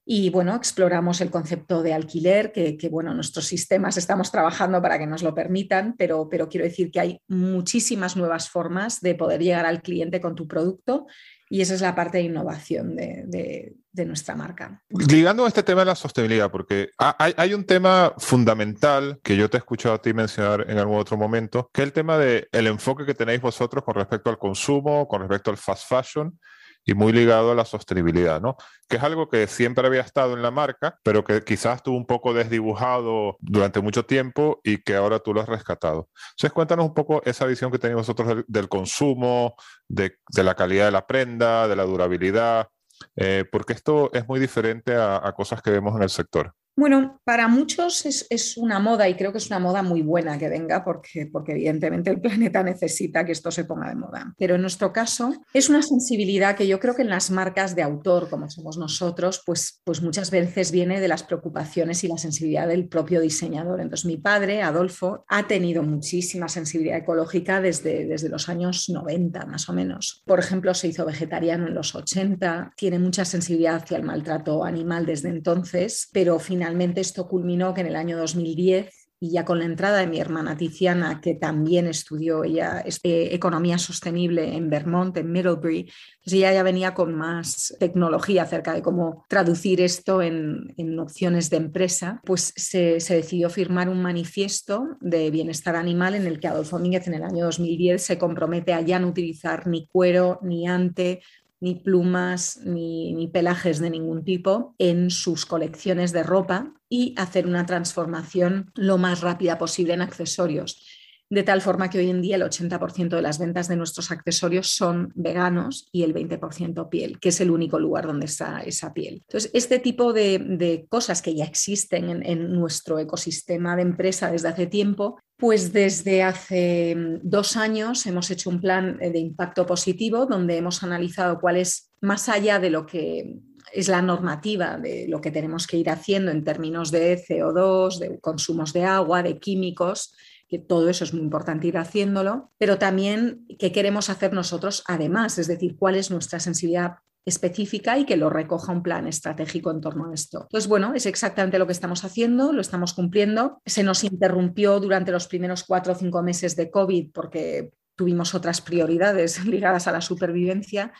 y 0.04 0.30
bueno, 0.30 0.56
exploramos 0.56 1.20
el 1.20 1.30
concepto 1.30 1.82
de 1.82 1.94
alquiler, 1.94 2.50
que, 2.50 2.88
bueno, 2.90 3.14
nuestros 3.14 3.46
sistemas 3.46 3.96
estamos 3.96 4.32
trabajando 4.32 4.82
para 4.82 4.98
que 4.98 5.06
nos 5.06 5.22
lo 5.22 5.32
permitan, 5.32 5.94
pero, 5.96 6.28
pero 6.28 6.48
quiero 6.48 6.64
decir 6.64 6.90
que 6.90 7.00
hay 7.00 7.20
muchísimas 7.28 8.16
nuevas 8.16 8.48
formas 8.48 9.00
de 9.00 9.14
poder 9.14 9.40
llegar 9.40 9.64
al 9.64 9.80
cliente 9.80 10.20
con 10.20 10.34
tu 10.34 10.48
producto 10.48 11.06
y 11.48 11.60
esa 11.60 11.74
es 11.74 11.82
la 11.82 11.94
parte 11.94 12.18
de 12.18 12.24
innovación 12.24 12.96
de, 12.96 13.76
nuestra 14.06 14.34
marca. 14.34 14.82
Ligando 14.88 15.44
a 15.44 15.48
este 15.48 15.62
tema 15.62 15.82
de 15.82 15.86
la 15.86 15.94
sostenibilidad, 15.94 16.50
porque 16.50 16.88
hay, 16.96 17.34
hay, 17.36 17.54
un 17.54 17.64
tema 17.64 18.14
fundamental 18.16 19.20
que 19.22 19.36
yo 19.36 19.50
te 19.50 19.58
he 19.58 19.60
escuchado 19.60 19.94
a 19.94 20.02
ti 20.02 20.14
mencionar 20.14 20.64
en 20.68 20.78
algún 20.78 20.96
otro 20.96 21.16
momento, 21.16 21.70
que 21.72 21.82
es 21.82 21.86
el 21.86 21.92
tema 21.92 22.16
del 22.18 22.48
el 22.50 22.66
enfoque 22.66 23.04
que 23.04 23.14
tenéis 23.14 23.42
vosotros 23.42 23.84
con 23.84 23.94
respecto 23.94 24.30
al 24.30 24.38
consumo, 24.38 25.06
con 25.06 25.20
respecto 25.20 25.50
al 25.50 25.58
fast 25.58 25.88
fashion 25.88 26.36
y 26.84 26.94
muy 26.94 27.12
ligado 27.12 27.52
a 27.52 27.54
la 27.54 27.64
sostenibilidad, 27.64 28.40
¿no? 28.40 28.56
Que 28.88 28.96
es 28.96 29.02
algo 29.02 29.28
que 29.28 29.46
siempre 29.46 29.86
había 29.86 30.00
estado 30.00 30.34
en 30.34 30.42
la 30.42 30.50
marca, 30.50 30.98
pero 31.02 31.24
que 31.24 31.42
quizás 31.42 31.76
estuvo 31.76 31.96
un 31.96 32.06
poco 32.06 32.34
desdibujado 32.34 33.36
durante 33.40 33.80
mucho 33.80 34.04
tiempo 34.04 34.60
y 34.64 34.78
que 34.78 34.96
ahora 34.96 35.20
tú 35.20 35.32
lo 35.32 35.40
has 35.40 35.48
rescatado. 35.48 36.08
Entonces, 36.32 36.52
cuéntanos 36.52 36.86
un 36.86 36.94
poco 36.94 37.22
esa 37.24 37.46
visión 37.46 37.70
que 37.70 37.78
tenéis 37.78 37.96
vosotros 37.96 38.44
del, 38.46 38.68
consumo, 38.68 39.54
de, 39.88 40.18
la 40.36 40.54
calidad 40.54 40.86
de 40.86 40.92
la 40.92 41.06
prenda, 41.06 41.68
de 41.68 41.76
la 41.76 41.84
durabilidad, 41.84 42.68
eh, 43.16 43.44
porque 43.50 43.72
esto 43.72 44.10
es 44.12 44.26
muy 44.28 44.40
diferente 44.40 44.94
a 44.96 45.32
cosas 45.36 45.62
que 45.62 45.70
vemos 45.70 45.94
en 45.96 46.02
el 46.02 46.10
sector. 46.10 46.54
Bueno, 46.74 47.20
para 47.24 47.48
muchos 47.48 48.06
es, 48.06 48.56
una 48.56 48.78
moda 48.78 49.08
y 49.08 49.14
creo 49.14 49.30
que 49.30 49.38
es 49.38 49.48
una 49.48 49.58
moda 49.58 49.82
muy 49.82 50.00
buena 50.00 50.38
que 50.38 50.48
venga 50.48 50.82
porque, 50.82 51.28
porque 51.30 51.52
evidentemente 51.52 52.10
el 52.10 52.20
planeta 52.20 52.62
necesita 52.62 53.24
que 53.26 53.32
esto 53.32 53.50
se 53.50 53.64
ponga 53.64 53.90
de 53.90 53.94
moda. 53.94 54.34
Pero 54.38 54.54
en 54.54 54.62
nuestro 54.62 54.92
caso 54.92 55.34
es 55.52 55.68
una 55.68 55.82
sensibilidad 55.82 56.56
que 56.56 56.66
yo 56.66 56.80
creo 56.80 56.94
que 56.94 57.02
en 57.02 57.10
las 57.10 57.30
marcas 57.30 57.76
de 57.76 57.82
autor, 57.82 58.30
como 58.30 58.48
somos 58.48 58.78
nosotros, 58.78 59.42
pues, 59.44 59.82
pues 59.84 60.00
muchas 60.00 60.30
veces 60.30 60.72
viene 60.72 60.98
de 60.98 61.08
las 61.08 61.24
preocupaciones 61.24 62.04
y 62.04 62.08
la 62.08 62.16
sensibilidad 62.16 62.66
del 62.66 62.88
propio 62.88 63.20
diseñador. 63.20 63.80
Entonces 63.80 64.06
mi 64.06 64.16
padre, 64.16 64.62
Adolfo, 64.62 65.24
ha 65.28 65.46
tenido 65.46 65.82
muchísima 65.82 66.48
sensibilidad 66.48 66.98
ecológica 66.98 67.60
desde, 67.60 68.06
desde 68.06 68.30
los 68.30 68.48
años 68.48 68.88
90 68.88 69.44
más 69.44 69.68
o 69.68 69.74
menos. 69.74 70.22
Por 70.24 70.38
ejemplo, 70.38 70.72
se 70.72 70.88
hizo 70.88 71.04
vegetariano 71.04 71.66
en 71.66 71.74
los 71.74 71.94
80, 71.94 72.72
tiene 72.76 72.98
mucha 72.98 73.26
sensibilidad 73.26 73.76
hacia 73.76 73.98
el 73.98 74.04
maltrato 74.04 74.64
animal 74.64 75.04
desde 75.04 75.28
entonces, 75.28 76.08
pero 76.12 76.38
finalmente 76.38 76.61
finalmente 76.62 77.00
esto 77.00 77.26
culminó 77.26 77.74
que 77.74 77.80
en 77.80 77.88
el 77.88 77.96
año 77.96 78.16
2010 78.16 79.08
y 79.18 79.30
ya 79.30 79.44
con 79.44 79.58
la 79.58 79.64
entrada 79.64 79.98
de 79.98 80.06
mi 80.06 80.20
hermana 80.20 80.56
Tiziana, 80.56 81.20
que 81.20 81.34
también 81.34 81.88
estudió 81.88 82.44
ella 82.44 82.84
economía 83.04 83.78
sostenible 83.78 84.56
en 84.56 84.70
Vermont, 84.70 85.16
en 85.16 85.30
Middlebury, 85.30 85.90
ella 86.24 86.52
ya 86.52 86.62
venía 86.62 86.94
con 86.94 87.14
más 87.14 87.74
tecnología 87.80 88.42
acerca 88.42 88.74
de 88.74 88.82
cómo 88.82 89.24
traducir 89.28 89.80
esto 89.80 90.22
en, 90.22 90.98
opciones 90.98 91.50
de 91.50 91.56
empresa, 91.56 92.20
pues 92.24 92.52
se, 92.56 93.00
se, 93.00 93.14
decidió 93.14 93.48
firmar 93.50 93.88
un 93.88 94.02
manifiesto 94.02 94.96
de 95.00 95.30
bienestar 95.30 95.74
animal 95.74 96.14
en 96.14 96.26
el 96.26 96.38
que 96.38 96.48
Adolfo 96.48 96.78
Mínguez 96.78 97.06
en 97.08 97.14
el 97.14 97.24
año 97.24 97.44
2010 97.44 98.02
se 98.02 98.18
compromete 98.18 98.72
a 98.72 98.80
ya 98.80 98.98
no 99.00 99.08
utilizar 99.08 99.66
ni 99.66 99.86
cuero, 99.88 100.38
ni 100.42 100.68
ante, 100.68 101.22
ni 101.62 101.76
plumas, 101.76 102.58
ni, 102.64 103.30
pelajes 103.32 103.78
de 103.78 103.88
ningún 103.88 104.24
tipo 104.24 104.74
en 104.78 105.10
sus 105.10 105.46
colecciones 105.46 106.12
de 106.12 106.24
ropa 106.24 106.74
y 106.88 107.14
hacer 107.16 107.46
una 107.46 107.64
transformación 107.66 108.72
lo 108.74 108.98
más 108.98 109.20
rápida 109.20 109.58
posible 109.58 109.94
en 109.94 110.02
accesorios 110.02 110.91
de 111.32 111.42
tal 111.44 111.62
forma 111.62 111.88
que 111.88 111.96
hoy 111.96 112.10
en 112.10 112.20
día 112.20 112.36
el 112.36 112.42
80% 112.42 113.08
de 113.08 113.22
las 113.22 113.38
ventas 113.38 113.66
de 113.66 113.76
nuestros 113.76 114.10
accesorios 114.10 114.68
son 114.68 115.12
veganos 115.14 115.88
y 115.90 116.02
el 116.02 116.12
20% 116.12 116.90
piel, 116.90 117.18
que 117.20 117.30
es 117.30 117.40
el 117.40 117.50
único 117.50 117.78
lugar 117.78 118.06
donde 118.06 118.26
está 118.26 118.60
esa 118.60 118.92
piel. 118.92 119.22
Entonces, 119.26 119.50
este 119.54 119.78
tipo 119.78 120.12
de, 120.12 120.84
cosas 120.90 121.22
que 121.22 121.34
ya 121.34 121.46
existen 121.46 122.10
en, 122.10 122.26
en, 122.26 122.52
nuestro 122.52 122.98
ecosistema 122.98 123.76
de 123.76 123.82
empresa 123.82 124.30
desde 124.30 124.48
hace 124.48 124.66
tiempo, 124.66 125.20
pues 125.38 125.72
desde 125.72 126.22
hace 126.22 126.94
mm, 126.94 127.20
dos 127.22 127.56
años 127.56 128.04
hemos 128.04 128.30
hecho 128.30 128.50
un 128.50 128.60
plan 128.60 128.98
de 128.98 129.18
impacto 129.18 129.64
positivo 129.64 130.26
donde 130.26 130.58
hemos 130.58 130.82
analizado 130.82 131.40
cuál 131.40 131.56
es, 131.56 131.92
más 132.02 132.28
allá 132.28 132.58
de 132.58 132.68
lo 132.68 132.84
que 132.84 133.38
es 133.72 133.88
la 133.88 134.02
normativa 134.02 134.76
de 134.76 135.06
lo 135.08 135.22
que 135.22 135.30
tenemos 135.30 135.66
que 135.66 135.78
ir 135.78 135.88
haciendo 135.88 136.30
en 136.30 136.44
términos 136.44 136.90
de 136.90 137.16
CO2, 137.16 137.98
de 138.00 138.20
consumos 138.20 138.74
de 138.74 138.84
agua, 138.84 139.22
de 139.22 139.38
químicos, 139.38 140.14
que 140.52 140.58
todo 140.58 140.90
eso 140.90 141.04
es 141.04 141.14
muy 141.14 141.22
importante 141.22 141.66
ir 141.66 141.78
haciéndolo, 141.78 142.52
pero 142.58 142.76
también 142.76 143.46
qué 143.58 143.72
queremos 143.72 144.10
hacer 144.10 144.34
nosotros 144.34 144.84
además, 144.86 145.38
es 145.38 145.46
decir, 145.46 145.76
cuál 145.78 145.94
es 145.94 146.10
nuestra 146.10 146.40
sensibilidad 146.40 146.96
específica 147.24 147.98
y 147.98 148.04
que 148.04 148.18
lo 148.18 148.28
recoja 148.28 148.70
un 148.70 148.82
plan 148.82 149.06
estratégico 149.06 149.70
en 149.70 149.80
torno 149.80 150.10
a 150.10 150.14
esto. 150.14 150.48
Pues 150.50 150.68
bueno, 150.68 150.92
es 150.94 151.06
exactamente 151.06 151.58
lo 151.58 151.66
que 151.66 151.72
estamos 151.72 152.04
haciendo, 152.04 152.52
lo 152.52 152.60
estamos 152.60 152.92
cumpliendo. 152.92 153.62
Se 153.64 153.82
nos 153.82 154.04
interrumpió 154.04 154.78
durante 154.78 155.10
los 155.10 155.26
primeros 155.26 155.64
cuatro 155.64 155.94
o 155.94 155.96
cinco 155.96 156.22
meses 156.22 156.54
de 156.54 156.70
COVID 156.70 157.12
porque 157.14 157.72
tuvimos 157.96 158.34
otras 158.34 158.60
prioridades 158.60 159.42
ligadas 159.46 159.86
a 159.86 159.92
la 159.92 160.02
supervivencia, 160.02 160.92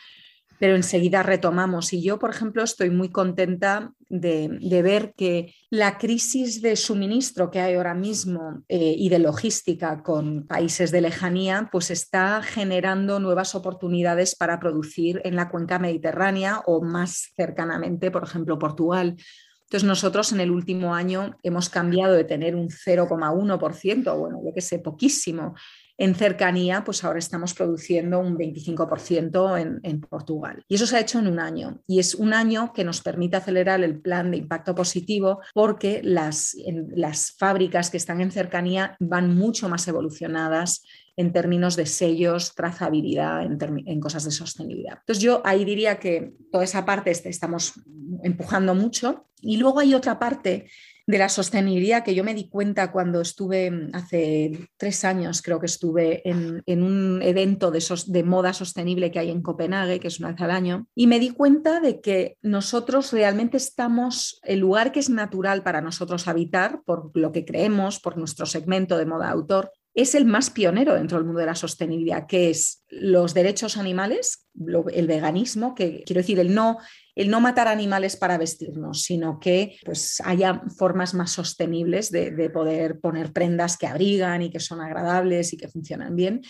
pero 0.63 0.77
enseguida 0.77 1.25
retomamos. 1.25 1.93
Y 1.93 2.05
yo, 2.05 2.21
por 2.21 2.31
ejemplo, 2.31 2.63
estoy 2.63 2.89
muy 2.89 3.11
contenta 3.11 3.95
de, 4.09 4.61
ver 4.81 5.13
que 5.17 5.57
la 5.71 5.99
crisis 5.99 6.63
de 6.63 6.77
suministro 6.77 7.51
que 7.51 7.59
hay 7.59 7.75
ahora 7.75 7.95
mismo 7.95 8.63
eh, 8.69 8.95
y 8.97 9.09
de 9.09 9.19
logística 9.19 10.05
con 10.05 10.47
países 10.47 10.93
de 10.93 11.01
lejanía, 11.01 11.69
pues 11.73 11.91
está 11.91 12.45
generando 12.45 13.19
nuevas 13.19 13.57
oportunidades 13.57 14.37
para 14.37 14.61
producir 14.61 15.21
en 15.25 15.35
la 15.35 15.49
cuenca 15.49 15.81
mediterránea 15.81 16.63
o 16.65 16.81
más 16.81 17.33
cercanamente, 17.35 18.13
por 18.13 18.23
ejemplo, 18.23 18.57
Portugal. 18.57 19.17
Entonces, 19.63 19.83
nosotros 19.83 20.31
en 20.31 20.39
el 20.39 20.53
último 20.53 20.95
año 20.95 21.39
hemos 21.43 21.71
cambiado 21.71 22.15
de 22.15 22.23
tener 22.23 22.55
un 22.55 22.69
0,1%, 22.69 24.17
bueno, 24.17 24.41
yo 24.45 24.55
que 24.55 24.61
sé, 24.61 24.79
poquísimo, 24.79 25.57
en 25.99 26.15
cercanía, 26.15 26.85
pues 26.85 27.05
ahora 27.05 27.19
estamos 27.19 27.55
produciendo 27.55 28.19
un 28.19 28.37
25% 28.37 29.81
en, 29.83 30.01
Portugal. 30.01 30.65
Y 30.69 30.75
eso 30.75 30.87
se 30.87 30.97
ha 30.97 31.01
hecho 31.01 31.19
en 31.19 31.27
un 31.27 31.39
año. 31.39 31.81
Y 31.87 32.01
es 32.01 32.15
un 32.15 32.35
año 32.35 32.73
que 32.73 32.85
nos 32.85 33.01
permite 33.01 33.37
acelerar 33.37 33.83
el 33.83 34.01
plan 34.01 34.31
de 34.31 34.39
impacto 34.39 34.75
positivo 34.75 35.41
porque 35.55 36.01
las, 36.03 36.57
las 36.95 37.33
fábricas 37.39 37.91
que 37.91 37.97
están 37.97 38.21
en 38.21 38.33
cercanía 38.33 38.97
van 39.01 39.37
mucho 39.37 39.69
más 39.69 39.87
evolucionadas 39.87 40.83
en 41.17 41.33
términos 41.33 41.77
de 41.77 41.87
sellos, 41.87 42.55
trazabilidad, 42.55 43.43
en, 43.43 43.59
en, 43.87 44.01
cosas 44.01 44.25
de 44.25 44.31
sostenibilidad. 44.31 44.99
Entonces 45.01 45.23
yo 45.23 45.43
ahí 45.45 45.65
diría 45.65 45.99
que 45.99 46.33
toda 46.51 46.65
esa 46.65 46.85
parte 46.85 47.11
estamos 47.11 47.75
empujando 48.23 48.75
mucho. 48.75 49.27
Y 49.41 49.57
luego 49.57 49.81
hay 49.81 49.95
otra 49.95 50.19
parte 50.19 50.69
de 51.13 51.19
la 51.19 51.29
sostenibilidad 51.29 52.03
que 52.03 52.15
yo 52.15 52.25
me 52.25 52.33
di 52.33 52.49
cuenta 52.49 52.91
cuando 52.91 53.21
estuve 53.21 53.71
mm, 53.71 53.91
hace 53.93 54.67
tres 54.79 55.05
años, 55.05 55.43
creo 55.43 55.61
que 55.61 55.67
estuve 55.67 56.27
en, 56.27 56.83
un 56.83 57.21
evento 57.21 57.71
de, 57.71 57.85
de, 58.07 58.23
moda 58.25 58.55
sostenible 58.55 59.11
que 59.11 59.19
hay 59.19 59.31
en 59.31 59.43
Copenhague, 59.43 60.01
que 60.01 60.09
es 60.09 60.21
una 60.21 60.31
vez 60.31 60.41
al 60.41 60.51
año, 60.51 60.87
y 60.95 61.07
me 61.07 61.21
di 61.21 61.29
cuenta 61.29 61.81
de 61.81 62.01
que 62.01 62.39
nosotros 62.41 63.13
realmente 63.13 63.59
estamos, 63.59 64.41
el 64.43 64.61
lugar 64.61 64.91
que 64.91 65.01
es 65.01 65.11
natural 65.11 65.63
para 65.63 65.83
nosotros 65.83 66.27
habitar, 66.29 66.81
por 66.87 67.11
lo 67.15 67.31
que 67.31 67.45
creemos, 67.45 68.01
por 68.01 68.17
nuestro 68.17 68.47
segmento 68.47 68.97
de 68.97 69.05
moda 69.05 69.29
autor, 69.29 69.71
es 69.95 70.15
el 70.15 70.25
más 70.25 70.49
pionero 70.49 70.95
dentro 70.95 71.19
del 71.19 71.27
mundo 71.27 71.41
de 71.41 71.47
la 71.47 71.55
sostenibilidad, 71.55 72.27
que 72.27 72.49
es 72.49 72.85
los 72.89 73.35
derechos 73.35 73.77
animales, 73.77 74.49
el 74.93 75.07
veganismo, 75.07 75.75
que 75.75 76.03
quiero 76.07 76.21
decir, 76.21 76.39
el 76.41 76.55
no, 76.55 76.79
el 77.15 77.31
no 77.31 77.41
matar 77.41 77.69
animales 77.69 78.17
para 78.17 78.39
vestirnos, 78.39 79.03
sino 79.03 79.39
que 79.39 79.77
pues, 79.85 80.23
haya 80.25 80.63
formas 80.77 81.15
más 81.15 81.31
sostenibles 81.31 82.11
de, 82.11 82.31
de 82.31 82.51
poder 82.51 83.01
poner 83.01 83.33
prendas 83.33 83.77
que 83.77 83.87
abrigan 83.87 84.43
y 84.43 84.51
que 84.51 84.61
son 84.61 84.81
agradables 84.81 85.53
y 85.53 85.57
que 85.57 85.69
funcionan 85.69 86.17
bien. 86.17 86.43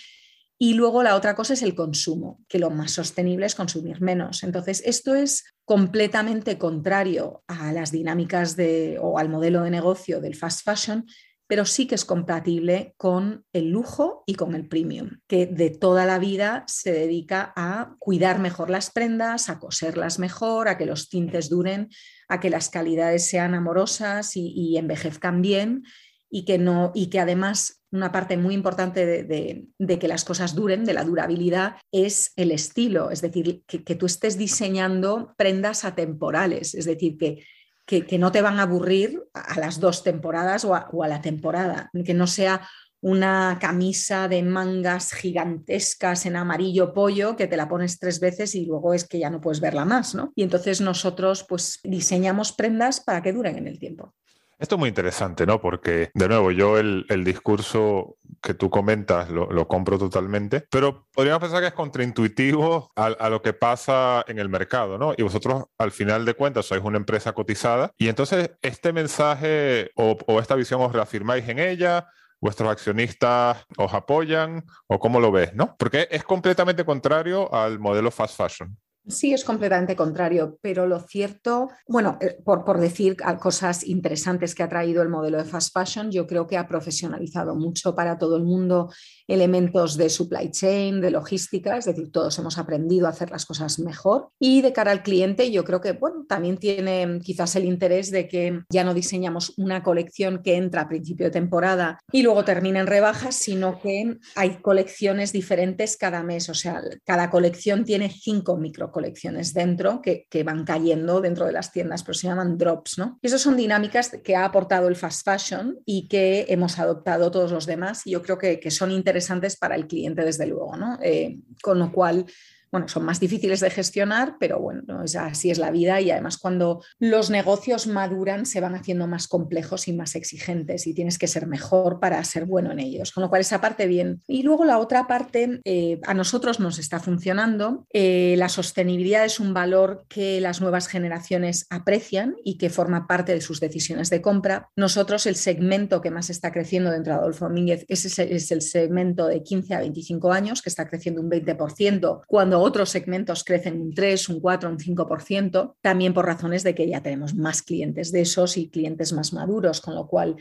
Y 0.59 0.75
luego 0.75 1.03
la 1.03 1.17
otra 1.17 1.35
cosa 1.35 1.55
es 1.55 1.63
el 1.63 1.75
consumo, 1.75 2.41
que 2.49 2.61
lo 2.61 2.71
más 2.71 2.93
sostenible 2.93 3.47
es 3.47 3.57
consumir 3.57 4.01
menos. 4.01 4.45
Entonces, 4.45 4.81
esto 4.87 5.17
es 5.17 5.43
completamente 5.65 6.57
contrario 6.57 7.43
a 7.49 7.73
las 7.73 7.91
dinámicas 7.91 8.55
de, 8.55 8.97
o 9.03 9.19
al 9.19 9.29
modelo 9.29 9.63
de 9.63 9.71
negocio 9.71 10.21
del 10.21 10.37
fast 10.37 10.65
fashion, 10.65 11.05
pero 11.53 11.67
sí 11.67 11.87
que 11.87 11.97
es 11.97 12.07
compatible 12.07 12.95
con 12.97 13.45
el 13.53 13.69
lujo 13.69 14.25
y 14.25 14.37
con 14.37 14.55
el 14.55 14.69
premium, 14.69 15.19
que 15.29 15.45
de 15.45 15.69
toda 15.69 16.07
la 16.07 16.19
vida 16.19 16.65
se 16.67 16.93
dedica 16.93 17.53
a 17.55 17.95
cuidar 17.99 18.39
mejor 18.39 18.71
las 18.71 18.91
prendas, 18.91 19.51
a 19.51 19.59
coserlas 19.59 20.19
mejor, 20.19 20.69
a 20.69 20.79
que 20.79 20.87
los 20.87 21.11
tintes 21.11 21.51
duren, 21.51 21.91
a 22.27 22.41
que 22.41 22.49
las 22.49 22.71
calidades 22.71 23.29
sean 23.29 23.53
amorosas 23.55 24.35
y, 24.35 24.79
envejezcan 24.79 25.43
bien 25.43 25.83
y 26.31 26.47
que, 26.47 26.57
no, 26.57 26.91
y 26.95 27.09
que 27.09 27.21
además 27.21 27.83
una 27.91 28.13
parte 28.13 28.39
muy 28.39 28.55
importante 28.55 29.05
de, 29.05 29.99
que 29.99 30.09
las 30.09 30.25
cosas 30.25 30.55
duren, 30.55 30.87
de 30.87 30.95
la 30.95 31.05
durabilidad, 31.05 31.77
es 31.93 32.33
el 32.37 32.51
estilo, 32.51 33.11
es 33.11 33.21
decir, 33.21 33.63
que, 33.67 33.95
tú 33.95 34.07
estés 34.07 34.39
diseñando 34.39 35.35
prendas 35.37 35.85
atemporales, 35.85 36.75
es 36.75 36.87
decir, 36.87 37.19
que, 37.19 37.45
que, 37.87 38.19
no 38.19 38.33
te 38.33 38.43
van 38.43 38.59
a 38.59 38.63
aburrir 38.63 39.23
a 39.35 39.59
las 39.59 39.81
dos 39.81 40.03
temporadas 40.03 40.65
o 40.65 40.75
a, 40.75 40.89
o 40.93 41.03
a 41.03 41.09
la 41.09 41.21
temporada, 41.21 41.91
que 42.05 42.15
no 42.15 42.27
sea 42.27 42.63
una 43.03 43.59
camisa 43.61 44.29
de 44.29 44.45
mangas 44.45 45.13
gigantescas 45.13 46.25
en 46.25 46.37
amarillo 46.37 46.95
pollo 46.95 47.35
que 47.35 47.49
te 47.49 47.57
la 47.57 47.69
pones 47.69 47.99
tres 47.99 48.21
veces 48.21 48.55
y 48.55 48.65
luego 48.65 48.95
es 48.95 49.09
que 49.09 49.19
ya 49.19 49.29
no 49.29 49.41
puedes 49.41 49.61
verla 49.61 49.85
más, 49.85 50.15
¿no? 50.15 50.33
Y 50.37 50.45
entonces 50.45 50.81
nosotros 50.81 51.45
pues 51.49 51.81
diseñamos 51.83 52.53
prendas 52.53 53.01
para 53.01 53.21
que 53.21 53.33
duren 53.33 53.59
en 53.59 53.67
el 53.67 53.81
tiempo. 53.81 54.15
Esto 54.63 54.77
es 54.77 54.79
muy 54.79 54.91
interesante, 54.91 55.45
¿no? 55.45 55.61
Porque, 55.61 56.13
de 56.15 56.29
nuevo, 56.29 56.53
yo 56.53 56.79
el, 56.79 57.25
discurso 57.25 58.17
que 58.41 58.55
tú 58.55 58.71
comentas 58.71 59.29
lo, 59.29 59.67
compro 59.67 59.99
totalmente, 59.99 60.65
pero 60.71 61.09
podríamos 61.13 61.41
pensar 61.41 61.61
que 61.61 61.67
es 61.67 61.73
contraintuitivo 61.73 62.93
a, 62.95 63.29
lo 63.29 63.43
que 63.43 63.55
pasa 63.55 64.25
en 64.29 64.39
el 64.39 64.49
mercado, 64.49 64.99
¿no? 64.99 65.15
Y 65.17 65.23
vosotros, 65.25 65.65
al 65.79 65.91
final 65.91 66.25
de 66.25 66.35
cuentas, 66.35 66.67
sois 66.67 66.81
una 66.85 66.97
empresa 66.97 67.33
cotizada 67.33 67.91
y 67.99 68.07
entonces 68.07 68.53
este 68.63 68.93
mensaje 68.93 69.91
o, 69.97 70.17
o 70.29 70.39
esta 70.39 70.55
visión 70.55 70.81
os 70.81 70.93
reafirmáis 70.93 71.49
en 71.49 71.59
ella, 71.59 72.07
vuestros 72.41 72.71
accionistas 72.71 73.67
os 73.77 73.93
apoyan 73.93 74.65
o 74.87 75.01
cómo 75.01 75.19
lo 75.19 75.33
ves, 75.33 75.55
¿no? 75.55 75.75
Porque 75.77 76.07
es 76.09 76.23
completamente 76.23 76.85
contrario 76.85 77.53
al 77.53 77.81
modelo 77.81 78.13
fast 78.13 78.37
fashion. 78.37 78.79
Sí, 79.09 79.33
es 79.33 79.45
completamente 79.45 79.97
contrario, 79.97 80.59
pero 80.63 80.87
lo 80.87 81.01
cierto, 81.01 81.71
bueno, 81.89 82.19
eh, 82.21 82.37
por, 82.45 82.65
por, 82.65 82.79
decir 82.79 83.17
cosas 83.41 83.85
interesantes 83.85 84.55
que 84.55 84.63
ha 84.63 84.69
traído 84.69 85.03
el 85.03 85.09
modelo 85.09 85.39
de 85.39 85.45
fast 85.45 85.77
fashion, 85.77 86.13
yo 86.13 86.25
creo 86.25 86.47
que 86.47 86.57
ha 86.57 86.69
profesionalizado 86.69 87.57
mucho 87.57 87.97
para 87.97 88.17
todo 88.17 88.37
el 88.37 88.45
mundo 88.45 88.91
elementos 89.27 89.97
de 89.97 90.09
supply 90.09 90.53
chain, 90.53 91.01
de 91.01 91.11
logística, 91.11 91.77
es 91.77 91.87
decir, 91.87 92.13
todos 92.13 92.39
hemos 92.39 92.59
aprendido 92.59 93.07
a 93.07 93.11
hacer 93.11 93.31
las 93.31 93.45
cosas 93.45 93.81
mejor. 93.81 94.31
Y 94.39 94.63
de 94.63 94.73
cara 94.73 94.93
al 94.93 95.03
cliente, 95.03 95.51
yo 95.51 95.65
creo 95.65 95.81
que, 95.81 95.93
bueno, 95.93 96.25
también 96.29 96.59
tiene 96.59 97.19
quizás 97.25 97.57
el 97.57 97.65
interés 97.65 98.13
de 98.13 98.29
que 98.29 98.63
ya 98.69 98.85
no 98.85 98.95
diseñamos 98.95 99.55
una 99.57 99.83
colección 99.83 100.43
que 100.45 100.57
entra 100.57 100.83
a 100.83 100.89
principio 100.89 101.27
de 101.27 101.33
temporada 101.33 101.99
y 102.13 102.23
luego 102.23 102.45
termina 102.45 102.79
en 102.79 102.87
rebajas, 102.87 103.35
sino 103.35 103.81
que 103.81 104.19
hay 104.37 104.59
colecciones 104.61 105.33
diferentes 105.33 105.97
cada 105.97 106.23
mes, 106.23 106.49
o 106.49 106.55
sea, 106.55 106.81
cada 107.05 107.31
colección 107.31 107.85
tiene 107.85 108.11
cinco 108.11 108.57
micro 108.57 108.92
colecciones 108.93 109.53
dentro 109.53 110.01
que, 110.01 110.27
van 110.45 110.65
cayendo 110.65 111.21
dentro 111.21 111.47
de 111.47 111.53
las 111.53 111.73
tiendas, 111.73 112.03
pero 112.03 112.15
se 112.15 112.27
llaman 112.27 112.59
drops, 112.59 112.99
¿no? 112.99 113.19
Y 113.23 113.27
esas 113.27 113.41
son 113.41 113.57
dinámicas 113.57 114.11
que 114.23 114.37
ha 114.37 114.45
aportado 114.45 114.89
el 114.89 114.97
fast 114.97 115.25
fashion 115.25 115.79
y 115.85 116.09
que 116.09 116.47
hemos 116.49 116.79
adoptado 116.79 117.31
todos 117.31 117.53
los 117.53 117.67
demás 117.67 118.07
y 118.07 118.11
yo 118.13 118.23
creo 118.23 118.39
que, 118.39 118.61
que 118.61 118.71
son 118.71 118.91
interesantes 118.91 119.57
para 119.57 119.75
el 119.75 119.87
cliente 119.87 120.25
desde 120.25 120.47
luego, 120.47 120.77
¿no? 120.77 120.99
Eh, 121.03 121.39
con 121.63 121.79
lo 121.79 121.91
cual 121.93 122.27
bueno, 122.73 122.89
son 122.89 123.05
más 123.05 123.21
difíciles 123.21 123.61
de 123.61 123.69
gestionar, 123.69 124.37
pero 124.41 124.59
bueno, 124.59 125.05
así 125.19 125.51
es 125.51 125.59
la 125.59 125.71
vida 125.71 126.01
y 126.01 126.11
además 126.11 126.39
cuando 126.39 126.83
los 126.99 127.29
negocios 127.29 127.87
maduran 127.87 128.47
se 128.47 128.61
van 128.63 128.75
haciendo 128.75 129.07
más 129.07 129.29
complejos 129.29 129.89
y 129.89 129.93
más 129.93 130.15
exigentes 130.15 130.87
y 130.87 130.95
tienes 130.95 131.19
que 131.19 131.29
ser 131.29 131.47
mejor 131.47 132.01
para 132.01 132.25
ser 132.25 132.47
bueno 132.47 132.73
en 132.73 132.79
ellos, 132.79 133.13
con 133.13 133.23
lo 133.23 133.29
cual 133.29 133.43
esa 133.43 133.61
parte 133.61 133.87
bien. 133.87 134.23
Y 134.27 134.43
luego 134.43 134.65
la 134.65 134.79
otra 134.79 135.07
parte, 135.07 135.61
eh, 135.65 136.01
a 136.05 136.15
nosotros 136.15 136.61
nos 136.61 136.79
está 136.79 136.99
funcionando, 136.99 137.87
eh, 137.93 138.37
la 138.39 138.49
sostenibilidad 138.49 139.27
es 139.27 139.39
un 139.39 139.53
valor 139.53 140.07
que 140.09 140.41
las 140.41 140.63
nuevas 140.63 140.89
generaciones 140.89 141.67
aprecian 141.69 142.37
y 142.43 142.57
que 142.57 142.71
forma 142.71 143.07
parte 143.07 143.35
de 143.35 143.43
sus 143.43 143.61
decisiones 143.61 144.09
de 144.09 144.23
compra. 144.23 144.71
Nosotros 144.77 145.27
el 145.27 145.37
segmento 145.37 146.01
que 146.01 146.11
más 146.11 146.31
está 146.31 146.53
creciendo 146.53 146.91
dentro 146.91 147.13
de 147.13 147.19
Adolfo 147.19 147.45
Domínguez 147.45 147.85
es, 147.89 148.19
es 148.19 148.51
el 148.51 148.63
segmento 148.63 149.27
de 149.27 149.43
15 149.43 149.75
a 149.75 149.81
25 149.81 150.33
años, 150.33 150.63
que 150.63 150.71
está 150.71 150.89
creciendo 150.89 151.21
un 151.21 151.31
20%, 151.31 152.23
cuando 152.27 152.62
otros 152.63 152.91
segmentos 152.91 153.45
crecen 153.45 153.81
un 153.81 153.95
3, 153.95 154.29
un 154.29 154.41
4, 154.41 154.71
un 154.71 154.79
5%, 154.79 155.75
también 155.81 156.15
por 156.15 156.27
razones 156.27 156.63
de 156.63 156.75
que 156.75 156.89
ya 156.89 157.03
tenemos 157.03 157.35
más 157.35 157.63
clientes 157.63 158.13
de 158.13 158.23
esos 158.23 158.57
y 158.57 158.71
clientes 158.71 159.13
más 159.13 159.33
maduros, 159.33 159.81
con 159.81 159.95
lo 159.95 160.07
cual 160.07 160.37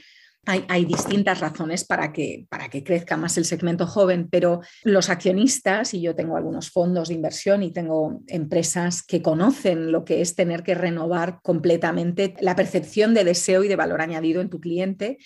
hay, 0.45 0.85
distintas 0.85 1.39
razones 1.39 1.83
para 1.85 2.11
que, 2.11 2.47
para 2.49 2.67
que 2.67 2.83
crezca 2.83 3.15
más 3.15 3.37
el 3.37 3.45
segmento 3.45 3.85
joven, 3.85 4.27
pero 4.29 4.61
los 4.83 5.09
accionistas, 5.09 5.93
y 5.93 6.01
yo 6.01 6.15
tengo 6.15 6.35
algunos 6.35 6.71
fondos 6.71 7.09
de 7.09 7.13
inversión 7.13 7.61
y 7.61 7.71
tengo 7.71 8.21
empresas 8.27 9.03
que 9.03 9.21
conocen 9.21 9.91
lo 9.91 10.03
que 10.03 10.21
es 10.21 10.35
tener 10.35 10.63
que 10.63 10.73
renovar 10.73 11.39
completamente 11.43 12.33
la 12.41 12.55
percepción 12.55 13.13
de 13.13 13.23
deseo 13.23 13.63
y 13.63 13.67
de 13.67 13.75
valor 13.75 14.01
añadido 14.01 14.41
en 14.41 14.49
tu 14.49 14.59
cliente 14.59 15.19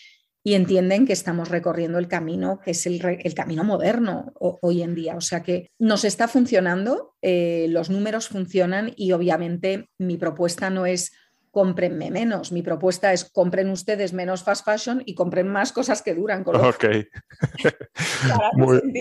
y 0.46 0.54
entienden 0.54 1.08
que 1.08 1.14
estamos 1.14 1.50
recorriendo 1.50 1.98
el 1.98 2.08
camino 2.08 2.60
que 2.64 2.72
es 2.72 2.86
el, 2.86 3.02
camino 3.34 3.64
moderno 3.64 4.32
hoy 4.36 4.84
en 4.84 4.94
día. 4.94 5.16
O 5.16 5.22
sea 5.22 5.42
que 5.42 5.72
nos 5.80 6.06
está 6.06 6.28
funcionando, 6.28 7.16
eh, 7.24 7.66
los 7.70 7.90
números 7.90 8.28
funcionan 8.28 8.94
y 8.96 9.14
obviamente 9.14 9.90
mi 9.98 10.18
propuesta 10.18 10.70
no 10.70 10.86
es 10.86 11.14
cómprenme 11.50 12.12
menos. 12.12 12.52
Mi 12.52 12.62
propuesta 12.62 13.12
es 13.12 13.26
compren 13.26 13.72
ustedes 13.72 14.14
menos 14.14 14.44
fast 14.44 14.64
fashion 14.64 15.02
y 15.08 15.16
compren 15.16 15.48
más 15.48 15.72
cosas 15.72 16.04
que 16.04 16.14
duran. 16.14 16.44
Con 16.44 16.58
ok. 16.58 16.86
Muy... 18.54 18.82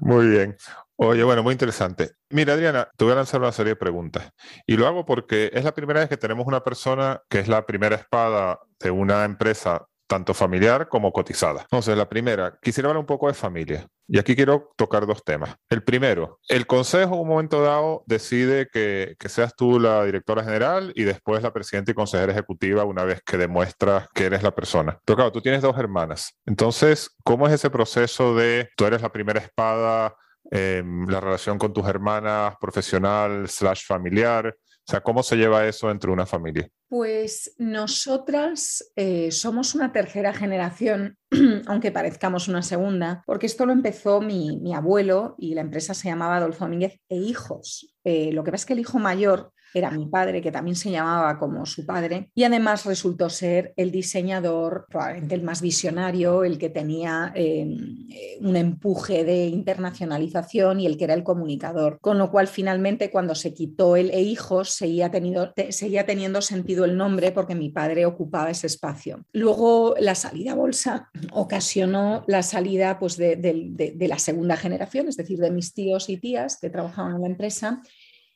Muy 0.00 0.28
bien. 0.28 0.56
Oye, 1.04 1.24
bueno, 1.24 1.42
muy 1.42 1.50
interesante. 1.50 2.12
Mira, 2.30 2.52
Adriana, 2.52 2.88
te 2.96 3.04
voy 3.04 3.12
a 3.12 3.16
lanzar 3.16 3.40
una 3.40 3.50
serie 3.50 3.72
de 3.72 3.76
preguntas. 3.76 4.30
Y 4.68 4.76
lo 4.76 4.86
hago 4.86 5.04
porque 5.04 5.50
es 5.52 5.64
la 5.64 5.74
primera 5.74 5.98
vez 5.98 6.08
que 6.08 6.16
tenemos 6.16 6.46
una 6.46 6.62
persona 6.62 7.20
que 7.28 7.40
es 7.40 7.48
la 7.48 7.66
primera 7.66 7.96
espada 7.96 8.60
de 8.78 8.92
una 8.92 9.24
empresa 9.24 9.84
tanto 10.06 10.32
familiar 10.32 10.88
como 10.88 11.10
cotizada. 11.10 11.62
Entonces, 11.62 11.96
la 11.96 12.08
primera, 12.08 12.56
quisiera 12.62 12.88
hablar 12.88 13.00
un 13.00 13.06
poco 13.06 13.26
de 13.26 13.34
familia. 13.34 13.88
Y 14.06 14.16
aquí 14.16 14.36
quiero 14.36 14.70
tocar 14.76 15.04
dos 15.04 15.24
temas. 15.24 15.56
El 15.68 15.82
primero, 15.82 16.38
el 16.46 16.68
consejo 16.68 17.14
en 17.14 17.20
un 17.20 17.28
momento 17.28 17.62
dado 17.62 18.04
decide 18.06 18.68
que, 18.72 19.16
que, 19.18 19.28
seas 19.28 19.56
tú 19.56 19.80
la 19.80 20.04
directora 20.04 20.44
general 20.44 20.92
y 20.94 21.02
después 21.02 21.42
la 21.42 21.52
presidenta 21.52 21.90
y 21.90 21.94
consejera 21.94 22.30
ejecutiva 22.30 22.84
una 22.84 23.02
vez 23.02 23.22
que 23.26 23.38
demuestras 23.38 24.06
que 24.14 24.26
eres 24.26 24.44
la 24.44 24.54
persona. 24.54 25.00
Pero 25.04 25.16
claro, 25.16 25.32
tú 25.32 25.40
tienes 25.40 25.62
dos 25.62 25.76
hermanas. 25.76 26.38
Entonces, 26.46 27.10
¿cómo 27.24 27.48
es 27.48 27.54
ese 27.54 27.70
proceso 27.70 28.36
de 28.36 28.68
tú 28.76 28.84
eres 28.84 29.02
la 29.02 29.10
primera 29.10 29.40
espada? 29.40 30.14
Em, 30.54 31.08
la 31.08 31.18
relación 31.18 31.56
con 31.56 31.72
tus 31.72 31.88
hermanas, 31.88 32.56
profesional 32.60 33.48
slash 33.48 33.86
familiar. 33.86 34.54
O 34.54 34.90
sea, 34.90 35.00
¿cómo 35.00 35.22
se 35.22 35.36
lleva 35.36 35.66
eso 35.66 35.90
entre 35.90 36.10
una 36.10 36.26
familia? 36.26 36.68
Pues 36.88 37.54
nosotras 37.56 38.92
eh, 38.94 39.30
somos 39.30 39.74
una 39.74 39.92
tercera 39.92 40.34
generación, 40.34 41.16
aunque 41.66 41.90
parezcamos 41.90 42.48
una 42.48 42.60
segunda, 42.60 43.22
porque 43.24 43.46
esto 43.46 43.64
lo 43.64 43.72
empezó 43.72 44.20
mi, 44.20 44.74
abuelo 44.74 45.36
y 45.38 45.54
la 45.54 45.62
empresa 45.62 45.94
se 45.94 46.08
llamaba 46.08 46.36
Adolfo 46.36 46.66
Domínguez 46.66 47.00
e 47.08 47.16
Hijos. 47.16 47.96
Eh, 48.04 48.30
lo 48.34 48.44
que 48.44 48.50
pasa 48.50 48.62
es 48.62 48.66
que 48.66 48.72
el 48.74 48.80
hijo 48.80 48.98
mayor 48.98 49.54
era 49.78 49.90
mi 49.90 50.06
padre, 50.06 50.40
que 50.40 50.52
también 50.52 50.76
se 50.76 50.90
llamaba 50.90 51.38
como 51.38 51.66
su 51.66 51.86
padre, 51.86 52.30
y 52.34 52.44
además 52.44 52.84
resultó 52.84 53.30
ser 53.30 53.72
el 53.76 53.90
diseñador, 53.90 54.86
probablemente 54.88 55.34
el 55.34 55.42
más 55.42 55.60
visionario, 55.60 56.44
el 56.44 56.58
que 56.58 56.70
tenía 56.70 57.32
em, 57.34 58.06
eh, 58.10 58.38
un 58.40 58.56
empuje 58.56 59.24
de 59.24 59.46
internacionalización 59.46 60.80
y 60.80 60.86
el 60.86 60.96
que 60.96 61.04
era 61.04 61.14
el 61.14 61.24
comunicador. 61.24 61.98
Con 62.00 62.18
lo 62.18 62.30
cual, 62.30 62.48
finalmente, 62.48 63.10
cuando 63.10 63.34
se 63.34 63.54
quitó 63.54 63.96
el 63.96 64.10
e 64.10 64.20
hijos, 64.20 64.70
seguía, 64.70 65.10
tenido, 65.10 65.52
seguía 65.70 66.06
teniendo 66.06 66.42
sentido 66.42 66.84
el 66.84 66.96
nombre 66.96 67.32
porque 67.32 67.54
mi 67.54 67.70
padre 67.70 68.06
ocupaba 68.06 68.50
ese 68.50 68.66
espacio. 68.66 69.24
Luego, 69.32 69.94
la 69.98 70.14
salida 70.14 70.54
bolsa 70.54 71.10
ocasionó 71.32 72.24
la 72.26 72.42
salida 72.42 72.98
pues, 72.98 73.16
de 73.16 74.06
la 74.08 74.18
segunda 74.18 74.56
generación, 74.56 75.08
es 75.08 75.16
decir, 75.16 75.38
de 75.38 75.50
mis 75.50 75.74
tíos 75.74 76.08
y 76.08 76.16
tías 76.16 76.58
que 76.60 76.70
trabajaban 76.70 77.16
en 77.16 77.22
la 77.22 77.26
empresa 77.28 77.82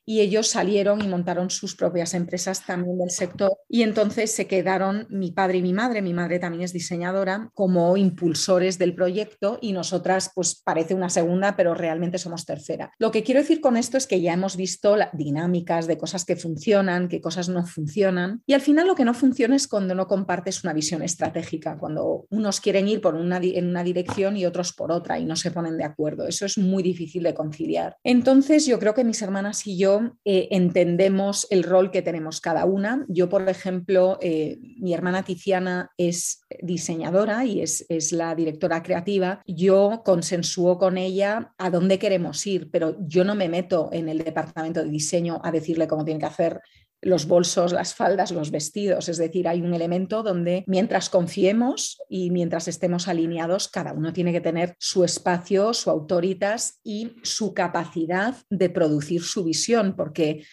y 0.07 0.21
ellos 0.21 0.49
salieron 0.49 1.03
y 1.03 1.09
montaron 1.09 1.51
sus 1.51 1.75
propias 1.75 2.15
empresas 2.15 2.65
también 2.65 2.97
del 2.97 3.11
sector 3.11 3.59
y 3.69 3.83
entonces 3.83 4.33
se 4.33 4.47
quedaron 4.47 5.07
mi 5.11 5.33
padre 5.33 5.59
y 5.59 5.63
mi 5.63 5.73
madre, 5.73 6.01
mi 6.01 6.15
madre 6.15 6.39
también 6.39 6.63
es 6.63 6.73
diseñadora, 6.73 7.51
como 7.55 7.97
impulsores 7.97 8.79
del 8.79 8.95
proyecto 8.95 9.59
y 9.61 9.73
nosotras 9.73 10.31
pues 10.35 10.63
parece 10.65 10.95
una 10.95 11.11
segunda, 11.11 11.57
pero 11.57 11.75
realmente 11.75 12.19
somos 12.19 12.47
tercera. 12.47 12.93
Lo 12.99 13.11
que 13.11 13.25
quiero 13.25 13.41
decir 13.41 13.61
con 13.61 13.77
esto 13.77 13.97
es 13.97 14.07
que 14.07 14.21
ya 14.21 14.33
hemos 14.33 14.57
visto 14.57 14.97
dinámicas 15.13 15.89
de 15.89 15.99
cosas 15.99 16.25
que 16.25 16.37
funcionan, 16.37 17.09
que 17.09 17.21
cosas 17.21 17.49
no 17.49 17.67
funcionan 17.67 18.43
y 18.47 18.55
al 18.55 18.61
final 18.61 18.87
lo 18.87 18.95
que 18.95 19.05
no 19.05 19.13
funciona 19.13 19.57
es 19.57 19.67
cuando 19.67 19.95
no 19.97 20.07
compartes 20.07 20.63
una 20.63 20.73
visión 20.73 21.03
estratégica, 21.03 21.79
cuando 21.79 22.27
unos 22.31 22.61
quieren 22.61 22.87
ir 22.87 23.01
por 23.01 23.17
una, 23.17 23.39
en 23.39 23.67
una 23.67 23.83
dirección 23.83 24.37
y 24.37 24.47
otros 24.47 24.73
por 24.73 24.93
otra 24.93 25.19
y 25.19 25.25
no 25.25 25.35
se 25.35 25.51
ponen 25.51 25.77
de 25.77 25.85
acuerdo. 25.85 26.29
Eso 26.29 26.47
es 26.47 26.59
muy 26.59 26.85
difícil 26.85 27.25
de 27.25 27.35
conciliar. 27.35 27.97
Entonces 28.05 28.67
yo 28.67 28.79
creo 28.79 28.95
que 28.95 29.03
mis 29.03 29.21
hermanas 29.21 29.67
y 29.67 29.77
yo 29.77 29.96
eh, 30.25 30.49
entendemos 30.51 31.47
el 31.51 31.63
rol 31.63 31.91
que 31.91 32.03
tenemos 32.03 32.41
cada 32.41 32.65
una. 32.65 33.05
Yo, 33.09 33.29
por 33.29 33.49
ejemplo, 33.49 34.19
eh, 34.21 34.59
mi 34.79 34.95
hermana 34.95 35.25
Tiziana 35.25 35.91
es 35.97 36.41
diseñadora 36.63 37.45
y 37.45 37.61
es, 37.61 37.85
la 38.13 38.35
directora 38.35 38.83
creativa. 38.83 39.43
Yo 39.47 40.03
consensúo 40.05 40.79
con 40.79 40.97
ella 40.99 41.53
a 41.59 41.71
dónde 41.71 41.99
queremos 41.99 42.47
ir, 42.47 42.71
pero 42.71 42.97
yo 43.01 43.25
no 43.25 43.35
me 43.35 43.49
meto 43.49 43.89
en 43.93 44.09
el 44.09 44.19
departamento 44.19 44.83
de 44.83 44.91
diseño 44.91 45.41
a 45.43 45.51
decirle 45.51 45.89
cómo 45.89 46.05
tiene 46.05 46.21
que 46.21 46.27
hacer 46.27 46.61
los 47.03 47.27
bolsos, 47.27 47.73
las 47.73 47.95
faldas, 47.95 48.31
los 48.33 48.51
vestidos. 48.51 49.09
Es 49.09 49.19
decir, 49.19 49.49
hay 49.49 49.61
un 49.61 49.75
elemento 49.75 50.23
donde 50.23 50.65
mientras 50.67 51.09
confiemos 51.11 51.99
y 52.09 52.31
mientras 52.31 52.69
estemos 52.69 53.09
alineados, 53.09 53.69
cada 53.69 53.93
uno 53.93 54.13
tiene 54.13 54.33
que 54.33 54.41
tener 54.41 54.77
su 54.79 55.05
espacio, 55.05 55.75
su 55.75 55.91
autoritas 55.91 56.81
y 56.83 57.17
su 57.23 57.55
capacidad 57.55 58.37
de 58.51 58.71
producir 58.71 59.23
su 59.23 59.45
visión, 59.45 59.95
porque 59.97 60.45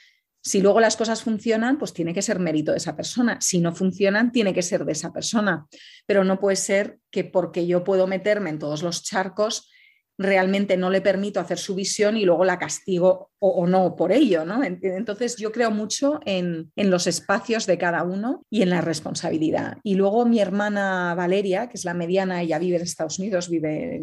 si 0.46 0.62
luego 0.62 0.82
las 0.82 0.98
cosas 0.98 1.24
funcionan, 1.24 1.78
pues 1.78 1.94
tiene 1.94 2.14
que 2.14 2.22
ser 2.22 2.38
mérito 2.38 2.72
de 2.72 2.78
esa 2.78 2.98
persona. 2.98 3.39
Si 3.39 3.60
no 3.60 3.74
funcionan, 3.74 4.34
tiene 4.34 4.54
que 4.54 4.62
ser 4.62 4.84
de 4.84 4.91
esa 4.91 5.14
persona. 5.14 5.66
Pero 6.06 6.26
no 6.26 6.38
puede 6.38 6.58
ser 6.58 7.00
que 7.10 7.24
porque 7.24 7.66
yo 7.66 7.86
puedo 7.86 8.08
meterme 8.08 8.50
en 8.50 8.60
todos 8.60 8.84
los 8.84 9.04
charcos, 9.04 9.72
realmente 10.18 10.78
no 10.78 10.89
le 10.89 11.01
permito 11.01 11.39
hacer 11.39 11.57
su 11.57 11.76
visión 11.76 12.18
y 12.18 12.26
luego 12.26 12.45
la 12.45 12.59
castigo 12.59 13.32
o, 13.39 13.68
no 13.68 13.95
por 13.95 14.11
ello. 14.11 14.45
¿no? 14.45 14.64
Entonces 14.64 15.36
yo 15.38 15.51
creo 15.51 15.72
mucho 15.72 16.20
en, 16.26 16.72
los 16.76 17.07
espacios 17.07 17.66
de 17.66 17.78
cada 17.78 18.03
uno 18.03 18.45
y 18.49 18.61
en 18.61 18.70
la 18.70 18.82
responsabilidad. 18.82 19.78
Y 19.84 19.95
luego 19.95 20.26
mi 20.26 20.39
hermana 20.39 21.16
Valeria, 21.16 21.68
que 21.68 21.78
es 21.78 21.86
la 21.86 21.93
mediana, 21.93 22.41
ella 22.41 22.59
vive 22.59 22.78
en 22.78 22.84
Estados 22.84 23.20
Unidos, 23.20 23.49
vive 23.49 24.01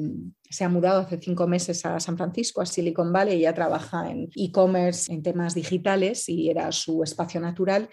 se 0.50 0.64
ha 0.64 0.68
mudado 0.68 1.00
hace 1.00 1.18
cinco 1.18 1.46
meses 1.46 1.86
a 1.86 2.00
San 2.00 2.16
Francisco, 2.16 2.60
a 2.60 2.66
Silicon 2.66 3.12
Valley, 3.12 3.38
ella 3.38 3.54
trabaja 3.54 4.10
en 4.10 4.28
e-commerce, 4.34 5.12
en 5.12 5.22
temas 5.22 5.54
digitales 5.54 6.28
y 6.28 6.50
era 6.50 6.72
su 6.72 7.04
espacio 7.04 7.40
natural. 7.40 7.88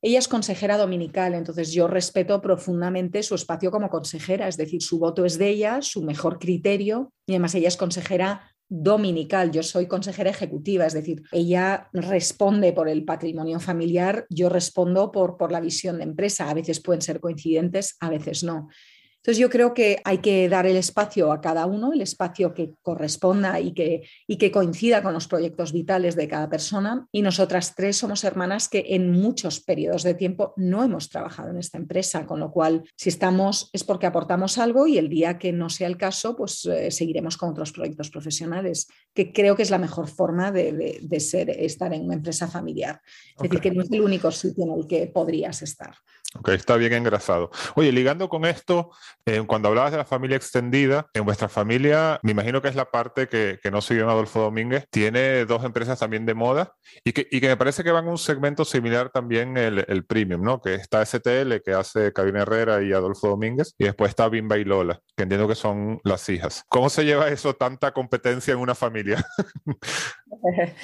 Ella 0.00 0.20
es 0.20 0.28
consejera 0.28 0.76
dominical, 0.76 1.34
entonces 1.34 1.72
yo 1.72 1.88
respeto 1.88 2.40
profundamente 2.40 3.22
su 3.24 3.34
espacio 3.34 3.72
como 3.72 3.90
consejera, 3.90 4.46
es 4.46 4.56
decir, 4.56 4.80
su 4.80 5.00
voto 5.00 5.24
es 5.24 5.38
de 5.38 5.48
ella, 5.48 5.82
su 5.82 6.04
mejor 6.04 6.38
criterio, 6.38 7.12
y 7.26 7.32
además 7.32 7.54
ella 7.56 7.68
es 7.68 7.76
consejera 7.76 8.54
dominical, 8.68 9.50
yo 9.50 9.62
soy 9.62 9.88
consejera 9.88 10.30
ejecutiva, 10.30 10.86
es 10.86 10.92
decir, 10.92 11.22
ella 11.32 11.88
responde 11.92 12.72
por 12.72 12.88
el 12.88 13.04
patrimonio 13.04 13.58
familiar, 13.58 14.26
yo 14.30 14.48
respondo 14.48 15.10
por, 15.10 15.36
por 15.36 15.50
la 15.50 15.60
visión 15.60 15.96
de 15.96 16.04
empresa, 16.04 16.48
a 16.48 16.54
veces 16.54 16.80
pueden 16.80 17.02
ser 17.02 17.18
coincidentes, 17.18 17.96
a 18.00 18.10
veces 18.10 18.44
no. 18.44 18.68
Entonces 19.28 19.42
yo 19.42 19.50
creo 19.50 19.74
que 19.74 20.00
hay 20.06 20.18
que 20.18 20.48
dar 20.48 20.64
el 20.64 20.78
espacio 20.78 21.30
a 21.32 21.42
cada 21.42 21.66
uno, 21.66 21.92
el 21.92 22.00
espacio 22.00 22.54
que 22.54 22.72
corresponda 22.80 23.60
y 23.60 23.74
que, 23.74 24.08
y 24.26 24.38
que 24.38 24.50
coincida 24.50 25.02
con 25.02 25.12
los 25.12 25.28
proyectos 25.28 25.74
vitales 25.74 26.16
de 26.16 26.26
cada 26.26 26.48
persona. 26.48 27.06
Y 27.12 27.20
nosotras 27.20 27.74
tres 27.76 27.98
somos 27.98 28.24
hermanas 28.24 28.70
que 28.70 28.86
en 28.88 29.10
muchos 29.10 29.60
periodos 29.60 30.02
de 30.02 30.14
tiempo 30.14 30.54
no 30.56 30.82
hemos 30.82 31.10
trabajado 31.10 31.50
en 31.50 31.58
esta 31.58 31.76
empresa, 31.76 32.24
con 32.24 32.40
lo 32.40 32.50
cual 32.50 32.84
si 32.96 33.10
estamos 33.10 33.68
es 33.74 33.84
porque 33.84 34.06
aportamos 34.06 34.56
algo 34.56 34.86
y 34.86 34.96
el 34.96 35.10
día 35.10 35.36
que 35.36 35.52
no 35.52 35.68
sea 35.68 35.88
el 35.88 35.98
caso, 35.98 36.34
pues 36.34 36.64
eh, 36.64 36.90
seguiremos 36.90 37.36
con 37.36 37.50
otros 37.50 37.72
proyectos 37.72 38.08
profesionales, 38.08 38.88
que 39.12 39.30
creo 39.30 39.54
que 39.54 39.62
es 39.62 39.70
la 39.70 39.76
mejor 39.76 40.08
forma 40.08 40.50
de, 40.52 41.02
de, 41.02 41.20
ser, 41.20 41.50
estar 41.50 41.92
en 41.92 42.06
una 42.06 42.14
empresa 42.14 42.48
familiar. 42.48 43.02
Es 43.36 43.42
decir, 43.42 43.60
que 43.60 43.72
no 43.72 43.82
es 43.82 43.92
el 43.92 44.00
único 44.00 44.30
sitio 44.30 44.64
en 44.64 44.80
el 44.80 44.86
que 44.86 45.06
podrías 45.06 45.60
estar. 45.60 45.96
Ok, 46.34 46.50
está 46.50 46.76
bien 46.76 46.92
engrasado. 46.92 47.50
Oye, 47.74 47.90
ligando 47.90 48.28
con 48.28 48.44
esto, 48.44 48.90
eh, 49.24 49.42
cuando 49.46 49.68
hablabas 49.68 49.92
de 49.92 49.96
la 49.96 50.04
familia 50.04 50.36
extendida, 50.36 51.08
en 51.14 51.24
vuestra 51.24 51.48
familia, 51.48 52.20
me 52.22 52.32
imagino 52.32 52.60
que 52.60 52.68
es 52.68 52.74
la 52.74 52.90
parte 52.90 53.28
que, 53.28 53.58
que 53.62 53.70
no 53.70 53.80
siguió 53.80 54.04
en 54.04 54.10
Adolfo 54.10 54.40
Domínguez, 54.40 54.86
tiene 54.90 55.46
dos 55.46 55.64
empresas 55.64 55.98
también 55.98 56.26
de 56.26 56.34
moda 56.34 56.74
y 57.02 57.12
que, 57.12 57.26
y 57.30 57.40
que 57.40 57.48
me 57.48 57.56
parece 57.56 57.82
que 57.82 57.92
van 57.92 58.06
a 58.06 58.10
un 58.10 58.18
segmento 58.18 58.66
similar 58.66 59.08
también 59.08 59.56
el, 59.56 59.86
el, 59.88 60.04
premium, 60.04 60.42
¿no? 60.42 60.60
Que 60.60 60.74
está 60.74 61.02
STL, 61.04 61.62
que 61.64 61.72
hace 61.72 62.12
Cabina 62.12 62.42
Herrera 62.42 62.82
y 62.82 62.92
Adolfo 62.92 63.28
Domínguez, 63.28 63.74
y 63.78 63.84
después 63.84 64.10
está 64.10 64.28
Bimba 64.28 64.58
y 64.58 64.64
Lola, 64.64 65.00
que 65.16 65.22
entiendo 65.22 65.48
que 65.48 65.54
son 65.54 65.98
las 66.04 66.28
hijas. 66.28 66.62
¿Cómo 66.68 66.90
se 66.90 67.06
lleva 67.06 67.28
eso, 67.28 67.54
tanta 67.54 67.92
competencia 67.92 68.52
en 68.52 68.60
una 68.60 68.74
familia? 68.74 69.24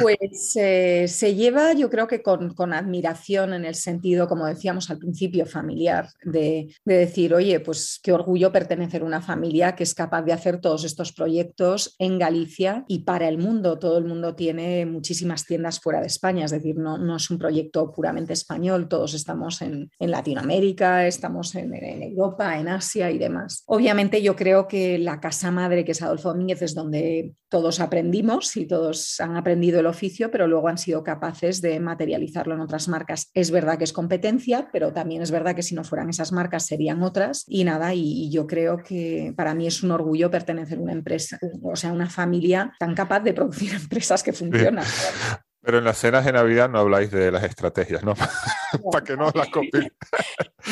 Pues 0.00 0.56
eh, 0.56 1.06
se 1.08 1.34
lleva, 1.34 1.72
yo 1.74 1.90
creo 1.90 2.06
que 2.06 2.22
con, 2.22 2.72
admiración 2.72 3.52
en 3.52 3.64
el 3.64 3.74
sentido, 3.74 4.26
como 4.26 4.46
decíamos 4.46 4.90
al 4.90 4.98
principio, 4.98 5.46
familiar, 5.46 6.08
de, 6.24 6.74
de, 6.84 6.96
decir, 6.96 7.34
oye, 7.34 7.60
pues 7.60 8.00
qué 8.02 8.12
orgullo 8.12 8.50
pertenecer 8.50 9.02
a 9.02 9.04
una 9.04 9.20
familia 9.20 9.74
que 9.74 9.82
es 9.82 9.94
capaz 9.94 10.22
de 10.22 10.32
hacer 10.32 10.60
todos 10.60 10.84
estos 10.84 11.12
proyectos 11.12 11.96
en 11.98 12.18
Galicia 12.18 12.84
y 12.88 13.00
para 13.00 13.28
el 13.28 13.38
mundo. 13.38 13.78
Todo 13.78 13.98
el 13.98 14.04
mundo 14.04 14.34
tiene 14.34 14.86
muchísimas 14.86 15.44
tiendas 15.44 15.80
fuera 15.80 16.00
de 16.00 16.06
España, 16.06 16.46
es 16.46 16.50
decir, 16.50 16.76
no, 16.76 16.98
no 16.98 17.16
es 17.16 17.30
un 17.30 17.38
proyecto 17.38 17.92
puramente 17.92 18.32
español, 18.32 18.88
todos 18.88 19.14
estamos 19.14 19.60
en, 19.62 19.90
en 19.98 20.10
Latinoamérica, 20.10 21.06
estamos 21.06 21.54
en, 21.54 21.74
en, 21.74 22.02
Europa, 22.02 22.58
en 22.58 22.68
Asia 22.68 23.10
y 23.10 23.18
demás. 23.18 23.62
Obviamente 23.66 24.22
yo 24.22 24.34
creo 24.34 24.66
que 24.66 24.98
la 24.98 25.20
casa 25.20 25.50
madre, 25.50 25.84
que 25.84 25.92
es 25.92 26.02
Adolfo 26.02 26.30
Domínguez, 26.30 26.62
es 26.62 26.74
donde 26.74 27.34
todos 27.54 27.78
aprendimos 27.78 28.56
y 28.56 28.66
todos 28.66 29.20
han 29.20 29.36
aprendido 29.36 29.78
el 29.78 29.86
oficio, 29.86 30.28
pero 30.32 30.48
luego 30.48 30.66
han 30.66 30.76
sido 30.76 31.04
capaces 31.04 31.60
de 31.60 31.78
materializarlo 31.78 32.52
en 32.52 32.60
otras 32.60 32.88
marcas. 32.88 33.30
Es 33.32 33.52
verdad 33.52 33.78
que 33.78 33.84
es 33.84 33.92
competencia, 33.92 34.70
pero 34.72 34.92
también 34.92 35.22
es 35.22 35.30
verdad 35.30 35.54
que 35.54 35.62
si 35.62 35.76
no 35.76 35.84
fueran 35.84 36.10
esas 36.10 36.32
marcas 36.32 36.66
serían 36.66 37.00
otras. 37.04 37.44
Y 37.46 37.62
nada, 37.62 37.94
y, 37.94 38.28
yo 38.28 38.48
creo 38.48 38.78
que 38.78 39.32
para 39.36 39.54
mí 39.54 39.68
es 39.68 39.84
un 39.84 39.92
orgullo 39.92 40.32
pertenecer 40.32 40.78
a 40.78 40.80
una 40.80 40.94
empresa, 40.94 41.38
o 41.62 41.76
sea, 41.76 41.92
una 41.92 42.10
familia 42.10 42.72
tan 42.80 42.92
capaz 42.92 43.20
de 43.20 43.34
producir 43.34 43.72
empresas 43.80 44.24
que 44.24 44.32
funcionan. 44.32 44.84
Pero 45.64 45.78
en 45.78 45.84
las 45.84 45.98
cenas 45.98 46.24
de 46.24 46.32
Navidad 46.32 46.68
no 46.68 46.78
habláis 46.78 47.10
de 47.10 47.32
las 47.32 47.42
estrategias, 47.44 48.04
¿no? 48.04 48.14
Para 48.92 49.04
que 49.04 49.16
no 49.16 49.30
las 49.34 49.48
copien. 49.48 49.92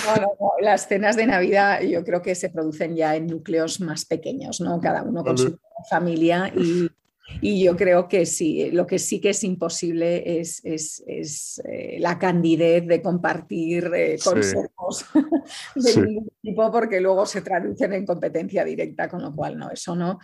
No, 0.07 0.16
no, 0.16 0.32
no, 0.40 0.51
Las 0.61 0.88
cenas 0.88 1.16
de 1.16 1.26
Navidad 1.26 1.82
yo 1.82 2.03
creo 2.03 2.22
que 2.22 2.34
se 2.34 2.49
producen 2.49 2.97
ya 2.97 3.14
en 3.14 3.26
núcleos 3.26 3.78
más 3.78 4.07
pequeños, 4.07 4.59
¿no? 4.62 4.80
Cada 4.80 5.03
uno 5.03 5.22
con 5.22 5.36
su 5.36 5.59
familia 5.90 6.51
y, 6.57 6.88
y 7.40 7.64
yo 7.64 7.76
creo 7.76 8.09
que 8.09 8.26
sí, 8.26 8.70
lo 8.70 8.86
que 8.86 8.99
sí 8.99 9.20
que 9.20 9.30
es 9.30 9.45
imposible 9.45 10.40
es, 10.40 10.61
es, 10.64 11.03
es 11.07 11.62
eh, 11.64 11.97
la 12.01 12.18
candidez 12.18 12.86
de 12.86 13.01
compartir 13.01 13.90
eh, 13.95 14.18
consejos 14.22 15.07
de 15.74 15.93
sí. 15.93 16.01
ningún 16.01 16.32
tipo 16.43 16.70
porque 16.70 17.01
luego 17.01 17.24
se 17.26 17.43
traducen 17.43 17.93
en 17.93 18.05
competencia 18.05 18.64
directa, 18.64 19.09
con 19.09 19.22
lo 19.22 19.34
cual 19.34 19.59
no, 19.59 19.70
eso 19.70 19.95
no. 19.95 20.18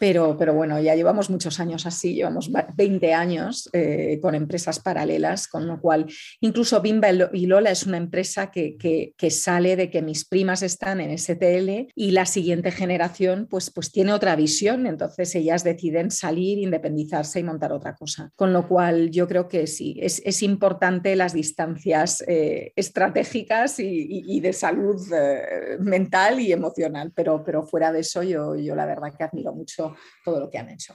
Pero, 0.00 0.34
pero, 0.38 0.54
bueno, 0.54 0.80
ya 0.80 0.94
llevamos 0.94 1.28
muchos 1.28 1.60
años 1.60 1.84
así, 1.84 2.14
llevamos 2.14 2.50
20 2.74 3.12
años 3.12 3.68
eh, 3.74 4.18
con 4.22 4.34
empresas 4.34 4.80
paralelas, 4.80 5.46
con 5.46 5.66
lo 5.66 5.78
cual 5.78 6.06
incluso 6.40 6.80
Bimba 6.80 7.10
y 7.34 7.44
Lola 7.44 7.70
es 7.70 7.84
una 7.84 7.98
empresa 7.98 8.50
que, 8.50 8.78
que, 8.78 9.12
que, 9.18 9.30
sale 9.30 9.76
de 9.76 9.90
que 9.90 10.00
mis 10.00 10.24
primas 10.24 10.62
están 10.62 11.02
en 11.02 11.18
STL 11.18 11.92
y 11.94 12.12
la 12.12 12.24
siguiente 12.24 12.70
generación 12.70 13.46
pues, 13.50 13.70
pues 13.70 13.92
tiene 13.92 14.14
otra 14.14 14.36
visión, 14.36 14.86
entonces 14.86 15.34
ellas 15.34 15.64
deciden 15.64 16.10
salir, 16.10 16.56
independizarse 16.58 17.40
y 17.40 17.42
montar 17.42 17.70
otra 17.70 17.94
cosa. 17.94 18.30
Con 18.36 18.54
lo 18.54 18.66
cual 18.68 19.10
yo 19.10 19.28
creo 19.28 19.48
que 19.48 19.66
sí, 19.66 19.98
es, 20.00 20.22
es 20.24 20.42
importante 20.42 21.14
las 21.14 21.34
distancias 21.34 22.24
eh, 22.26 22.72
estratégicas 22.74 23.78
y, 23.78 23.84
y, 23.84 24.36
y, 24.36 24.40
de 24.40 24.54
salud 24.54 24.96
eh, 25.12 25.76
mental 25.78 26.40
y 26.40 26.52
emocional, 26.52 27.12
pero, 27.14 27.44
pero 27.44 27.66
fuera 27.66 27.92
de 27.92 28.00
eso 28.00 28.22
yo, 28.22 28.56
yo 28.56 28.74
la 28.74 28.86
verdad 28.86 29.12
que 29.14 29.24
admiro 29.24 29.52
mucho 29.52 29.89
todo 30.24 30.40
lo 30.40 30.50
que 30.50 30.58
han 30.58 30.70
hecho. 30.70 30.94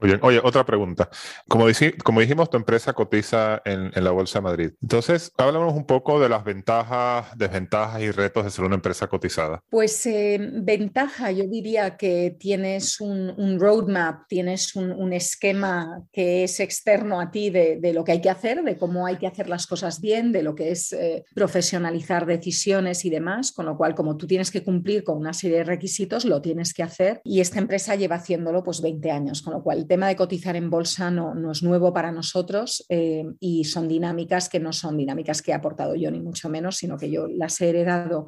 Oye, 0.00 0.40
otra 0.44 0.64
pregunta. 0.64 1.10
Como, 1.48 1.66
dijimos, 1.66 2.50
tu 2.50 2.56
empresa 2.56 2.92
cotiza 2.92 3.60
en, 3.64 3.90
la 3.94 4.12
Bolsa 4.12 4.38
de 4.38 4.42
Madrid. 4.42 4.70
Entonces, 4.80 5.32
háblanos 5.36 5.74
un 5.74 5.86
poco 5.86 6.20
de 6.20 6.28
las 6.28 6.44
ventajas, 6.44 7.36
desventajas 7.36 8.00
y 8.02 8.10
retos 8.12 8.44
de 8.44 8.50
ser 8.50 8.64
una 8.64 8.76
empresa 8.76 9.08
cotizada. 9.08 9.60
Pues 9.68 10.06
eh, 10.06 10.38
ventaja, 10.40 11.32
yo 11.32 11.44
diría 11.48 11.96
que 11.96 12.36
tienes 12.38 13.00
un, 13.00 13.58
roadmap, 13.58 14.28
tienes 14.28 14.76
un, 14.76 15.08
esquema 15.08 16.02
que 16.12 16.44
es 16.44 16.60
externo 16.60 17.18
a 17.18 17.30
ti 17.30 17.48
de, 17.48 17.78
de, 17.80 17.92
lo 17.94 18.04
que 18.04 18.12
hay 18.12 18.20
que 18.20 18.28
hacer, 18.28 18.62
de 18.62 18.76
cómo 18.76 19.06
hay 19.06 19.16
que 19.16 19.26
hacer 19.26 19.48
las 19.48 19.66
cosas 19.66 20.00
bien, 20.00 20.32
de 20.32 20.42
lo 20.42 20.54
que 20.54 20.70
es 20.70 20.92
eh, 20.92 21.24
profesionalizar 21.34 22.26
decisiones 22.26 23.04
y 23.04 23.10
demás, 23.10 23.52
con 23.52 23.66
lo 23.66 23.76
cual, 23.76 23.94
como 23.94 24.16
tú 24.16 24.26
tienes 24.26 24.50
que 24.50 24.62
cumplir 24.62 25.02
con 25.02 25.16
una 25.16 25.32
serie 25.32 25.58
de 25.58 25.64
requisitos, 25.64 26.24
lo 26.24 26.42
tienes 26.42 26.74
que 26.74 26.82
hacer. 26.82 27.20
Y 27.24 27.40
esta 27.40 27.58
empresa 27.58 27.96
lleva 27.96 28.16
haciéndolo 28.16 28.62
pues 28.62 28.82
20 28.82 29.10
años, 29.10 29.42
con 29.42 29.54
lo 29.54 29.62
cual 29.62 29.87
tema 29.88 30.08
de 30.08 30.16
cotizar 30.16 30.56
en 30.56 30.70
bolsa 30.70 31.10
no, 31.10 31.34
no 31.34 31.50
es 31.50 31.62
nuevo 31.62 31.92
para 31.92 32.12
nosotros 32.12 32.84
eh, 32.88 33.24
y 33.40 33.64
son 33.64 33.88
dinámicas 33.88 34.48
que 34.48 34.60
no 34.60 34.72
son 34.72 34.96
dinámicas 34.96 35.42
que 35.42 35.50
he 35.50 35.54
aportado 35.54 35.94
yo, 35.94 36.10
ni 36.10 36.20
mucho 36.20 36.48
menos, 36.48 36.76
sino 36.76 36.96
que 36.96 37.10
yo 37.10 37.26
las 37.26 37.60
he 37.60 37.70
heredado. 37.70 38.26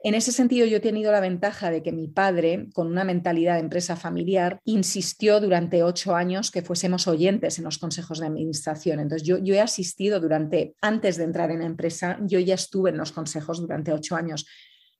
En 0.00 0.14
ese 0.14 0.30
sentido, 0.30 0.64
yo 0.64 0.76
he 0.76 0.80
tenido 0.80 1.10
la 1.10 1.18
ventaja 1.18 1.72
de 1.72 1.82
que 1.82 1.90
mi 1.90 2.06
padre, 2.06 2.68
con 2.72 2.86
una 2.86 3.02
mentalidad 3.02 3.54
de 3.54 3.60
empresa 3.60 3.96
familiar, 3.96 4.60
insistió 4.64 5.40
durante 5.40 5.82
ocho 5.82 6.14
años 6.14 6.52
que 6.52 6.62
fuésemos 6.62 7.08
oyentes 7.08 7.58
en 7.58 7.64
los 7.64 7.78
consejos 7.78 8.20
de 8.20 8.26
administración. 8.26 9.00
Entonces, 9.00 9.26
yo, 9.26 9.38
yo 9.38 9.54
he 9.54 9.60
asistido 9.60 10.20
durante, 10.20 10.76
antes 10.80 11.16
de 11.16 11.24
entrar 11.24 11.50
en 11.50 11.60
la 11.60 11.66
empresa, 11.66 12.18
yo 12.22 12.38
ya 12.38 12.54
estuve 12.54 12.90
en 12.90 12.98
los 12.98 13.10
consejos 13.10 13.60
durante 13.60 13.92
ocho 13.92 14.14
años. 14.14 14.46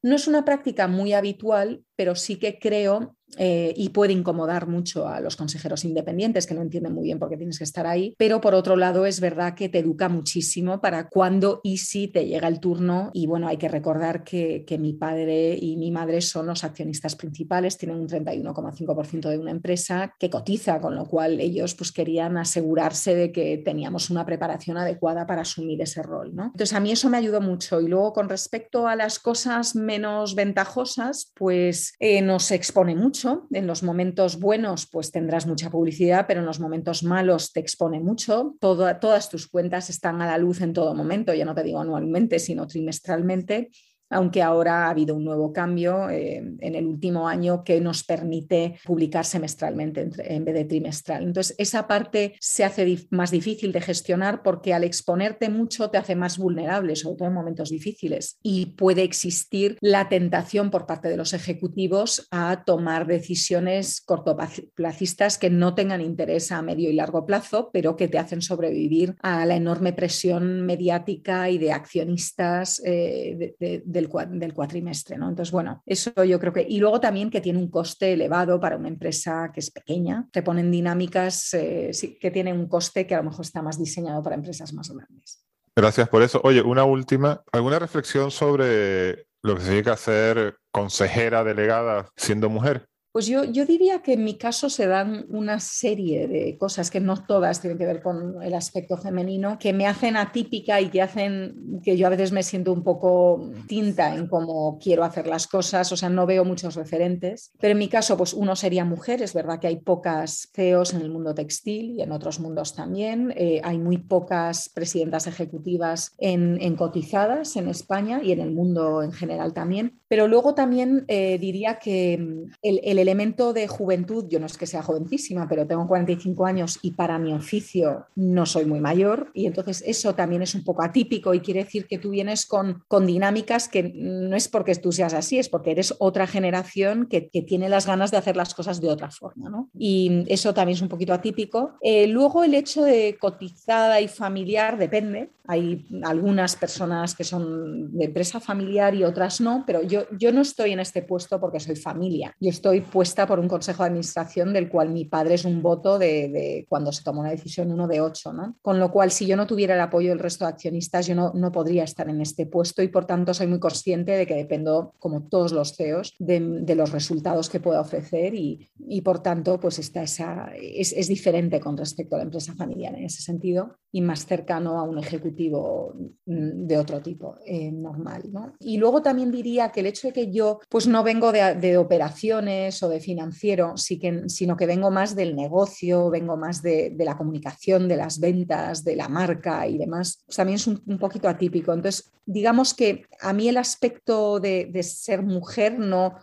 No 0.02 0.16
es 0.16 0.26
una 0.26 0.44
práctica 0.44 0.88
muy 0.88 1.12
habitual 1.12 1.82
pero 1.98 2.14
sí 2.14 2.36
que 2.36 2.60
creo 2.60 3.16
eh, 3.36 3.74
y 3.76 3.90
puede 3.90 4.12
incomodar 4.12 4.66
mucho 4.66 5.06
a 5.06 5.20
los 5.20 5.36
consejeros 5.36 5.84
independientes 5.84 6.46
que 6.46 6.54
no 6.54 6.62
entienden 6.62 6.94
muy 6.94 7.04
bien 7.04 7.18
por 7.18 7.28
qué 7.28 7.36
tienes 7.36 7.58
que 7.58 7.64
estar 7.64 7.86
ahí, 7.86 8.14
pero 8.16 8.40
por 8.40 8.54
otro 8.54 8.76
lado 8.76 9.06
es 9.06 9.20
verdad 9.20 9.54
que 9.54 9.68
te 9.68 9.78
educa 9.78 10.08
muchísimo 10.08 10.80
para 10.80 11.08
cuando 11.08 11.60
y 11.62 11.78
si 11.78 12.08
te 12.08 12.26
llega 12.26 12.48
el 12.48 12.60
turno 12.60 13.10
y 13.12 13.26
bueno, 13.26 13.48
hay 13.48 13.58
que 13.58 13.68
recordar 13.68 14.24
que, 14.24 14.64
que 14.66 14.78
mi 14.78 14.94
padre 14.94 15.56
y 15.60 15.76
mi 15.76 15.90
madre 15.90 16.20
son 16.20 16.46
los 16.46 16.64
accionistas 16.64 17.16
principales, 17.16 17.76
tienen 17.76 17.98
un 17.98 18.08
31,5% 18.08 19.28
de 19.28 19.38
una 19.38 19.50
empresa 19.50 20.14
que 20.18 20.30
cotiza, 20.30 20.80
con 20.80 20.94
lo 20.94 21.06
cual 21.06 21.40
ellos 21.40 21.74
pues 21.74 21.92
querían 21.92 22.36
asegurarse 22.38 23.14
de 23.14 23.32
que 23.32 23.58
teníamos 23.58 24.10
una 24.10 24.24
preparación 24.24 24.78
adecuada 24.78 25.26
para 25.26 25.42
asumir 25.42 25.80
ese 25.82 26.02
rol. 26.02 26.34
¿no? 26.34 26.46
Entonces 26.46 26.72
a 26.72 26.80
mí 26.80 26.92
eso 26.92 27.10
me 27.10 27.18
ayudó 27.18 27.40
mucho 27.40 27.80
y 27.80 27.88
luego 27.88 28.12
con 28.12 28.28
respecto 28.28 28.88
a 28.88 28.96
las 28.96 29.18
cosas 29.18 29.76
menos 29.76 30.34
ventajosas, 30.34 31.32
pues 31.34 31.94
eh, 32.00 32.22
nos 32.22 32.50
expone 32.50 32.94
mucho 32.94 33.17
en 33.24 33.66
los 33.66 33.82
momentos 33.82 34.38
buenos, 34.38 34.88
pues 34.90 35.10
tendrás 35.10 35.46
mucha 35.46 35.70
publicidad, 35.70 36.26
pero 36.26 36.40
en 36.40 36.46
los 36.46 36.60
momentos 36.60 37.02
malos 37.02 37.52
te 37.52 37.60
expone 37.60 38.00
mucho. 38.00 38.56
todas 38.60 39.28
tus 39.28 39.48
cuentas 39.48 39.90
están 39.90 40.20
a 40.22 40.26
la 40.26 40.38
luz 40.38 40.60
en 40.60 40.72
todo 40.72 40.94
momento, 40.94 41.34
ya 41.34 41.44
no 41.44 41.54
te 41.54 41.62
digo 41.62 41.80
anualmente, 41.80 42.38
sino 42.38 42.66
trimestralmente 42.66 43.70
aunque 44.10 44.42
ahora 44.42 44.86
ha 44.86 44.90
habido 44.90 45.14
un 45.14 45.24
nuevo 45.24 45.52
cambio 45.52 46.10
eh, 46.10 46.36
en 46.36 46.74
el 46.74 46.86
último 46.86 47.28
año 47.28 47.64
que 47.64 47.80
nos 47.80 48.04
permite 48.04 48.78
publicar 48.84 49.24
semestralmente 49.24 50.08
en 50.18 50.44
vez 50.44 50.54
de 50.54 50.64
trimestral. 50.64 51.24
Entonces, 51.24 51.54
esa 51.58 51.86
parte 51.86 52.34
se 52.40 52.64
hace 52.64 53.06
más 53.10 53.30
difícil 53.30 53.72
de 53.72 53.80
gestionar 53.80 54.42
porque 54.42 54.74
al 54.74 54.84
exponerte 54.84 55.48
mucho 55.48 55.90
te 55.90 55.98
hace 55.98 56.16
más 56.16 56.38
vulnerable, 56.38 56.96
sobre 56.96 57.16
todo 57.16 57.28
en 57.28 57.34
momentos 57.34 57.70
difíciles, 57.70 58.38
y 58.42 58.66
puede 58.66 59.02
existir 59.02 59.76
la 59.80 60.08
tentación 60.08 60.70
por 60.70 60.86
parte 60.86 61.08
de 61.08 61.16
los 61.16 61.32
ejecutivos 61.32 62.26
a 62.30 62.64
tomar 62.64 63.06
decisiones 63.06 64.00
cortoplacistas 64.00 65.38
que 65.38 65.50
no 65.50 65.74
tengan 65.74 66.00
interés 66.00 66.52
a 66.52 66.62
medio 66.62 66.90
y 66.90 66.94
largo 66.94 67.26
plazo, 67.26 67.70
pero 67.72 67.96
que 67.96 68.08
te 68.08 68.18
hacen 68.18 68.42
sobrevivir 68.42 69.16
a 69.22 69.44
la 69.46 69.56
enorme 69.56 69.92
presión 69.92 70.64
mediática 70.64 71.50
y 71.50 71.58
de 71.58 71.72
accionistas 71.72 72.80
eh, 72.84 73.54
del, 74.00 74.54
cuatrimestre. 74.54 75.16
¿no? 75.16 75.28
Entonces, 75.28 75.52
bueno, 75.52 75.82
eso 75.86 76.12
yo 76.24 76.38
creo 76.38 76.52
que... 76.52 76.66
Y 76.68 76.78
luego 76.78 77.00
también 77.00 77.30
que 77.30 77.40
tiene 77.40 77.58
un 77.58 77.70
coste 77.70 78.12
elevado 78.12 78.60
para 78.60 78.76
una 78.76 78.88
empresa 78.88 79.50
que 79.52 79.60
es 79.60 79.70
pequeña. 79.70 80.28
Te 80.32 80.42
ponen 80.42 80.70
dinámicas 80.70 81.54
eh, 81.54 81.90
que 82.20 82.30
tienen 82.30 82.58
un 82.58 82.68
coste 82.68 83.06
que 83.06 83.14
a 83.14 83.18
lo 83.18 83.24
mejor 83.24 83.44
está 83.44 83.62
más 83.62 83.78
diseñado 83.78 84.22
para 84.22 84.36
empresas 84.36 84.72
más 84.72 84.90
grandes. 84.90 85.44
Gracias 85.76 86.08
por 86.08 86.22
eso. 86.22 86.40
Oye, 86.42 86.60
una 86.60 86.84
última. 86.84 87.44
¿Alguna 87.52 87.78
reflexión 87.78 88.32
sobre 88.32 89.26
lo 89.42 89.54
que 89.54 89.62
significa 89.62 89.96
ser 89.96 90.56
consejera 90.72 91.44
delegada 91.44 92.10
siendo 92.16 92.48
mujer? 92.48 92.87
Pues 93.10 93.26
yo, 93.26 93.44
yo, 93.44 93.64
diría 93.64 94.02
que 94.02 94.12
en 94.12 94.24
mi 94.24 94.36
caso 94.36 94.68
se 94.68 94.86
dan 94.86 95.24
una 95.30 95.60
serie 95.60 96.28
de 96.28 96.58
cosas 96.58 96.90
que 96.90 97.00
no 97.00 97.24
todas 97.24 97.60
tienen 97.60 97.78
que 97.78 97.86
ver 97.86 98.02
con 98.02 98.42
el 98.42 98.54
aspecto 98.54 98.98
femenino, 98.98 99.58
que 99.58 99.72
me 99.72 99.86
hacen 99.86 100.16
atípica 100.16 100.80
y 100.80 100.90
que 100.90 101.00
hacen 101.00 101.80
que 101.82 101.96
yo 101.96 102.06
a 102.06 102.10
veces 102.10 102.32
me 102.32 102.42
siento 102.42 102.72
un 102.72 102.84
poco 102.84 103.50
tinta 103.66 104.14
en 104.14 104.28
cómo 104.28 104.78
quiero 104.78 105.04
hacer 105.04 105.26
las 105.26 105.46
cosas, 105.46 105.90
o 105.90 105.96
sea, 105.96 106.10
no 106.10 106.26
veo 106.26 106.44
muchos 106.44 106.74
referentes, 106.74 107.52
pero 107.58 107.72
en 107.72 107.78
mi 107.78 107.88
caso, 107.88 108.16
pues 108.16 108.34
uno 108.34 108.54
sería 108.54 108.84
mujer, 108.84 109.22
es 109.22 109.32
verdad 109.32 109.58
que 109.58 109.68
hay 109.68 109.76
pocas 109.76 110.50
CEOs 110.54 110.92
en 110.92 111.00
el 111.00 111.10
mundo 111.10 111.34
textil 111.34 111.92
y 111.92 112.02
en 112.02 112.12
otros 112.12 112.40
mundos 112.40 112.74
también, 112.74 113.32
eh, 113.36 113.60
hay 113.64 113.78
muy 113.78 113.98
pocas 113.98 114.68
presidentas 114.68 115.26
ejecutivas 115.26 116.14
en, 116.18 116.60
en, 116.60 116.76
cotizadas 116.76 117.56
en 117.56 117.68
España 117.68 118.20
y 118.22 118.32
en 118.32 118.40
el 118.40 118.52
mundo 118.52 119.02
en 119.02 119.12
general 119.12 119.54
también, 119.54 119.97
pero 120.08 120.26
luego 120.28 120.54
también 120.54 121.04
eh, 121.08 121.38
diría 121.38 121.78
que 121.78 122.14
el, 122.14 122.80
el 122.82 122.98
elemento 122.98 123.52
de 123.52 123.68
juventud, 123.68 124.26
yo 124.28 124.40
no 124.40 124.46
es 124.46 124.58
que 124.58 124.66
sea 124.66 124.82
jovencísima, 124.82 125.48
pero 125.48 125.66
tengo 125.66 125.86
45 125.86 126.46
años 126.46 126.78
y 126.82 126.92
para 126.92 127.18
mi 127.18 127.32
oficio 127.32 128.06
no 128.16 128.46
soy 128.46 128.64
muy 128.64 128.80
mayor 128.80 129.30
y 129.34 129.46
entonces 129.46 129.82
eso 129.86 130.14
también 130.14 130.42
es 130.42 130.54
un 130.54 130.64
poco 130.64 130.82
atípico 130.82 131.34
y 131.34 131.40
quiere 131.40 131.64
decir 131.64 131.86
que 131.86 131.98
tú 131.98 132.10
vienes 132.10 132.46
con, 132.46 132.82
con 132.88 133.06
dinámicas 133.06 133.68
que 133.68 133.92
no 133.94 134.36
es 134.36 134.48
porque 134.48 134.74
tú 134.74 134.92
seas 134.92 135.14
así, 135.14 135.38
es 135.38 135.48
porque 135.48 135.70
eres 135.70 135.94
otra 135.98 136.26
generación 136.26 137.06
que, 137.06 137.28
que 137.28 137.42
tiene 137.42 137.68
las 137.68 137.86
ganas 137.86 138.10
de 138.10 138.16
hacer 138.16 138.36
las 138.36 138.54
cosas 138.54 138.80
de 138.80 138.88
otra 138.88 139.10
forma. 139.10 139.48
¿no? 139.50 139.70
Y 139.78 140.24
eso 140.28 140.54
también 140.54 140.76
es 140.76 140.82
un 140.82 140.88
poquito 140.88 141.12
atípico. 141.12 141.74
Eh, 141.80 142.06
luego 142.06 142.44
el 142.44 142.54
hecho 142.54 142.82
de 142.82 143.16
cotizada 143.20 144.00
y 144.00 144.08
familiar 144.08 144.78
depende. 144.78 145.30
Hay 145.46 145.86
algunas 146.04 146.56
personas 146.56 147.14
que 147.14 147.24
son 147.24 147.96
de 147.96 148.04
empresa 148.04 148.40
familiar 148.40 148.94
y 148.94 149.04
otras 149.04 149.40
no, 149.40 149.64
pero 149.66 149.82
yo, 149.82 149.97
yo 150.18 150.32
no 150.32 150.42
estoy 150.42 150.72
en 150.72 150.80
este 150.80 151.02
puesto 151.02 151.40
porque 151.40 151.60
soy 151.60 151.76
familia. 151.76 152.34
Yo 152.40 152.50
estoy 152.50 152.80
puesta 152.80 153.26
por 153.26 153.38
un 153.38 153.48
consejo 153.48 153.82
de 153.82 153.88
administración 153.88 154.52
del 154.52 154.68
cual 154.68 154.90
mi 154.90 155.04
padre 155.04 155.34
es 155.34 155.44
un 155.44 155.62
voto 155.62 155.98
de, 155.98 156.66
cuando 156.68 156.92
se 156.92 157.02
tomó 157.02 157.20
una 157.20 157.30
decisión 157.30 157.72
uno 157.72 157.86
de 157.86 158.00
ocho. 158.00 158.32
¿no? 158.32 158.56
Con 158.62 158.78
lo 158.78 158.90
cual, 158.90 159.10
si 159.10 159.26
yo 159.26 159.36
no 159.36 159.46
tuviera 159.46 159.74
el 159.74 159.80
apoyo 159.80 160.10
del 160.10 160.18
resto 160.18 160.44
de 160.44 160.50
accionistas, 160.50 161.06
yo 161.06 161.14
no, 161.14 161.32
no 161.34 161.52
podría 161.52 161.84
estar 161.84 162.08
en 162.08 162.20
este 162.20 162.46
puesto 162.46 162.82
y 162.82 162.88
por 162.88 163.06
tanto 163.06 163.34
soy 163.34 163.46
muy 163.46 163.58
consciente 163.58 164.12
de 164.12 164.26
que 164.26 164.34
dependo, 164.34 164.94
como 164.98 165.22
todos 165.22 165.52
los 165.52 165.74
CEOs, 165.76 166.14
de, 166.18 166.74
los 166.74 166.92
resultados 166.92 167.48
que 167.48 167.58
pueda 167.58 167.80
ofrecer 167.80 168.34
y, 168.34 168.70
y 168.78 169.00
por 169.00 169.20
tanto, 169.20 169.58
pues 169.58 169.78
está 169.78 170.02
esa, 170.02 170.52
es, 170.54 170.92
es, 170.92 171.08
diferente 171.08 171.58
con 171.58 171.76
respecto 171.76 172.14
a 172.14 172.18
la 172.18 172.24
empresa 172.24 172.54
familiar 172.54 172.94
en 172.94 173.04
ese 173.04 173.22
sentido 173.22 173.76
y 173.90 174.00
más 174.00 174.26
cercano 174.26 174.78
a 174.78 174.82
un 174.82 174.98
ejecutivo 174.98 175.94
de 176.26 176.78
otro 176.78 177.00
tipo, 177.00 177.36
eh, 177.44 177.72
normal. 177.72 178.22
¿no? 178.30 178.52
Y 178.60 178.76
luego 178.78 179.02
también 179.02 179.30
diría 179.30 179.70
que 179.70 179.80
el 179.80 179.86
hecho 179.88 180.08
de 180.08 180.12
que 180.12 180.30
yo 180.30 180.60
pues 180.68 180.86
no 180.86 181.02
vengo 181.02 181.32
de, 181.32 181.76
operaciones 181.76 182.82
o 182.82 182.88
de 182.88 183.00
financiero, 183.00 183.74
sino 183.76 184.56
que 184.56 184.66
vengo 184.66 184.90
más 184.90 185.14
del 185.16 185.36
negocio, 185.36 186.10
vengo 186.10 186.36
más 186.36 186.62
de, 186.62 186.94
la 186.98 187.16
comunicación, 187.16 187.88
de 187.88 187.96
las 187.96 188.20
ventas, 188.20 188.84
de 188.84 188.96
la 188.96 189.08
marca 189.08 189.66
y 189.66 189.78
demás, 189.78 190.24
también 190.34 190.56
es 190.56 190.66
un, 190.66 190.98
poquito 190.98 191.28
atípico. 191.28 191.72
Entonces, 191.72 192.10
digamos 192.26 192.74
que 192.74 193.06
a 193.20 193.32
mí 193.32 193.48
el 193.48 193.56
aspecto 193.56 194.40
de, 194.40 194.70
ser 194.82 195.22
mujer 195.22 195.78
no, 195.78 196.14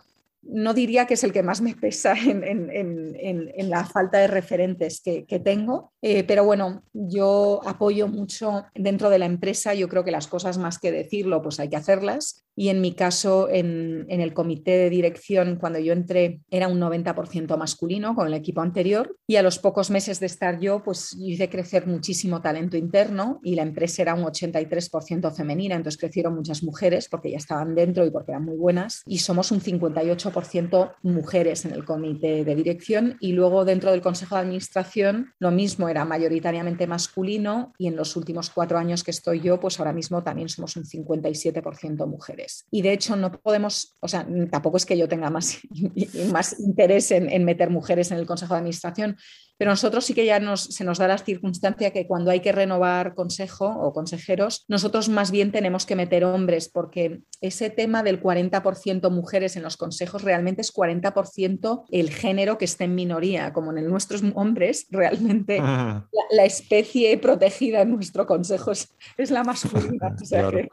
no 0.42 0.74
diría 0.74 1.06
que 1.06 1.14
es 1.14 1.24
el 1.24 1.32
que 1.32 1.42
más 1.42 1.60
me 1.60 1.74
pesa 1.74 2.14
en, 2.24 3.70
la 3.70 3.84
falta 3.84 4.18
de 4.18 4.28
referentes 4.28 5.00
que, 5.00 5.24
que 5.26 5.40
tengo, 5.40 5.92
eh, 6.02 6.24
pero 6.24 6.44
bueno, 6.44 6.82
yo 6.92 7.60
apoyo 7.66 8.08
mucho 8.08 8.64
dentro 8.74 9.10
de 9.10 9.18
la 9.18 9.26
empresa, 9.26 9.74
yo 9.74 9.88
creo 9.88 10.04
que 10.04 10.10
las 10.10 10.28
cosas 10.28 10.58
más 10.58 10.78
que 10.78 10.92
decirlo, 10.92 11.42
pues 11.42 11.60
hay 11.60 11.68
que 11.68 11.76
hacerlas. 11.76 12.45
Y 12.56 12.70
en 12.70 12.80
mi 12.80 12.94
caso, 12.94 13.48
en, 13.50 14.06
el 14.08 14.32
comité 14.32 14.72
de 14.72 14.90
dirección, 14.90 15.56
cuando 15.56 15.78
yo 15.78 15.92
entré, 15.92 16.40
era 16.50 16.68
un 16.68 16.80
90% 16.80 17.56
masculino 17.58 18.14
con 18.14 18.26
el 18.26 18.34
equipo 18.34 18.62
anterior. 18.62 19.14
Y 19.26 19.36
a 19.36 19.42
los 19.42 19.58
pocos 19.58 19.90
meses 19.90 20.20
de 20.20 20.26
estar 20.26 20.58
yo, 20.58 20.82
pues 20.82 21.14
hice 21.18 21.50
crecer 21.50 21.86
muchísimo 21.86 22.40
talento 22.40 22.78
interno 22.78 23.40
y 23.44 23.56
la 23.56 23.62
empresa 23.62 24.02
era 24.02 24.14
un 24.14 24.22
83% 24.24 25.34
femenina, 25.34 25.74
entonces 25.74 26.00
crecieron 26.00 26.34
muchas 26.34 26.62
mujeres 26.62 27.08
porque 27.10 27.30
ya 27.30 27.36
estaban 27.36 27.74
dentro 27.74 28.06
y 28.06 28.10
porque 28.10 28.32
eran 28.32 28.44
muy 28.44 28.56
buenas. 28.56 29.02
Y 29.06 29.18
somos 29.18 29.52
un 29.52 29.60
58% 29.60 30.94
mujeres 31.02 31.66
en 31.66 31.72
el 31.72 31.84
comité 31.84 32.42
de 32.44 32.54
dirección. 32.54 33.18
Y 33.20 33.32
luego 33.32 33.66
dentro 33.66 33.90
del 33.90 34.00
consejo 34.00 34.36
de 34.36 34.42
administración 34.42 35.34
lo 35.38 35.50
mismo 35.50 35.90
era 35.90 36.06
mayoritariamente 36.06 36.86
masculino. 36.86 37.74
Y 37.76 37.88
en 37.88 37.96
los 37.96 38.16
últimos 38.16 38.48
cuatro 38.48 38.78
años 38.78 39.04
que 39.04 39.10
estoy 39.10 39.40
yo 39.40 39.60
pues 39.60 39.78
ahora 39.78 39.92
mismo 39.92 40.22
también 40.22 40.48
somos 40.48 40.76
un 40.76 40.84
57% 40.84 42.06
mujeres 42.06 42.45
y 42.70 42.82
de 42.82 42.92
hecho 42.92 43.16
no 43.16 43.32
podemos 43.32 43.96
o 44.00 44.08
sea 44.08 44.26
tampoco 44.50 44.76
es 44.76 44.86
que 44.86 44.98
yo 44.98 45.08
tenga 45.08 45.30
más, 45.30 45.58
más 46.32 46.58
interés 46.60 47.10
en, 47.10 47.30
en 47.30 47.44
meter 47.44 47.70
mujeres 47.70 48.10
en 48.10 48.18
el 48.18 48.26
consejo 48.26 48.54
de 48.54 48.58
administración 48.58 49.16
pero 49.58 49.70
nosotros 49.70 50.04
sí 50.04 50.14
que 50.14 50.26
ya 50.26 50.38
nos, 50.38 50.62
se 50.62 50.84
nos 50.84 50.98
da 50.98 51.08
la 51.08 51.18
circunstancia 51.18 51.90
que 51.90 52.06
cuando 52.06 52.30
hay 52.30 52.40
que 52.40 52.52
renovar 52.52 53.14
consejo 53.14 53.66
o 53.66 53.92
consejeros, 53.92 54.64
nosotros 54.68 55.08
más 55.08 55.30
bien 55.30 55.50
tenemos 55.50 55.86
que 55.86 55.96
meter 55.96 56.24
hombres, 56.24 56.68
porque 56.68 57.22
ese 57.40 57.70
tema 57.70 58.02
del 58.02 58.22
40% 58.22 59.10
mujeres 59.10 59.56
en 59.56 59.62
los 59.62 59.76
consejos 59.76 60.22
realmente 60.22 60.60
es 60.60 60.72
40% 60.74 61.84
el 61.90 62.10
género 62.10 62.58
que 62.58 62.66
está 62.66 62.84
en 62.84 62.94
minoría, 62.94 63.52
como 63.52 63.72
en 63.72 63.78
el 63.78 63.88
nuestros 63.88 64.22
hombres, 64.34 64.86
realmente 64.90 65.58
la, 65.58 66.06
la, 66.30 66.44
especie 66.44 67.16
protegida 67.18 67.82
en 67.82 67.92
nuestro 67.92 68.26
consejo 68.26 68.72
es, 68.72 68.94
es 69.16 69.30
la 69.30 69.44
masculina. 69.44 70.14
O 70.16 70.24
sea 70.24 70.48
claro. 70.48 70.58
que... 70.58 70.68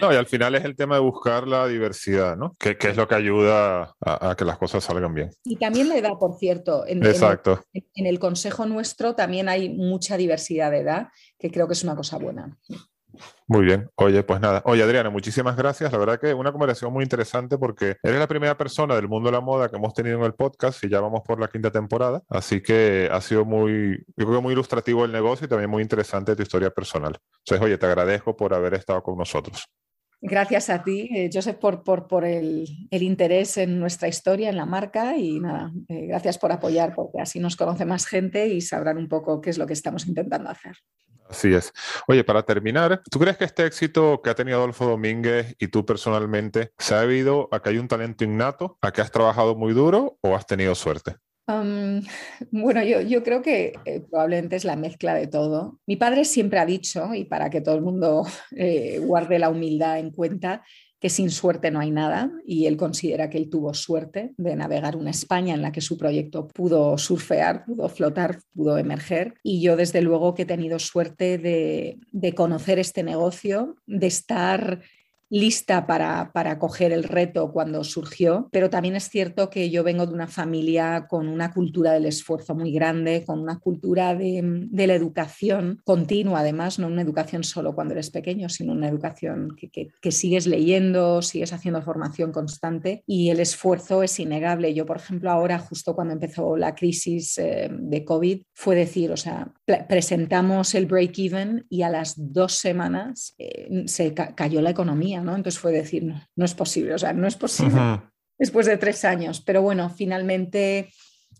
No, 0.00 0.12
y 0.12 0.16
al 0.16 0.26
final 0.26 0.54
es 0.54 0.64
el 0.64 0.76
tema 0.76 0.96
de 0.96 1.00
buscar 1.00 1.48
la 1.48 1.66
diversidad, 1.66 2.36
¿no? 2.36 2.54
Que, 2.58 2.76
que 2.76 2.88
es 2.88 2.96
lo 2.96 3.08
que 3.08 3.14
ayuda 3.14 3.94
a, 4.00 4.30
a, 4.30 4.36
que 4.36 4.44
las 4.44 4.58
cosas 4.58 4.84
salgan 4.84 5.14
bien. 5.14 5.30
Y 5.44 5.56
también 5.56 5.88
la 5.88 5.96
edad, 5.96 6.12
por 6.18 6.36
cierto. 6.38 6.86
En, 6.86 7.04
Exacto. 7.04 7.60
En 7.72 7.82
el, 7.82 7.90
en 7.94 8.06
el, 8.06 8.18
consejo 8.18 8.66
nuestro 8.66 9.14
también 9.14 9.48
hay 9.48 9.70
mucha 9.70 10.16
diversidad 10.16 10.70
de 10.70 10.80
edad, 10.80 11.08
que 11.38 11.50
creo 11.50 11.66
que 11.66 11.72
es 11.72 11.84
una 11.84 11.96
cosa 11.96 12.18
buena. 12.18 12.56
Muy 13.46 13.64
bien. 13.64 13.88
Oye, 13.96 14.22
pues 14.22 14.40
nada. 14.40 14.62
Oye, 14.64 14.82
Adriana, 14.82 15.10
muchísimas 15.10 15.56
gracias. 15.56 15.92
La 15.92 15.98
verdad 15.98 16.20
que 16.20 16.34
una 16.34 16.52
conversación 16.52 16.92
muy 16.92 17.04
interesante 17.04 17.58
porque 17.58 17.96
eres 18.02 18.18
la 18.18 18.26
primera 18.26 18.56
persona 18.56 18.94
del 18.96 19.08
mundo 19.08 19.30
de 19.30 19.36
la 19.36 19.40
moda 19.40 19.68
que 19.68 19.76
hemos 19.76 19.94
tenido 19.94 20.18
en 20.18 20.24
el 20.24 20.34
podcast 20.34 20.82
y 20.84 20.88
ya 20.88 21.00
vamos 21.00 21.22
por 21.24 21.40
la 21.40 21.48
quinta 21.48 21.70
temporada. 21.70 22.22
Así 22.28 22.60
que 22.60 23.08
ha 23.10 23.20
sido 23.20 23.44
muy, 23.44 24.04
yo 24.16 24.26
creo 24.26 24.42
muy 24.42 24.52
ilustrativo 24.52 25.04
el 25.04 25.12
negocio 25.12 25.46
y 25.46 25.48
también 25.48 25.70
muy 25.70 25.82
interesante 25.82 26.34
tu 26.34 26.42
historia 26.42 26.70
personal. 26.70 27.18
Entonces, 27.44 27.64
oye, 27.64 27.78
te 27.78 27.86
agradezco 27.86 28.36
por 28.36 28.52
haber 28.52 28.74
estado 28.74 29.02
con 29.02 29.16
nosotros. 29.16 29.66
Gracias 30.20 30.70
a 30.70 30.82
ti, 30.82 31.08
eh, 31.14 31.30
Joseph, 31.32 31.58
por, 31.58 32.24
el, 32.24 32.66
interés 32.90 33.58
en 33.58 33.78
nuestra 33.78 34.08
historia, 34.08 34.48
en 34.48 34.56
la 34.56 34.64
marca 34.64 35.16
y 35.16 35.40
nada, 35.40 35.70
eh, 35.88 36.06
gracias 36.06 36.38
por 36.38 36.52
apoyar 36.52 36.94
porque 36.94 37.20
así 37.20 37.38
nos 37.38 37.54
conoce 37.54 37.84
más 37.84 38.06
gente 38.06 38.46
y 38.48 38.60
sabrán 38.60 38.96
un 38.96 39.08
poco 39.08 39.40
qué 39.40 39.50
es 39.50 39.58
lo 39.58 39.66
que 39.66 39.74
estamos 39.74 40.06
intentando 40.06 40.48
hacer. 40.48 40.76
Así 41.28 41.52
es. 41.52 41.72
Oye, 42.06 42.24
para 42.24 42.44
terminar, 42.44 43.02
¿tú 43.10 43.18
crees 43.18 43.36
que 43.36 43.44
este 43.44 43.66
éxito 43.66 44.22
que 44.22 44.30
ha 44.30 44.34
tenido 44.34 44.58
Adolfo 44.58 44.86
Domínguez 44.86 45.56
y 45.58 45.68
tú 45.68 45.84
personalmente 45.84 46.72
se 46.78 46.94
ha 46.94 47.00
debido 47.00 47.48
a 47.52 47.60
que 47.60 47.70
hay 47.70 47.78
un 47.78 47.88
talento 47.88 48.24
innato, 48.24 48.78
a 48.80 48.92
que 48.92 49.00
has 49.00 49.10
trabajado 49.10 49.56
muy 49.56 49.74
duro 49.74 50.18
o 50.22 50.36
has 50.36 50.46
tenido 50.46 50.74
suerte? 50.74 51.16
Bueno, 52.50 52.82
yo, 52.82 53.00
yo, 53.00 53.22
creo 53.22 53.42
que 53.42 53.72
eh, 53.84 54.00
probablemente 54.00 54.56
es 54.56 54.64
la 54.64 54.76
mezcla 54.76 55.14
de 55.14 55.26
todo. 55.26 55.78
Mi 55.86 55.96
padre 55.96 56.24
siempre 56.24 56.58
ha 56.58 56.66
dicho, 56.66 57.14
y 57.14 57.24
para 57.24 57.50
que 57.50 57.60
todo 57.60 57.76
el 57.76 57.82
mundo 57.82 58.26
eh, 58.56 58.98
guarde 59.00 59.38
la 59.38 59.50
humildad 59.50 59.98
en 59.98 60.10
cuenta, 60.10 60.62
que 60.98 61.10
sin 61.10 61.30
suerte 61.30 61.70
no 61.70 61.80
hay 61.80 61.90
nada 61.90 62.32
y 62.46 62.66
él 62.66 62.78
considera 62.78 63.28
que 63.28 63.36
él 63.36 63.50
tuvo 63.50 63.74
suerte 63.74 64.32
de 64.38 64.56
navegar 64.56 64.96
una 64.96 65.10
España 65.10 65.54
en 65.54 65.60
la 65.60 65.70
que 65.70 65.82
su 65.82 65.98
proyecto 65.98 66.48
pudo 66.48 66.96
surfear, 66.96 67.66
pudo 67.66 67.90
flotar, 67.90 68.38
pudo 68.54 68.78
emerger 68.78 69.34
y 69.42 69.60
yo 69.60 69.76
desde 69.76 70.00
luego 70.00 70.34
que 70.34 70.42
he 70.42 70.46
tenido 70.46 70.78
suerte 70.78 71.36
de, 71.36 71.98
de 72.12 72.34
conocer 72.34 72.78
este 72.78 73.02
negocio, 73.02 73.76
de 73.86 74.06
estar 74.06 74.80
lista 75.38 75.86
para, 75.86 76.32
para 76.32 76.58
coger 76.58 76.92
el 76.92 77.04
reto 77.04 77.52
cuando 77.52 77.84
surgió, 77.84 78.48
pero 78.50 78.70
también 78.70 78.96
es 78.96 79.08
cierto 79.08 79.50
que 79.50 79.70
yo 79.70 79.84
vengo 79.84 80.06
de 80.06 80.14
una 80.14 80.26
familia 80.26 81.06
con 81.08 81.28
una 81.28 81.52
cultura 81.52 81.92
del 81.92 82.06
esfuerzo 82.06 82.54
muy 82.54 82.72
grande, 82.72 83.24
con 83.26 83.40
una 83.40 83.58
cultura 83.58 84.14
de, 84.14 84.68
la 84.86 84.94
educación 84.94 85.80
continua, 85.84 86.40
además, 86.40 86.78
no 86.78 86.86
una 86.86 87.02
educación 87.02 87.42
solo 87.44 87.74
cuando 87.74 87.94
eres 87.94 88.10
pequeño, 88.10 88.48
sino 88.48 88.72
una 88.72 88.88
educación 88.88 89.56
que, 89.56 90.10
sigues 90.10 90.46
leyendo, 90.46 91.20
sigues 91.20 91.52
haciendo 91.52 91.82
formación 91.82 92.32
constante 92.32 93.02
y 93.06 93.30
el 93.30 93.40
esfuerzo 93.40 94.02
es 94.02 94.18
innegable. 94.20 94.72
Yo, 94.72 94.86
por 94.86 94.96
ejemplo, 94.96 95.30
ahora, 95.30 95.58
justo 95.58 95.94
cuando 95.94 96.14
empezó 96.14 96.56
la 96.56 96.74
crisis 96.74 97.36
eh, 97.38 97.68
de 97.70 98.04
COVID, 98.04 98.42
fue 98.54 98.76
decir, 98.76 99.12
o 99.12 99.16
sea, 99.16 99.52
presentamos 99.88 100.74
el 100.74 100.86
break-even 100.86 101.66
y 101.68 101.82
a 101.82 101.90
las 101.90 102.14
dos 102.16 102.54
semanas 102.54 103.34
eh, 103.38 103.84
se 103.86 104.14
cayó 104.14 104.62
la 104.62 104.70
economía 104.70 105.22
entonces 105.34 105.58
fue 105.58 105.72
decir, 105.72 106.04
no, 106.04 106.22
no 106.36 106.44
es 106.44 106.54
posible, 106.54 106.94
o 106.94 106.98
sea, 106.98 107.12
no 107.12 107.26
es 107.26 107.36
posible 107.36 107.80
después 108.38 108.66
de 108.66 108.76
tres 108.76 109.04
años, 109.04 109.40
pero 109.40 109.62
bueno, 109.62 109.90
finalmente 109.90 110.90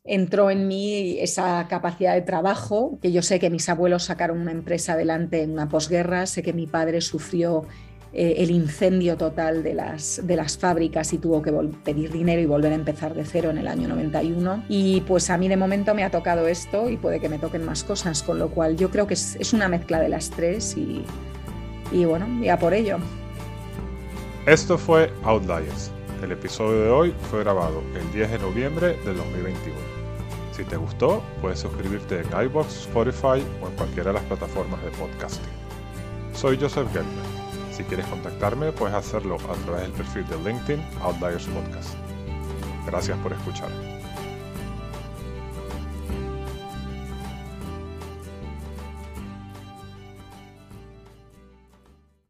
entró 0.05 0.51
en 0.51 0.68
mí 0.68 1.18
esa 1.18 1.66
capacidad 1.68 2.14
de 2.14 2.22
trabajo, 2.22 2.99
que 3.03 3.12
yo 3.12 3.22
sé 3.22 3.39
que 3.39 3.51
mis 3.51 3.68
abuelos 3.68 4.05
sacaron 4.05 4.39
una 4.39 4.53
empresa 4.53 4.93
adelante 4.93 5.43
en 5.43 5.53
una 5.53 5.68
posguerra, 5.68 6.26
sé 6.26 6.43
que 6.43 6.53
mi 6.53 6.66
padre 6.66 7.01
sufrió 7.01 7.64
eh, 8.12 8.37
el 8.39 8.53
incendio 8.53 9.16
total 9.16 9.64
de 9.64 9.74
las, 9.74 10.24
de 10.24 10.37
las 10.37 10.57
fábricas 10.57 11.12
y 11.12 11.18
tuvo 11.18 11.43
que 11.43 11.53
pedir 11.84 12.12
dinero 12.12 12.41
y 12.41 12.47
volver 12.47 12.72
a 12.72 12.76
empezar 12.76 13.14
de 13.14 13.24
cero 13.24 13.51
en 13.51 13.59
el 13.59 13.66
año 13.66 13.89
91. 13.89 14.64
Y 14.68 15.01
pues 15.03 15.28
a 15.28 15.37
mí 15.37 15.49
de 15.49 15.57
momento 15.57 15.93
me 15.93 16.05
ha 16.05 16.11
tocado 16.11 16.47
esto 16.47 16.89
y 16.89 16.97
puede 16.97 17.18
que 17.18 17.28
me 17.28 17.39
toquen 17.39 17.64
más 17.64 17.82
cosas, 17.82 18.22
con 18.22 18.39
lo 18.39 18.51
cual 18.51 18.76
yo 18.76 18.91
creo 18.91 19.09
que 19.09 19.14
es, 19.14 19.37
es 19.37 19.53
una 19.53 19.68
mezcla 19.68 19.99
de 19.99 20.09
las 20.09 20.30
tres 20.30 20.76
y, 20.76 21.05
y 21.91 22.05
bueno, 22.05 22.26
ya 22.43 22.59
por 22.59 22.74
ello. 22.74 22.99
Esto 24.47 24.78
fue 24.78 25.12
Outliers. 25.24 25.90
El 26.22 26.30
episodio 26.30 26.80
de 26.82 26.90
hoy 26.90 27.14
fue 27.32 27.40
grabado 27.40 27.82
el 27.97 28.12
10 28.12 28.30
de 28.30 28.38
noviembre 28.38 28.97
del 29.05 29.16
2021. 29.16 29.76
Si 30.53 30.62
te 30.62 30.76
gustó, 30.76 31.20
puedes 31.40 31.59
suscribirte 31.59 32.20
en 32.20 32.44
iBox, 32.44 32.82
Spotify 32.82 33.44
o 33.61 33.66
en 33.66 33.74
cualquiera 33.76 34.12
de 34.12 34.18
las 34.20 34.22
plataformas 34.22 34.80
de 34.84 34.90
podcasting. 34.92 35.51
Soy 36.32 36.57
Joseph 36.61 36.86
Gelman. 36.92 37.24
Si 37.72 37.82
quieres 37.82 38.07
contactarme, 38.07 38.70
puedes 38.70 38.94
hacerlo 38.94 39.34
a 39.34 39.64
través 39.64 39.82
del 39.82 39.92
perfil 39.92 40.24
de 40.28 40.36
LinkedIn 40.49 40.80
Outliers 41.03 41.47
Podcast. 41.47 41.97
Gracias 42.86 43.18
por 43.18 43.32
escuchar. 43.32 43.95